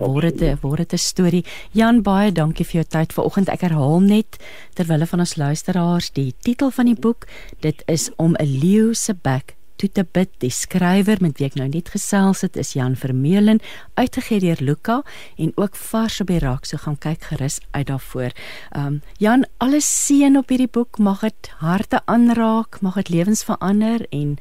[0.00, 1.44] word dit word dit 'n storie.
[1.72, 3.48] Jan baie dankie vir jou tyd vanoggend.
[3.48, 4.36] Ek herhaal net
[4.74, 7.26] terwyl van ons luisteraars die titel van die boek.
[7.60, 10.30] Dit is om 'n leeu se bek toe te bid.
[10.38, 13.60] Die skrywer met wie ek nou net gesels het is Jan Vermeulen,
[13.94, 15.02] uitgegee deur Luka
[15.36, 16.68] en ook vars op die rak.
[16.68, 18.36] So gaan kyk gerus uit daarvoor.
[18.76, 20.98] Um Jan, alles seën op hierdie boek.
[20.98, 24.36] Mag dit harte aanraak, mag dit lewens verander en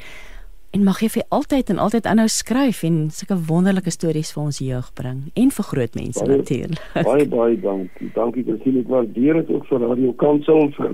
[0.72, 4.60] en mag jy vir altyd en altyd aanhou skryf en sulke wonderlike stories vir ons
[4.62, 6.84] jeug bring en vir groot mense natuurlik.
[6.94, 8.12] Baie baie dankie.
[8.16, 10.94] Dankie Christine, ek waardeer dit ook vir Radio Kansel vir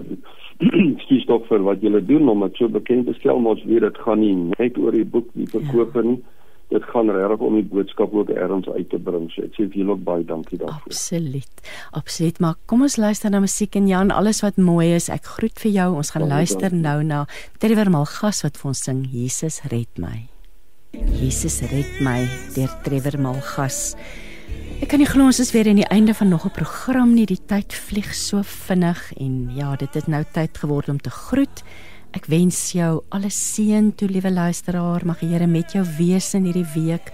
[1.03, 3.83] skies tog vir wat julle doen om dit so bekend te stel, maar ons weet
[3.83, 6.05] dit gaan nie net oor die boek nie verkoop ja.
[6.69, 9.27] Dit gaan regtig om die boodskap ook ergens uit te bring.
[9.33, 10.91] So ek sê vir julle baie dankie daarvoor.
[10.91, 11.71] Absoluut.
[11.91, 12.39] Absoluut.
[12.43, 15.09] Maar kom ons luister na musiek en Jan, alles wat mooi is.
[15.13, 15.89] Ek groet vir jou.
[16.01, 16.85] Ons gaan dankie, luister dankie.
[16.87, 17.25] nou na
[17.59, 20.25] Trevor Malgas wat vir ons sing Jesus red my.
[21.19, 22.23] Jesus red my
[22.55, 23.95] deur Trevor Malgas.
[24.83, 27.25] Ek kan nie glo ons is weer aan die einde van nog 'n program nie.
[27.25, 31.63] Die tyd vlieg so vinnig en ja, dit het nou tyd geword om te groet.
[32.15, 35.03] Ek wens jou alle seën toe liewe luisteraar.
[35.03, 37.11] Mag die Here met jou wees in hierdie week.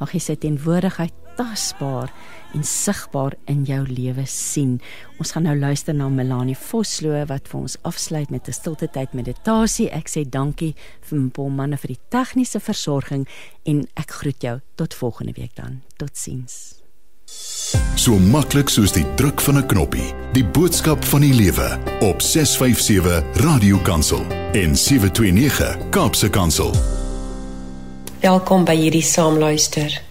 [0.00, 2.10] Mag jy sy teenwoordigheid tasbaar
[2.56, 4.80] en sigbaar in jou lewe sien.
[5.22, 9.14] Ons gaan nou luister na Melanie Vosloo wat vir ons afsluit met 'n stilte tyd
[9.14, 9.88] meditasie.
[9.90, 13.28] Ek sê dankie vir Mpom manne vir die tegniese versorging
[13.64, 15.82] en ek groet jou tot volgende week dan.
[15.96, 16.79] Totsiens.
[17.94, 20.14] So maklik soos die druk van 'n knoppie.
[20.32, 24.22] Die boodskap van die lewe op 657 Radio Kansel
[24.52, 26.74] en 729 Kaapse Kansel.
[28.20, 30.02] Welkom by hierdie saamluister.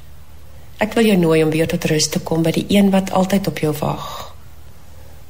[0.77, 3.47] Ek wil jou nooi om weer tot rus te kom by die een wat altyd
[3.47, 4.33] op jou wag.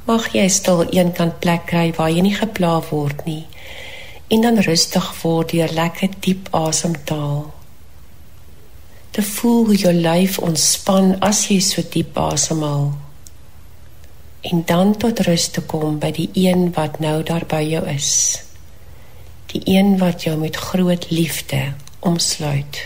[0.06, 3.48] Mag jy stil eenkant plek kry waar jy nie gepla word nie
[4.30, 7.59] en dan rustig word deur lekker diep asemhaal te
[9.18, 12.92] voel hoe jou lyf ontspan as jy so diep asemhaal.
[14.42, 18.40] En dan tot rus te kom by die een wat nou daar by jou is.
[19.52, 22.86] Die een wat jou met groot liefde omsluit.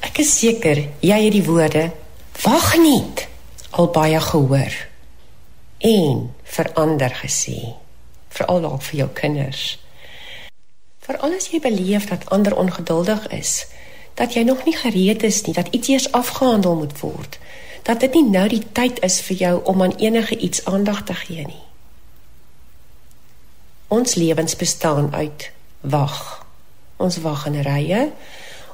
[0.00, 1.90] Ek is seker jy het die woorde
[2.42, 3.04] wag nie
[3.70, 4.74] al baie gehoor
[5.80, 7.76] en verander gesê
[8.34, 9.62] veral dalk vir jou kinders.
[11.04, 13.64] Veral as jy beleef dat ander ongeduldig is,
[14.20, 17.38] Dat jy nog nie gereed is nie, dat iets eers afgehandel moet word.
[17.88, 21.16] Dat dit nie nou die tyd is vir jou om aan enige iets aandag te
[21.24, 21.64] gee nie.
[23.88, 26.46] Ons lewens bestaan uit wag.
[26.96, 28.10] Ons wag in rye.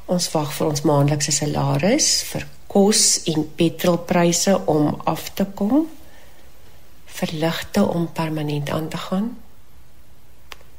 [0.06, 5.86] Ons wag vir ons maandelikse salaris, vir kos en petrolpryse om af te kom,
[7.16, 9.30] vir ligte om permanent aan te gaan.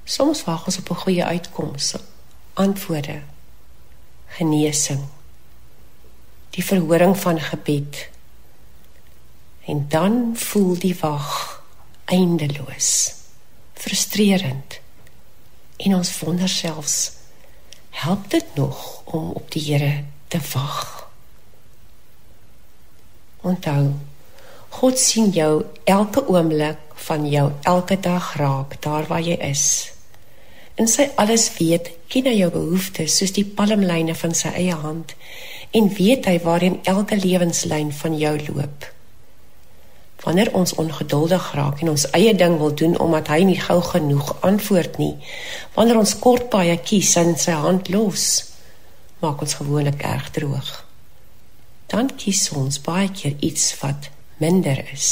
[0.06, 1.96] Soms wag ons op 'n goeie uitkoms,
[2.54, 3.22] antwoorde,
[4.38, 5.04] genesing,
[6.56, 8.08] die verhoring van gebed.
[9.68, 11.30] En dan voel die wag
[12.06, 13.18] eindeloos
[13.78, 14.80] frustrerend.
[15.78, 17.12] En ons wonder selfs
[17.90, 21.10] help dit nog om op die Here te wag?
[23.42, 23.94] Onthou,
[24.70, 29.94] God sien jou elke oomblik van jou elke dag raak daar waar jy is.
[30.78, 35.16] En sy alles weet, ken hy jou behoeftes soos die palmlyne van sy eie hand
[35.76, 38.86] en weet hy waarin elke lewenslyn van jou loop.
[40.22, 44.30] Wanneer ons ongeduldig raak en ons eie ding wil doen omdat hy nie gou genoeg
[44.46, 45.16] antwoord nie
[45.76, 48.28] wanneer ons kort baie kies en sy hand los
[49.24, 50.72] maak ons gewoonlik erg droog.
[51.90, 55.10] Dan kies ons baie keer iets wat minder is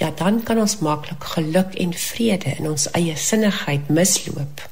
[0.00, 4.64] ja dan kan ons maklik geluk en vrede in ons eie sinnigheid misloop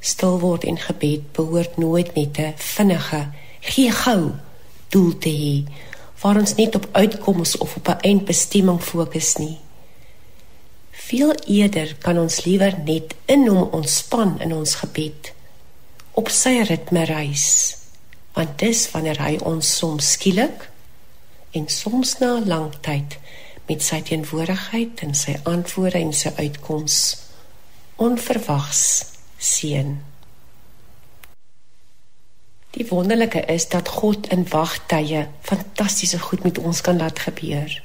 [0.00, 3.22] stil word en gebed behoort nooit net 'n vinnige
[3.60, 4.32] gee gou
[4.88, 5.56] doel te hê
[6.20, 9.58] waar ons net op uitkoms of op 'n eindbestemming fokus nie.
[10.90, 15.32] Veel eerder kan ons liewer net in hom ontspan in ons gebed
[16.10, 17.76] op sy ritme reis.
[18.32, 20.69] Want dis wanneer hy ons soms skielik
[21.50, 23.18] en soms na 'n lang tyd
[23.66, 27.16] met sy teenwoordigheid en sy antwoorde en sy uitkoms
[27.96, 29.04] onverwags
[29.38, 30.00] seën.
[32.70, 37.82] Die wonderlike is dat God in wagtye fantastiese goed met ons kan laat gebeur.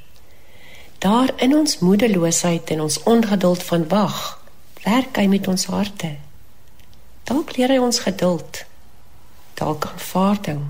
[0.98, 4.20] Daar in ons moedeloosheid en ons ongeduld van wag,
[4.84, 6.16] werk hy met ons harte.
[7.26, 8.66] Dalk leer hy ons geduld,
[9.58, 10.62] dalk aanvaarding,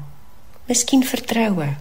[0.68, 1.76] miskien vertroue.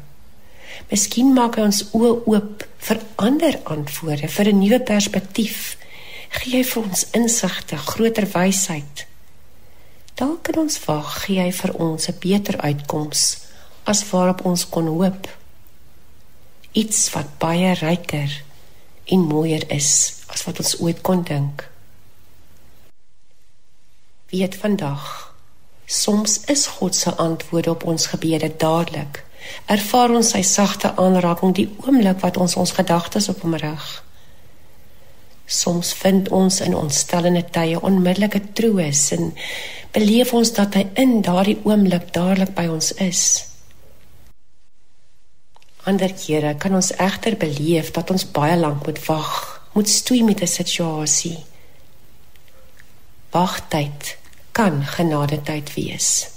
[0.90, 5.76] Miskien maak hy ons oë oop vir ander antwoorde, vir 'n nuwe perspektief.
[6.30, 9.06] Gee hy vir ons insigte, groter wysheid.
[10.14, 13.22] Dalk in ons wag gee hy vir ons 'n beter uitkoms
[13.84, 15.28] as waarop ons kon hoop.
[16.72, 18.42] Iets wat baie ryker
[19.04, 21.68] en mooier is as wat ons ooit kon dink.
[24.30, 25.34] Weet vandag,
[25.86, 29.24] soms is God se antwoorde op ons gebede dadelik.
[29.66, 33.86] Ervaar ons sy sagte aanraking die oomblik wat ons ons gedagtes op hom rig.
[35.46, 39.32] Soms vind ons in ons stellende tye onmiddellike troos en
[39.92, 43.24] beleef ons dat hy in daardie oomblik dadelik by ons is.
[45.84, 49.32] Ander kere kan ons egter beleef dat ons baie lank moet wag,
[49.74, 51.44] moet stoei met 'n situasie.
[53.30, 54.16] Wagtyd
[54.52, 56.33] kan genadetyd wees.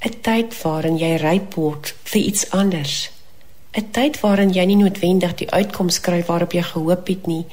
[0.00, 3.10] 'n Tyd waarin jy ryp word vir iets anders.
[3.72, 7.46] 'n Tyd waarin jy nie noodwendig die uitkoms kry waarop jy gehoop het nie,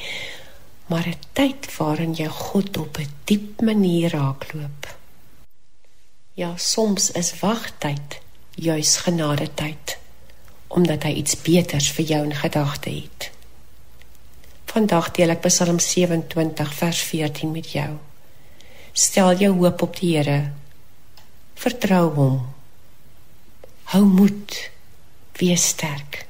[0.85, 4.95] maar 'n tyd waarin jy God op 'n diep manier raakloop.
[6.33, 8.19] Ja, soms is wagtyd
[8.55, 9.97] juis genade tyd
[10.67, 13.31] omdat hy iets beters vir jou in gedagte het.
[14.65, 17.97] Vandag deel ek Psalm 27 vers 14 met jou.
[18.91, 20.51] Stel jou hoop op die Here.
[21.55, 22.37] Vertrou hom.
[23.93, 24.59] Hou moed.
[25.39, 26.25] Wees sterk.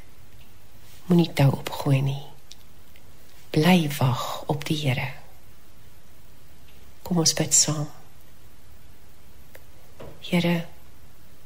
[1.05, 2.23] Moenie toe opgooi nie
[3.55, 5.07] bly wag op die Here.
[7.07, 7.87] Kom ons bid saam.
[10.25, 10.55] Here,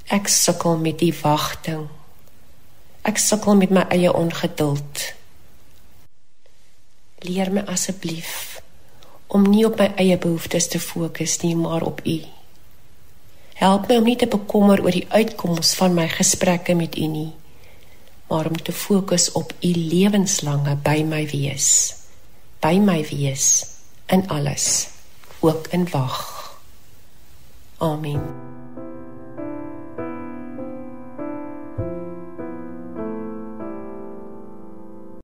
[0.10, 1.86] ek sukkel met die wagting.
[3.06, 5.04] Ek sukkel met my eie ongeduld.
[7.28, 8.58] Leer my asseblief
[9.30, 12.18] om nie op my eie behoeftes te fokus nie, maar op U.
[13.60, 17.32] Help my om nie te bekommer oor die uitkoms van my gesprekke met U nie,
[18.32, 22.00] maar om te fokus op U lewenslange by my wees
[22.60, 23.66] by my wees
[24.08, 24.88] in alles,
[25.40, 26.60] ook in wag.
[27.78, 28.49] Amen.